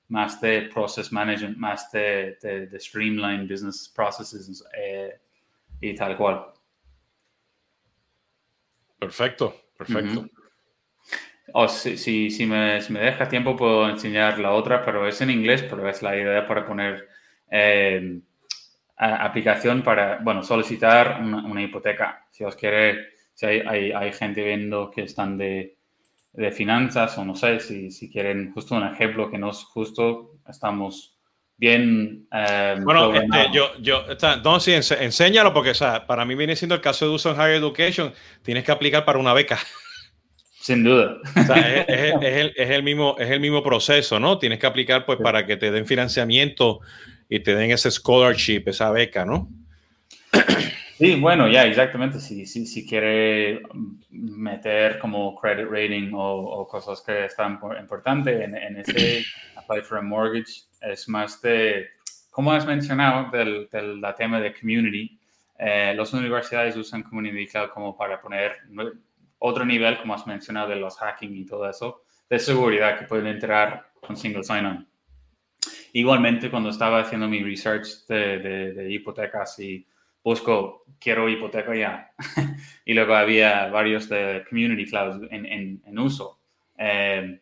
más 0.09 0.39
de 0.41 0.63
process 0.63 1.11
management, 1.11 1.57
más 1.57 1.91
de, 1.91 2.37
de, 2.41 2.79
streamline 2.79 3.47
business 3.47 3.91
processes 3.95 4.63
eh, 4.77 5.19
y 5.81 5.95
tal 5.95 6.17
cual. 6.17 6.45
Perfecto, 8.99 9.69
perfecto. 9.77 10.29
O 11.53 11.67
si, 11.67 11.97
si, 11.97 12.29
si, 12.29 12.45
me, 12.45 12.81
si, 12.81 12.93
me, 12.93 12.99
deja 13.01 13.27
tiempo 13.27 13.55
puedo 13.55 13.89
enseñar 13.89 14.39
la 14.39 14.53
otra, 14.53 14.83
pero 14.83 15.07
es 15.07 15.19
en 15.21 15.29
inglés, 15.29 15.63
pero 15.63 15.87
es 15.89 16.01
la 16.01 16.15
idea 16.15 16.47
para 16.47 16.65
poner 16.65 17.09
eh, 17.51 18.19
aplicación 18.95 19.83
para, 19.83 20.19
bueno, 20.19 20.41
solicitar 20.43 21.21
una, 21.21 21.61
hipoteca. 21.61 22.25
Si 22.31 22.43
os 22.43 22.55
quiere, 22.55 23.09
si 23.33 23.45
hay, 23.45 23.59
hay, 23.59 23.91
hay 23.91 24.13
gente 24.13 24.43
viendo 24.43 24.89
que 24.89 25.01
están 25.01 25.37
de, 25.37 25.77
de, 26.33 26.51
finanzas 26.51 27.17
o 27.17 27.25
no 27.25 27.35
sé, 27.35 27.59
si, 27.59 27.91
si 27.91 28.09
quieren 28.09 28.51
justo 28.53 28.75
un 28.75 28.85
ejemplo 28.85 29.29
que 29.29 29.37
no 29.37 29.51
es 29.51 29.63
justo, 29.63 30.31
estamos 30.47 31.17
bien. 31.57 32.27
Eh, 32.31 32.75
bueno, 32.83 33.13
este, 33.15 33.47
yo, 33.53 33.71
yo, 33.79 34.05
está, 34.09 34.37
no, 34.37 34.59
sí, 34.59 34.73
enséñalo 34.73 35.53
porque 35.53 35.71
o 35.71 35.75
sea, 35.75 36.05
para 36.05 36.25
mí 36.25 36.35
viene 36.35 36.55
siendo 36.55 36.75
el 36.75 36.81
caso 36.81 37.05
de 37.05 37.11
uso 37.11 37.31
en 37.31 37.37
Higher 37.37 37.55
Education, 37.55 38.13
tienes 38.41 38.63
que 38.63 38.71
aplicar 38.71 39.05
para 39.05 39.19
una 39.19 39.33
beca. 39.33 39.59
Sin 40.63 40.83
duda. 40.83 41.17
es, 41.87 42.69
el, 42.69 42.83
mismo, 42.83 43.17
es 43.19 43.29
el 43.29 43.41
mismo 43.41 43.61
proceso, 43.61 44.17
¿no? 44.17 44.39
Tienes 44.39 44.59
que 44.59 44.65
aplicar 44.65 45.05
pues 45.05 45.19
para 45.21 45.45
que 45.45 45.57
te 45.57 45.71
den 45.71 45.85
financiamiento 45.85 46.79
y 47.27 47.41
te 47.41 47.53
den 47.53 47.71
ese 47.71 47.91
scholarship, 47.91 48.63
esa 48.67 48.89
beca, 48.91 49.25
¿no? 49.25 49.49
Sí, 50.97 51.19
bueno, 51.19 51.47
ya, 51.47 51.65
exactamente. 51.65 52.19
Si, 52.19 52.45
si, 52.45 52.65
si 52.65 52.87
quiere 52.87 53.61
meter 54.09 54.99
como 54.99 55.35
credit 55.39 55.67
rating 55.69 56.11
o, 56.13 56.67
cosas 56.67 57.01
que 57.01 57.25
están 57.25 57.59
importantes 57.79 58.41
en, 58.41 58.55
en, 58.55 58.77
ese 58.77 59.25
Apply 59.55 59.81
for 59.81 59.97
a 59.97 60.01
Mortgage, 60.01 60.63
es 60.81 61.09
más 61.09 61.41
de, 61.41 61.87
como 62.29 62.51
has 62.51 62.65
mencionado, 62.65 63.29
del, 63.31 63.67
del 63.71 64.01
tema 64.17 64.39
de 64.39 64.53
community. 64.53 65.19
Eh, 65.57 65.93
las 65.95 66.13
universidades 66.13 66.75
usan 66.75 67.03
Community 67.03 67.47
Cloud 67.47 67.69
como 67.69 67.95
para 67.95 68.19
poner 68.19 68.57
otro 69.39 69.65
nivel, 69.65 69.97
como 69.97 70.13
has 70.13 70.25
mencionado, 70.25 70.69
de 70.69 70.77
los 70.77 70.97
hacking 70.97 71.35
y 71.35 71.45
todo 71.45 71.69
eso, 71.69 72.03
de 72.29 72.39
seguridad 72.39 72.97
que 72.97 73.05
pueden 73.05 73.27
entrar 73.27 73.91
con 74.01 74.17
single 74.17 74.43
sign-on. 74.43 74.87
Igualmente, 75.93 76.49
cuando 76.49 76.69
estaba 76.69 77.01
haciendo 77.01 77.27
mi 77.27 77.43
research 77.43 78.07
de, 78.07 78.87
hipotecas 78.89 79.59
y 79.59 79.85
busco, 80.23 80.85
quiero 80.99 81.27
hipoteca 81.29 81.75
ya, 81.75 82.13
y 82.85 82.93
luego 82.93 83.15
había 83.15 83.67
varios 83.67 84.07
de 84.09 84.45
Community 84.49 84.89
Cloud 84.89 85.27
en, 85.31 85.81
en, 85.85 85.99
uso. 85.99 86.39
Eh, 86.77 87.39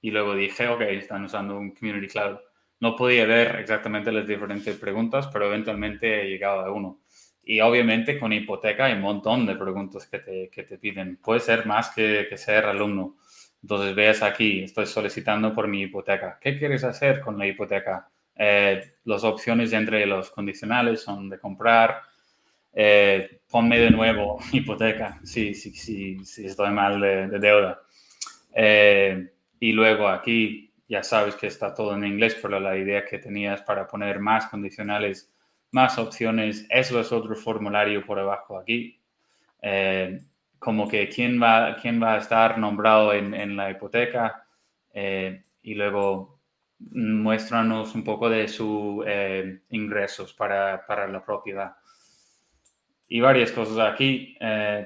y 0.00 0.10
luego 0.10 0.34
dije, 0.34 0.68
ok, 0.68 0.82
están 0.82 1.24
usando 1.24 1.58
un 1.58 1.70
Community 1.74 2.08
Cloud. 2.08 2.38
No 2.80 2.96
podía 2.96 3.24
ver 3.24 3.56
exactamente 3.56 4.12
las 4.12 4.26
diferentes 4.26 4.76
preguntas, 4.76 5.28
pero 5.32 5.46
eventualmente 5.46 6.22
he 6.22 6.28
llegado 6.28 6.60
a 6.60 6.70
uno. 6.70 7.00
Y 7.42 7.60
obviamente 7.60 8.18
con 8.18 8.32
hipoteca 8.32 8.86
hay 8.86 8.94
un 8.94 9.00
montón 9.00 9.46
de 9.46 9.54
preguntas 9.54 10.06
que 10.06 10.18
te, 10.18 10.50
que 10.50 10.64
te 10.64 10.78
piden. 10.78 11.16
Puede 11.16 11.40
ser 11.40 11.66
más 11.66 11.94
que, 11.94 12.26
que, 12.28 12.36
ser 12.36 12.64
alumno. 12.66 13.16
Entonces 13.62 13.94
ves 13.94 14.22
aquí, 14.22 14.62
estoy 14.62 14.86
solicitando 14.86 15.54
por 15.54 15.68
mi 15.68 15.82
hipoteca. 15.82 16.38
¿Qué 16.40 16.58
quieres 16.58 16.84
hacer 16.84 17.20
con 17.20 17.38
la 17.38 17.46
hipoteca? 17.46 18.10
Eh, 18.36 18.94
las 19.04 19.24
opciones 19.24 19.72
entre 19.72 20.04
los 20.06 20.30
condicionales 20.30 21.02
son 21.02 21.28
de 21.30 21.38
comprar, 21.38 22.02
eh, 22.74 23.40
ponme 23.50 23.78
de 23.78 23.90
nuevo 23.90 24.38
hipoteca 24.52 25.20
si, 25.22 25.54
si, 25.54 25.72
si, 25.74 26.24
si 26.24 26.46
estoy 26.46 26.70
mal 26.70 27.00
de, 27.00 27.38
deuda. 27.38 27.80
Eh, 28.54 29.32
y 29.60 29.72
luego 29.72 30.08
aquí 30.08 30.72
ya 30.88 31.02
sabes 31.02 31.34
que 31.36 31.46
está 31.46 31.74
todo 31.74 31.94
en 31.94 32.04
inglés, 32.04 32.36
pero 32.40 32.60
la 32.60 32.76
idea 32.76 33.04
que 33.04 33.18
tenías 33.18 33.62
para 33.62 33.86
poner 33.86 34.20
más 34.20 34.46
condicionales 34.46 35.34
más 35.74 35.98
opciones. 35.98 36.66
Eso 36.70 37.00
es 37.00 37.10
otro 37.10 37.34
formulario 37.34 38.06
por 38.06 38.18
abajo 38.18 38.56
aquí. 38.58 39.00
Eh, 39.60 40.20
como 40.58 40.88
que 40.88 41.08
quién 41.08 41.42
va, 41.42 41.76
quién 41.82 42.00
va 42.00 42.14
a 42.14 42.18
estar 42.18 42.58
nombrado 42.58 43.12
en, 43.12 43.56
la 43.56 43.70
hipoteca 43.70 44.46
eh, 44.92 45.42
y 45.62 45.74
luego 45.74 46.40
muéstranos 46.78 47.94
un 47.94 48.04
poco 48.04 48.30
de 48.30 48.46
sus 48.46 49.04
eh, 49.06 49.62
ingresos 49.70 50.32
para, 50.32 50.86
para, 50.86 51.08
la 51.08 51.24
propiedad. 51.24 51.76
Y 53.06 53.20
varias 53.20 53.52
cosas 53.52 53.78
aquí 53.78 54.36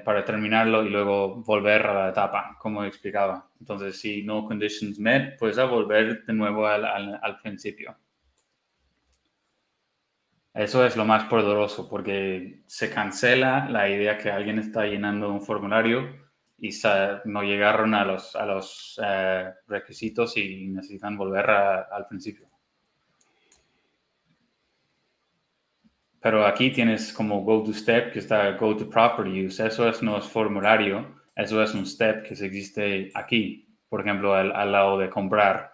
para 0.03 0.25
terminarlo 0.25 0.83
y 0.83 0.89
luego 0.89 1.35
volver 1.43 1.85
a 1.87 1.93
la 1.93 2.09
etapa, 2.09 2.57
como 2.59 2.83
explicaba. 2.83 3.49
Entonces, 3.59 3.99
si 3.99 4.23
no 4.23 4.45
conditions 4.45 4.99
met, 4.99 5.37
pues 5.39 5.57
a 5.57 5.65
volver 5.65 6.25
de 6.25 6.33
nuevo 6.33 6.67
al, 6.67 6.85
al 6.85 7.37
principio. 7.39 7.95
Eso 10.53 10.85
es 10.85 10.97
lo 10.97 11.05
más 11.05 11.23
poderoso 11.25 11.87
porque 11.87 12.63
se 12.65 12.89
cancela 12.89 13.69
la 13.69 13.87
idea 13.89 14.17
que 14.17 14.29
alguien 14.29 14.59
está 14.59 14.85
llenando 14.85 15.31
un 15.31 15.41
formulario 15.41 16.09
y 16.57 16.71
no 17.25 17.43
llegaron 17.43 17.93
a 17.93 18.03
los, 18.03 18.35
a 18.35 18.45
los 18.45 18.99
eh, 19.01 19.53
requisitos 19.67 20.35
y 20.37 20.67
necesitan 20.67 21.17
volver 21.17 21.49
al 21.49 22.07
principio. 22.07 22.48
Pero 26.21 26.45
aquí 26.45 26.71
tienes 26.71 27.13
como 27.13 27.41
go 27.41 27.63
to 27.63 27.73
step 27.73 28.11
que 28.11 28.19
está 28.19 28.51
go 28.51 28.75
to 28.75 28.89
property 28.89 29.45
use. 29.45 29.65
Eso 29.65 29.87
es, 29.87 30.03
no 30.03 30.17
es 30.17 30.25
formulario, 30.25 31.05
eso 31.35 31.63
es 31.63 31.73
un 31.73 31.85
step 31.85 32.23
que 32.23 32.33
existe 32.33 33.11
aquí. 33.13 33.65
Por 33.87 34.01
ejemplo, 34.01 34.33
al, 34.35 34.71
lado 34.71 34.97
de 34.99 35.09
comprar. 35.09 35.71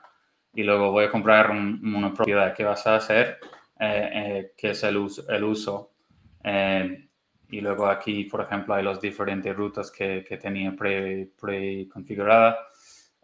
Y 0.53 0.63
luego 0.63 0.91
voy 0.91 1.05
a 1.05 1.11
comprar 1.11 1.51
una 1.51 2.13
propiedad. 2.13 2.53
¿Qué 2.53 2.63
vas 2.63 2.85
a 2.87 2.95
hacer? 2.95 3.39
Eh, 3.79 4.09
eh, 4.13 4.51
que 4.55 4.69
es 4.69 4.83
el 4.83 4.97
uso. 4.97 5.27
El 5.27 5.43
uso. 5.43 5.91
Eh, 6.43 7.09
y 7.49 7.61
luego 7.61 7.87
aquí, 7.87 8.25
por 8.25 8.41
ejemplo, 8.41 8.73
hay 8.73 8.83
las 8.83 9.01
diferentes 9.01 9.55
rutas 9.55 9.91
que, 9.91 10.23
que 10.23 10.37
tenía 10.37 10.73
preconfigurada. 10.75 12.57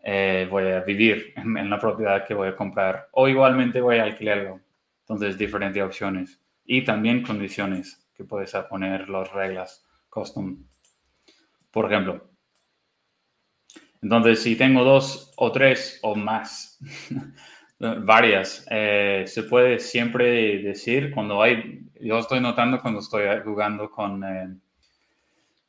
Pre 0.04 0.48
voy 0.48 0.64
a 0.64 0.80
vivir 0.80 1.34
en, 1.38 1.70
la 1.70 1.78
propiedad 1.78 2.26
que 2.26 2.34
voy 2.34 2.48
a 2.48 2.56
comprar 2.56 3.10
o 3.12 3.28
igualmente 3.28 3.80
voy 3.82 3.98
a 3.98 4.04
alquilarlo. 4.04 4.60
Entonces, 5.02 5.38
diferentes 5.38 5.82
opciones. 5.84 6.41
Y 6.66 6.84
también 6.84 7.24
condiciones 7.24 8.08
que 8.14 8.24
puedes 8.24 8.54
poner 8.70 9.10
las 9.10 9.32
reglas 9.32 9.86
custom. 10.10 10.66
Por 11.72 11.92
ejemplo, 11.92 12.30
entonces, 14.02 14.42
si 14.42 14.56
tengo 14.56 14.84
dos 14.84 15.32
o 15.38 15.52
tres 15.52 16.00
o 16.02 16.16
más 16.16 16.80
Varias. 17.82 18.68
Eh, 18.70 19.24
se 19.26 19.42
puede 19.44 19.80
siempre 19.80 20.60
decir 20.62 21.10
cuando 21.12 21.42
hay, 21.42 21.82
yo 22.00 22.20
estoy 22.20 22.40
notando 22.40 22.80
cuando 22.80 23.00
estoy 23.00 23.24
jugando 23.44 23.90
con, 23.90 24.24
eh, 24.24 24.56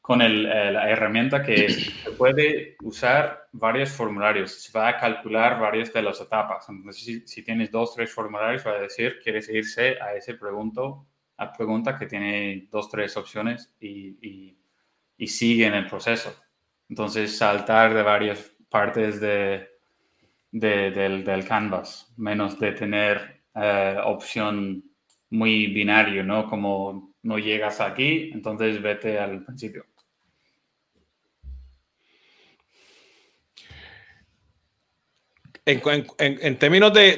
con 0.03 0.21
el, 0.21 0.43
la 0.43 0.91
herramienta 0.91 1.43
que 1.43 1.71
se 1.71 2.11
puede 2.11 2.77
usar 2.83 3.42
varios 3.53 3.91
formularios. 3.91 4.51
Se 4.63 4.77
va 4.77 4.89
a 4.89 4.97
calcular 4.99 5.61
varias 5.61 5.93
de 5.93 6.03
las 6.03 6.21
etapas. 6.21 6.69
Entonces, 6.69 7.23
si, 7.27 7.45
tienes 7.45 7.71
dos, 7.71 7.95
tres 7.95 8.13
formularios, 8.13 8.67
va 8.67 8.73
a 8.73 8.81
decir, 8.81 9.21
quieres 9.23 9.49
irse 9.49 10.01
a 10.01 10.15
ese 10.15 10.35
pregunto, 10.35 11.07
a 11.37 11.53
pregunta 11.53 11.99
que 11.99 12.07
tiene 12.07 12.69
dos, 12.71 12.89
tres 12.91 13.17
opciones 13.17 13.75
y, 13.81 14.57
y, 15.19 15.27
sigue 15.29 15.67
en 15.67 15.75
el 15.75 15.87
proceso. 15.87 16.35
Entonces, 16.89 17.39
saltar 17.39 17.95
de 17.95 18.03
varias 18.03 18.53
partes 18.69 19.21
de, 19.21 19.69
del, 20.51 21.25
del, 21.25 21.45
canvas, 21.47 22.13
menos 22.17 22.59
de 22.59 22.73
tener 22.73 23.43
eh, 23.55 23.99
opción 24.05 24.83
muy 25.31 25.69
binario, 25.69 26.25
¿no? 26.25 26.49
Como 26.49 27.15
no 27.23 27.39
llegas 27.39 27.81
aquí, 27.81 28.31
entonces 28.33 28.83
vete 28.83 29.19
al 29.19 29.45
principio. 29.45 29.87
En, 35.65 36.59
términos 36.59 36.93
de, 36.93 37.17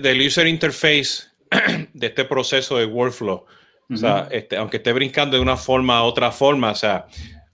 del 0.00 0.26
user 0.26 0.46
interface 0.46 1.24
de 1.92 2.06
este 2.06 2.24
proceso 2.24 2.78
de 2.78 2.86
workflow, 2.86 3.44
o 3.90 3.96
sea, 3.96 4.28
este, 4.30 4.56
aunque 4.56 4.78
esté 4.78 4.92
brincando 4.92 5.36
de 5.36 5.42
una 5.42 5.58
forma 5.58 5.98
a 5.98 6.04
otra 6.04 6.32
forma, 6.32 6.70
o 6.70 6.74
sea, 6.74 7.06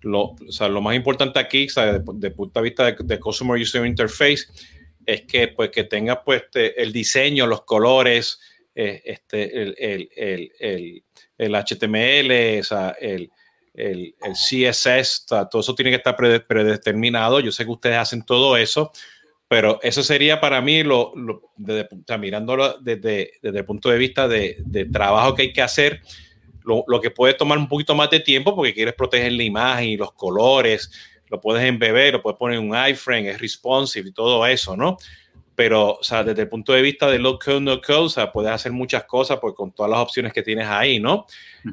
lo, 0.03 0.37
lo 0.69 0.81
más 0.81 0.95
importante 0.95 1.39
aquí, 1.39 1.67
o 1.67 1.71
sea, 1.71 1.99
de, 1.99 2.31
punto 2.31 2.61
de 2.61 2.63
vista 2.63 2.93
de, 2.93 3.19
Customer 3.19 3.61
User 3.61 3.85
Interface, 3.85 4.47
es 5.05 5.23
que, 5.23 5.49
pues, 5.49 5.71
que 5.71 5.85
tenga 5.85 6.23
pues, 6.23 6.43
este, 6.43 6.81
el 6.81 6.93
diseño, 6.93 7.47
los 7.47 7.65
colores, 7.65 8.41
eh, 8.75 9.03
este, 9.05 9.63
el, 9.63 9.75
el, 9.79 10.09
el, 10.61 11.03
el, 11.37 11.55
HTML, 11.55 12.61
o 12.61 12.65
sea, 12.65 12.97
el, 13.01 13.31
el, 13.75 14.15
CSS, 14.33 15.27
todo 15.27 15.61
eso 15.61 15.75
tiene 15.75 15.91
que 15.91 15.97
estar 15.97 16.17
predeterminado. 16.17 17.41
Yo 17.41 17.51
sé 17.51 17.65
que 17.65 17.71
ustedes 17.71 17.97
hacen 17.97 18.25
todo 18.25 18.57
eso, 18.57 18.93
pero 19.51 19.81
eso 19.83 20.05
sería 20.05 20.41
para 20.41 20.61
mí, 20.61 20.85
lo, 20.85 21.13
desde, 21.57 21.89
mirándolo 22.19 22.79
desde, 22.79 23.33
desde, 23.43 23.59
el 23.59 23.65
punto 23.65 23.91
de 23.91 23.99
vista 23.99 24.29
de, 24.29 24.59
de 24.61 24.85
trabajo 24.85 25.35
que 25.35 25.43
hay 25.43 25.53
que 25.53 25.61
hacer, 25.61 26.03
lo, 26.63 26.85
lo, 26.87 27.01
que 27.01 27.11
puede 27.11 27.35
tomar 27.35 27.59
un 27.59 27.67
poquito 27.67 27.97
más 27.97 28.11
de 28.11 28.21
tiempo 28.21 28.55
porque 28.55 28.73
quieres 28.73 28.95
proteger 28.95 29.33
la 29.33 29.43
imagen 29.43 29.89
y 29.89 29.97
los 29.97 30.13
colores, 30.13 30.93
lo 31.27 31.41
puedes 31.41 31.65
embeber, 31.65 32.13
lo 32.13 32.23
puedes 32.23 32.39
poner 32.39 32.61
en 32.61 32.71
un 32.71 32.77
iframe, 32.89 33.29
es 33.29 33.41
responsive 33.41 34.11
y 34.11 34.13
todo 34.13 34.47
eso, 34.47 34.77
¿no? 34.77 34.99
Pero, 35.57 35.95
o 35.95 36.03
sea, 36.05 36.23
desde 36.23 36.43
el 36.43 36.49
punto 36.49 36.73
de 36.73 36.83
vista 36.83 37.11
de 37.11 37.19
low 37.19 37.37
code, 37.37 37.61
no 37.61 37.81
code, 37.81 38.05
o 38.05 38.09
sea, 38.09 38.31
puedes 38.31 38.53
hacer 38.53 38.71
muchas 38.71 39.03
cosas 39.03 39.41
pues, 39.41 39.55
con 39.55 39.73
todas 39.73 39.91
las 39.91 39.99
opciones 39.99 40.33
que 40.33 40.45
tienes 40.45 40.69
ahí, 40.69 41.01
¿no? 41.01 41.27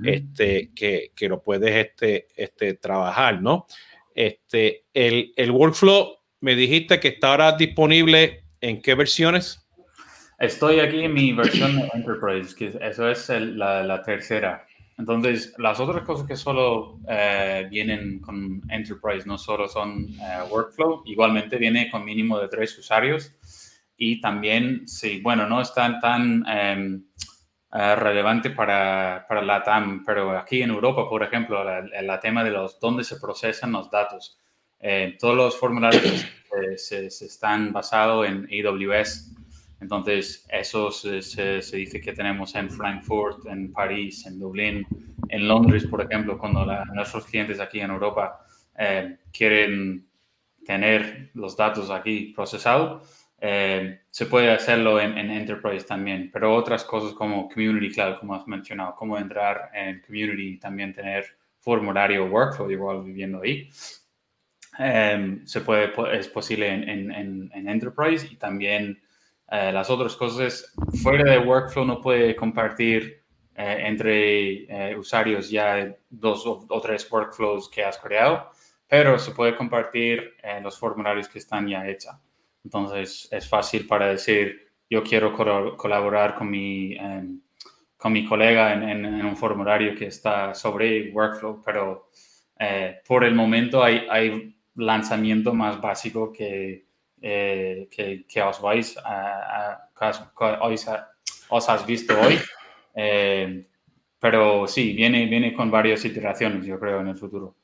este, 0.04 0.72
que, 0.74 1.12
que, 1.16 1.30
lo 1.30 1.44
puedes 1.44 1.76
este, 1.76 2.26
este, 2.36 2.74
trabajar, 2.74 3.40
¿no? 3.40 3.68
Este, 4.16 4.86
el, 4.96 5.32
el 5.36 5.52
workflow 5.52 6.18
me 6.42 6.56
dijiste 6.56 7.00
que 7.00 7.10
está 7.10 7.32
ahora 7.32 7.52
disponible 7.54 8.44
en 8.62 8.82
qué 8.82 8.96
versiones? 8.96 9.68
Estoy 10.40 10.80
aquí 10.80 11.02
en 11.04 11.14
mi 11.14 11.34
versión 11.34 11.78
de 11.78 11.90
Enterprise, 11.94 12.56
que 12.56 12.78
eso 12.82 13.10
es 13.10 13.30
la, 13.30 14.02
tercera. 14.04 14.68
Entonces, 14.98 15.54
las 15.58 15.80
otras 15.80 16.04
cosas 16.04 16.28
que 16.28 16.36
solo 16.36 17.00
eh, 17.08 17.68
vienen 17.70 18.20
con 18.20 18.62
Enterprise 18.70 19.28
no 19.28 19.38
solo 19.38 19.68
son 19.68 20.06
eh, 20.10 20.40
Workflow, 20.50 21.04
igualmente 21.06 21.58
viene 21.58 21.90
con 21.90 22.06
mínimo 22.06 22.40
de 22.40 22.50
tres 22.50 22.78
usuarios 22.78 23.34
y 23.96 24.22
también, 24.22 24.88
sí, 24.88 25.22
bueno, 25.22 25.48
no 25.48 25.60
están 25.60 26.00
tan 26.00 26.46
em, 26.48 27.04
eh, 27.74 27.96
relevante 27.96 28.52
para, 28.52 29.26
para 29.28 29.42
la 29.42 29.64
TAM, 29.64 30.04
pero 30.06 30.38
aquí 30.38 30.62
en 30.62 30.70
Europa, 30.70 31.10
por 31.10 31.24
ejemplo, 31.24 31.64
el 31.68 32.20
tema 32.22 32.44
de 32.44 32.52
los 32.52 32.80
dónde 32.80 33.04
se 33.04 33.20
procesan 33.20 33.72
los 33.72 33.90
datos. 33.90 34.40
Eh, 34.80 35.18
todos 35.20 35.36
los 35.36 35.58
formularios 35.58 36.26
se, 36.76 37.08
están 37.08 37.74
basados 37.74 38.28
en 38.28 38.48
AWS. 38.52 39.34
Entonces, 39.80 40.46
eso 40.50 40.92
se, 40.92 41.18
dice 41.78 42.02
que 42.02 42.14
tenemos 42.14 42.56
en 42.56 42.70
Frankfurt, 42.70 43.46
en 43.46 43.72
París, 43.72 44.26
en 44.26 44.40
Dublín, 44.40 44.88
en 45.30 45.48
Londres, 45.48 45.86
por 45.86 46.02
ejemplo, 46.02 46.38
cuando 46.38 46.66
nuestros 46.94 47.26
clientes 47.26 47.60
aquí 47.60 47.80
en 47.80 47.92
Europa 47.92 48.40
eh, 48.78 49.18
quieren 49.32 50.08
tener 50.66 51.30
los 51.34 51.56
datos 51.56 51.92
aquí 51.92 52.34
procesados, 52.36 53.28
eh, 53.40 54.02
se 54.10 54.26
puede 54.26 54.52
hacerlo 54.52 55.00
en, 55.00 55.16
en, 55.16 55.30
Enterprise 55.30 55.86
también, 55.86 56.32
pero 56.34 56.56
otras 56.56 56.84
cosas 56.84 57.14
como 57.14 57.48
Community 57.48 57.94
Cloud, 57.94 58.18
como 58.20 58.34
has 58.34 58.48
mencionado, 58.48 58.96
cómo 58.96 59.18
entrar 59.18 59.70
en 59.76 60.02
Community 60.02 60.54
y 60.54 60.58
también 60.58 60.92
tener 60.92 61.26
formulario 61.60 62.26
workflow 62.26 62.72
igual 62.72 63.04
viviendo 63.04 63.42
ahí, 63.42 63.70
Em, 64.78 65.46
se 65.46 65.62
puede, 65.62 65.92
es 66.18 66.28
posible 66.28 66.72
en, 66.72 67.12
en, 67.12 67.68
Enterprise 67.68 68.28
y 68.32 68.36
también 68.36 69.02
eh, 69.50 69.72
las 69.72 69.90
otras 69.90 70.16
cosas 70.16 70.72
fuera 71.02 71.32
de 71.32 71.40
workflow 71.40 71.84
no 71.84 72.00
puede 72.00 72.36
compartir 72.36 73.24
eh, 73.56 73.78
entre 73.86 74.92
eh, 74.92 74.96
usuarios 74.96 75.50
ya 75.50 75.96
dos 76.10 76.46
o, 76.46 76.82
tres 76.82 77.12
workflows 77.12 77.70
que 77.70 77.84
has 77.84 77.98
creado, 77.98 78.52
pero 78.88 79.18
se 79.18 79.32
puede 79.32 79.56
compartir 79.56 80.36
los 80.62 80.78
formularios 80.78 81.28
que 81.28 81.40
están 81.40 81.68
ya 81.68 81.88
hechos. 81.88 82.14
Entonces 82.64 83.28
es 83.32 83.50
fácil 83.50 83.88
para 83.88 84.10
decir, 84.10 84.74
yo 84.90 85.04
quiero 85.04 85.34
colaborar 85.76 86.36
con 86.36 86.50
mi, 86.52 86.94
em, 86.96 87.42
con 87.98 88.14
mi 88.14 88.26
colega 88.26 88.74
en, 88.74 88.84
en, 88.84 89.26
un 89.26 89.36
formulario 89.36 89.96
que 89.96 90.06
está 90.08 90.54
sobre 90.54 91.12
workflow, 91.12 91.62
pero 91.66 92.12
por 93.08 93.24
el 93.24 93.36
momento 93.36 93.84
hay, 93.84 94.08
hay 94.10 94.57
lanzamiento 94.78 95.54
más 95.54 95.82
básico 95.82 96.32
que, 96.32 96.86
eh, 97.22 97.88
que, 97.92 98.42
os 98.42 98.62
vais 98.62 98.98
a, 99.04 99.90
os, 101.50 101.70
has 101.70 101.86
visto 101.86 102.20
hoy. 102.20 102.40
Eh, 103.00 103.68
pero 104.20 104.66
sí, 104.66 104.94
viene, 104.94 105.28
viene 105.28 105.54
con 105.54 105.70
varias 105.70 106.04
iteraciones, 106.04 106.66
yo 106.66 106.80
creo, 106.80 107.02
en 107.02 107.10
el 107.10 107.16
futuro. 107.16 107.58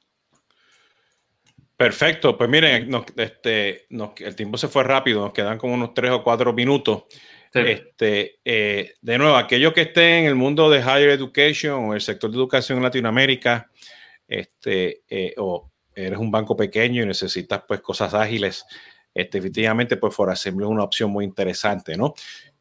Perfecto, 1.76 2.38
pues 2.38 2.48
miren, 2.52 2.92
este, 3.18 3.88
el 3.90 4.36
tiempo 4.36 4.60
se 4.60 4.68
fue 4.68 4.84
rápido, 4.84 5.22
nos 5.22 5.34
quedan 5.34 5.58
como 5.58 5.74
unos 5.74 5.96
tres 5.96 6.12
o 6.12 6.24
cuatro 6.24 6.54
minutos. 6.54 7.06
Este, 7.52 8.42
eh, 8.46 8.94
de 9.02 9.18
nuevo, 9.18 9.36
aquellos 9.36 9.74
que 9.74 9.82
estén 9.82 10.20
en 10.20 10.26
el 10.26 10.36
mundo 10.36 10.70
de 10.70 10.82
higher 10.82 11.10
education 11.10 11.86
o 11.86 11.96
el 11.96 12.02
sector 12.02 12.30
de 12.30 12.38
educación 12.38 12.78
en 12.78 12.84
Latinoamérica, 12.84 13.72
este, 14.28 15.02
o 15.38 15.73
eres 15.96 16.20
un 16.20 16.32
banco 16.32 16.56
pequeño 16.56 17.04
y 17.04 17.06
necesitas 17.06 17.64
pues 17.68 17.82
cosas 17.82 18.14
ágiles, 18.14 18.66
este, 19.14 19.38
efectivamente 19.38 19.98
pues 19.98 20.16
ForAssembly 20.16 20.66
es 20.66 20.72
una 20.72 20.84
opción 20.84 21.12
muy 21.12 21.26
interesante, 21.26 21.96
¿no? 21.96 22.14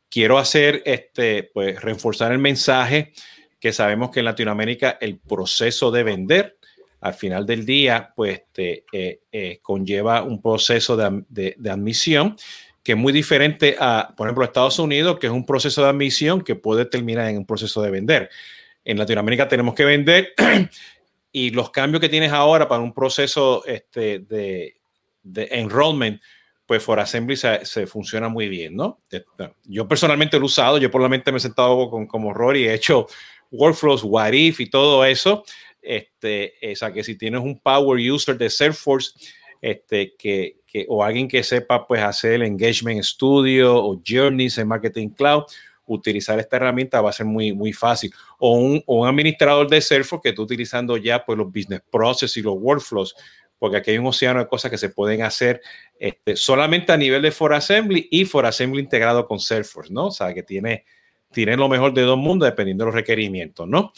Quiero 0.09 0.39
hacer, 0.39 0.83
este, 0.85 1.45
pues 1.45 1.81
reforzar 1.81 2.33
el 2.33 2.39
mensaje 2.39 3.13
que 3.59 3.73
sabemos 3.73 4.11
que 4.11 4.21
en 4.21 4.27
Latinoamérica 4.27 4.99
el 5.01 5.19
proceso 5.19 5.91
de 5.91 6.03
vender 6.03 6.59
al 7.01 7.15
final 7.15 7.47
del 7.47 7.65
día 7.65 8.13
pues 8.15 8.41
este, 8.41 8.85
eh, 8.93 9.21
eh, 9.31 9.59
conlleva 9.63 10.23
un 10.23 10.43
proceso 10.43 10.97
de, 10.97 11.25
de, 11.29 11.71
admisión 11.71 12.37
que 12.83 12.93
es 12.93 12.99
muy 12.99 13.13
diferente 13.13 13.77
a, 13.79 14.13
por 14.17 14.27
ejemplo, 14.27 14.45
Estados 14.45 14.79
Unidos, 14.79 15.19
que 15.19 15.29
es 15.29 15.33
un 15.33 15.47
proceso 15.47 15.83
de 15.83 15.89
admisión 15.89 16.43
que 16.43 16.57
puede 16.57 16.85
terminar 16.85 17.29
en 17.29 17.39
un 17.39 17.47
proceso 17.47 17.81
de 17.81 17.91
vender. 17.91 18.31
En 18.85 18.99
Latinoamérica 18.99 19.47
tenemos 19.47 19.75
que 19.75 19.85
vender 19.85 20.35
y 21.33 21.51
los 21.51 21.71
cambios 21.71 22.01
que 22.01 22.11
tienes 22.11 22.31
ahora 22.31 22.69
para 22.69 22.83
un 22.83 22.93
proceso 22.93 23.65
este, 23.67 24.21
de, 24.21 24.77
de 25.23 25.49
enrollment, 25.51 26.21
pues 26.67 26.83
for 26.83 27.01
Assembly 27.01 27.37
se, 27.37 27.87
funciona 27.87 28.29
muy 28.29 28.49
bien, 28.49 28.77
¿no? 28.77 29.01
Yo 29.65 29.89
personalmente 29.89 30.39
lo 30.39 30.45
he 30.45 30.47
usado, 30.47 30.79
yo 30.79 30.91
probablemente 30.91 31.33
me 31.33 31.39
he 31.39 31.41
sentado 31.41 31.91
con, 31.91 32.07
como 32.07 32.33
Rory, 32.33 32.69
he 32.69 32.75
hecho 32.75 33.07
workflows, 33.51 34.05
what 34.05 34.33
if 34.33 34.61
y 34.61 34.71
todo 34.71 35.05
eso. 35.05 35.45
Este, 35.81 36.55
o 36.73 36.77
sea, 36.77 36.93
que 36.93 37.03
si 37.03 37.17
tienes 37.17 37.41
un 37.41 37.59
power 37.59 37.99
user 38.11 38.39
de 38.39 38.49
Salesforce, 38.49 39.11
este, 39.61 40.15
que, 40.17 40.61
que, 40.67 40.87
o 40.89 41.03
alguien 41.03 41.29
que 41.29 41.43
sepa 41.43 41.87
pues 41.87 42.03
hacer 42.03 42.35
el 42.35 42.43
Engagement 42.43 43.03
Studio 43.03 43.77
o 43.77 44.01
Journeys 44.07 44.59
en 44.59 44.69
Marketing 44.69 45.09
Cloud, 45.09 45.45
utilizar 45.87 46.39
esta 46.39 46.57
herramienta 46.57 47.01
va 47.01 47.11
a 47.11 47.13
ser 47.13 47.27
muy, 47.27 47.53
muy 47.53 47.73
fácil. 47.73 48.13
O 48.39 48.57
un, 48.57 48.83
un 48.87 49.07
administrador 49.07 49.69
de 49.69 49.81
Salesforce 49.81 50.23
que 50.23 50.29
esté 50.31 50.43
utilizando 50.43 50.97
ya 50.97 51.25
pues, 51.25 51.39
los 51.39 51.49
business 51.49 51.83
processes 51.91 52.37
y 52.37 52.43
los 52.43 52.55
workflows, 52.57 53.15
porque 53.59 53.77
aquí 53.77 53.93
hay 53.93 53.99
un 53.99 54.07
océano 54.07 54.41
de 54.41 54.49
cosas 54.49 54.71
que 54.71 54.79
se 54.79 54.89
pueden 54.89 55.23
hacer 55.23 55.61
este, 55.99 56.35
solamente 56.37 56.93
a 56.93 56.97
nivel 56.97 57.23
de 57.23 57.31
For 57.31 57.55
Assembly 57.55 58.09
y 58.11 58.25
For 58.25 58.45
Assembly 58.45 58.81
integrado 58.81 59.27
con 59.27 59.39
Salesforce, 59.39 59.93
¿no? 59.93 60.07
O 60.07 60.11
sea, 60.11 60.35
que 60.35 60.43
tiene, 60.43 60.85
tiene 61.31 61.57
lo 61.57 61.69
mejor 61.69 61.95
de 61.95 62.03
dos 62.03 62.19
mundos 62.19 62.49
dependiendo 62.49 62.85
de 62.85 62.87
los 62.87 62.95
requerimientos, 62.95 63.69
¿no? 63.69 63.93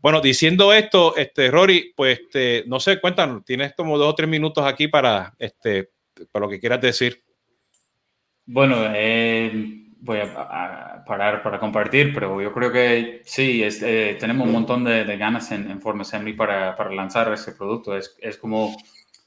Bueno, 0.00 0.20
diciendo 0.20 0.72
esto, 0.72 1.16
este, 1.16 1.50
Rory, 1.50 1.92
pues 1.94 2.20
este, 2.20 2.64
no 2.66 2.80
sé, 2.80 3.00
cuéntanos, 3.00 3.44
tienes 3.44 3.74
como 3.74 3.98
dos 3.98 4.12
o 4.12 4.14
tres 4.14 4.28
minutos 4.28 4.64
aquí 4.64 4.88
para, 4.88 5.34
este, 5.38 5.90
para 6.30 6.46
lo 6.46 6.50
que 6.50 6.60
quieras 6.60 6.80
decir. 6.80 7.22
Bueno, 8.46 8.76
eh, 8.94 9.89
voy 10.00 10.18
a, 10.18 11.04
parar 11.06 11.42
para 11.42 11.58
compartir, 11.58 12.12
pero 12.14 12.40
yo 12.40 12.52
creo 12.52 12.72
que 12.72 13.22
sí, 13.24 13.62
eh, 13.62 14.16
tenemos 14.18 14.46
un 14.46 14.52
montón 14.52 14.84
de, 14.84 15.04
ganas 15.16 15.50
en, 15.52 15.70
en 15.70 15.80
Form 15.80 16.00
Assembly 16.00 16.32
para, 16.32 16.76
para, 16.76 16.92
lanzar 16.92 17.32
este 17.32 17.52
producto. 17.52 17.96
Es, 17.96 18.16
es, 18.20 18.36
como 18.38 18.76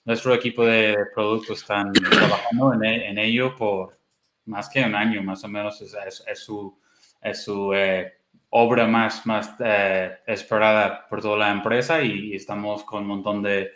nuestro 0.05 0.34
equipo 0.34 0.65
de 0.65 0.97
productos 1.13 1.61
están 1.61 1.93
trabajando 1.93 2.74
en, 2.74 2.84
en, 2.84 3.17
ello 3.17 3.55
por 3.55 3.97
más 4.45 4.69
que 4.69 4.84
un 4.84 4.95
año, 4.95 5.21
más 5.21 5.43
o 5.43 5.47
menos. 5.47 5.82
Es, 5.82 6.24
es 6.28 6.39
su, 6.39 6.78
es 7.21 7.43
su 7.43 7.74
eh, 7.74 8.13
obra 8.49 8.88
más, 8.88 9.26
más 9.26 9.55
eh, 9.59 10.17
esperada 10.26 11.07
por 11.07 11.21
toda 11.21 11.38
la 11.38 11.51
empresa 11.51 12.01
y, 12.01 12.34
estamos 12.34 12.84
con 12.84 13.03
un 13.03 13.07
montón 13.07 13.43
de, 13.43 13.71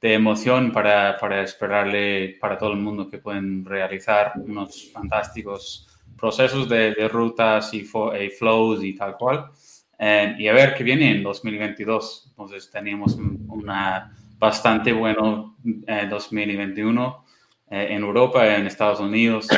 de 0.00 0.14
emoción 0.14 0.72
para, 0.72 1.16
para 1.18 1.42
esperarle 1.42 2.36
para 2.40 2.58
todo 2.58 2.72
el 2.72 2.78
mundo 2.78 3.08
que 3.08 3.18
pueden 3.18 3.64
realizar 3.64 4.32
unos 4.36 4.90
fantásticos 4.92 5.88
procesos 6.22 6.68
de, 6.68 6.94
rutas 7.08 7.74
y, 7.74 7.82
flows 7.82 8.84
y 8.84 8.94
tal 8.94 9.16
cual. 9.16 9.50
Eh, 9.98 10.36
y 10.38 10.46
a 10.46 10.52
ver 10.52 10.72
qué 10.72 10.84
viene 10.84 11.10
en 11.10 11.24
2022. 11.24 12.26
Entonces 12.28 12.70
teníamos 12.70 13.16
una 13.48 14.16
bastante 14.38 14.92
bueno 14.92 15.56
2021 15.64 17.24
eh, 17.72 17.76
eh, 17.76 17.86
en 17.90 18.02
Europa, 18.02 18.54
en 18.54 18.68
Estados 18.68 19.00
Unidos. 19.00 19.48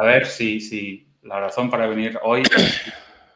a 0.00 0.04
ver 0.04 0.26
si, 0.26 0.60
si 0.60 1.08
la 1.24 1.40
razón 1.40 1.68
para 1.68 1.88
venir 1.88 2.16
hoy, 2.22 2.44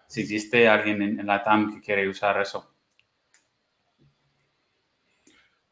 si 0.07 0.21
existe 0.21 0.69
alguien 0.69 1.03
en, 1.03 1.27
la 1.27 1.43
TAM 1.43 1.75
que 1.75 1.81
quiere 1.81 2.09
usar 2.09 2.41
eso. 2.41 2.77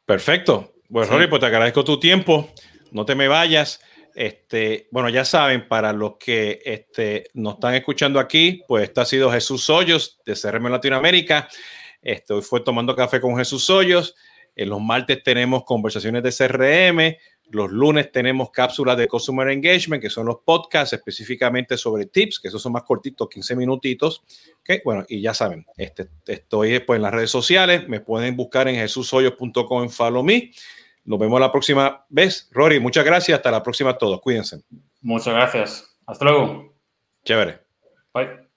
Perfecto. 0.05 0.73
Bueno, 0.89 1.13
Rory, 1.13 1.29
pues 1.29 1.39
te 1.39 1.47
agradezco 1.47 1.85
tu 1.85 2.01
tiempo. 2.01 2.51
No 2.91 3.05
te 3.05 3.15
me 3.15 3.29
vayas. 3.29 3.81
Este, 4.15 4.89
bueno, 4.91 5.09
ya 5.09 5.25
saben, 5.25 5.69
para 5.69 5.93
los 5.93 6.17
que 6.19 6.61
este, 6.65 7.29
nos 7.35 7.55
están 7.55 7.75
escuchando 7.75 8.19
aquí, 8.19 8.63
pues 8.67 8.85
este 8.85 9.01
ha 9.01 9.05
sido 9.05 9.31
Jesús 9.31 9.69
Hoyos 9.71 10.21
de 10.25 10.35
CRM 10.35 10.69
Latinoamérica. 10.71 11.49
Este, 12.03 12.33
hoy 12.33 12.43
fue 12.43 12.61
tomando 12.61 12.97
café 12.97 13.21
con 13.21 13.37
Jesús 13.37 13.69
Hoyos. 13.71 14.15
En 14.57 14.69
los 14.69 14.81
martes 14.81 15.23
tenemos 15.23 15.65
conversaciones 15.65 16.23
de 16.23 16.33
CRM. 16.33 17.17
Los 17.51 17.71
lunes 17.73 18.13
tenemos 18.13 18.51
cápsulas 18.51 18.97
de 18.97 19.09
Customer 19.09 19.49
Engagement, 19.49 20.01
que 20.01 20.11
son 20.11 20.27
los 20.27 20.37
podcasts 20.45 20.93
específicamente 20.93 21.77
sobre 21.77 22.07
tips, 22.07 22.39
que 22.39 22.49
esos 22.49 22.63
son 22.63 22.73
más 22.73 22.85
cortitos, 22.85 23.29
15 23.29 23.57
minutitos. 23.57 24.23
Okay, 24.61 24.81
bueno, 24.85 25.05
y 25.09 25.21
ya 25.21 25.35
saben, 25.35 25.67
este, 25.77 26.09
estoy 26.27 26.71
después 26.71 26.99
en 26.99 27.03
las 27.03 27.13
redes 27.13 27.31
sociales. 27.31 27.89
Me 27.89 28.01
pueden 28.01 28.37
buscar 28.37 28.69
en 28.69 28.77
jesushoyos.com 28.77 29.83
en 29.83 29.91
Follow 29.91 30.23
Me. 30.23 30.53
Nos 31.05 31.19
vemos 31.19 31.41
la 31.41 31.51
próxima 31.51 32.05
vez. 32.09 32.49
Rory, 32.53 32.81
muchas 32.81 33.05
gracias. 33.05 33.37
Hasta 33.37 33.51
la 33.51 33.63
próxima 33.63 33.91
a 33.91 33.99
todos. 33.99 34.21
Cuídense. 34.21 34.63
Muchas 35.01 35.35
gracias. 35.35 35.97
Hasta 36.07 36.25
luego. 36.25 36.75
Chévere. 37.25 37.61
Bye. 38.13 38.50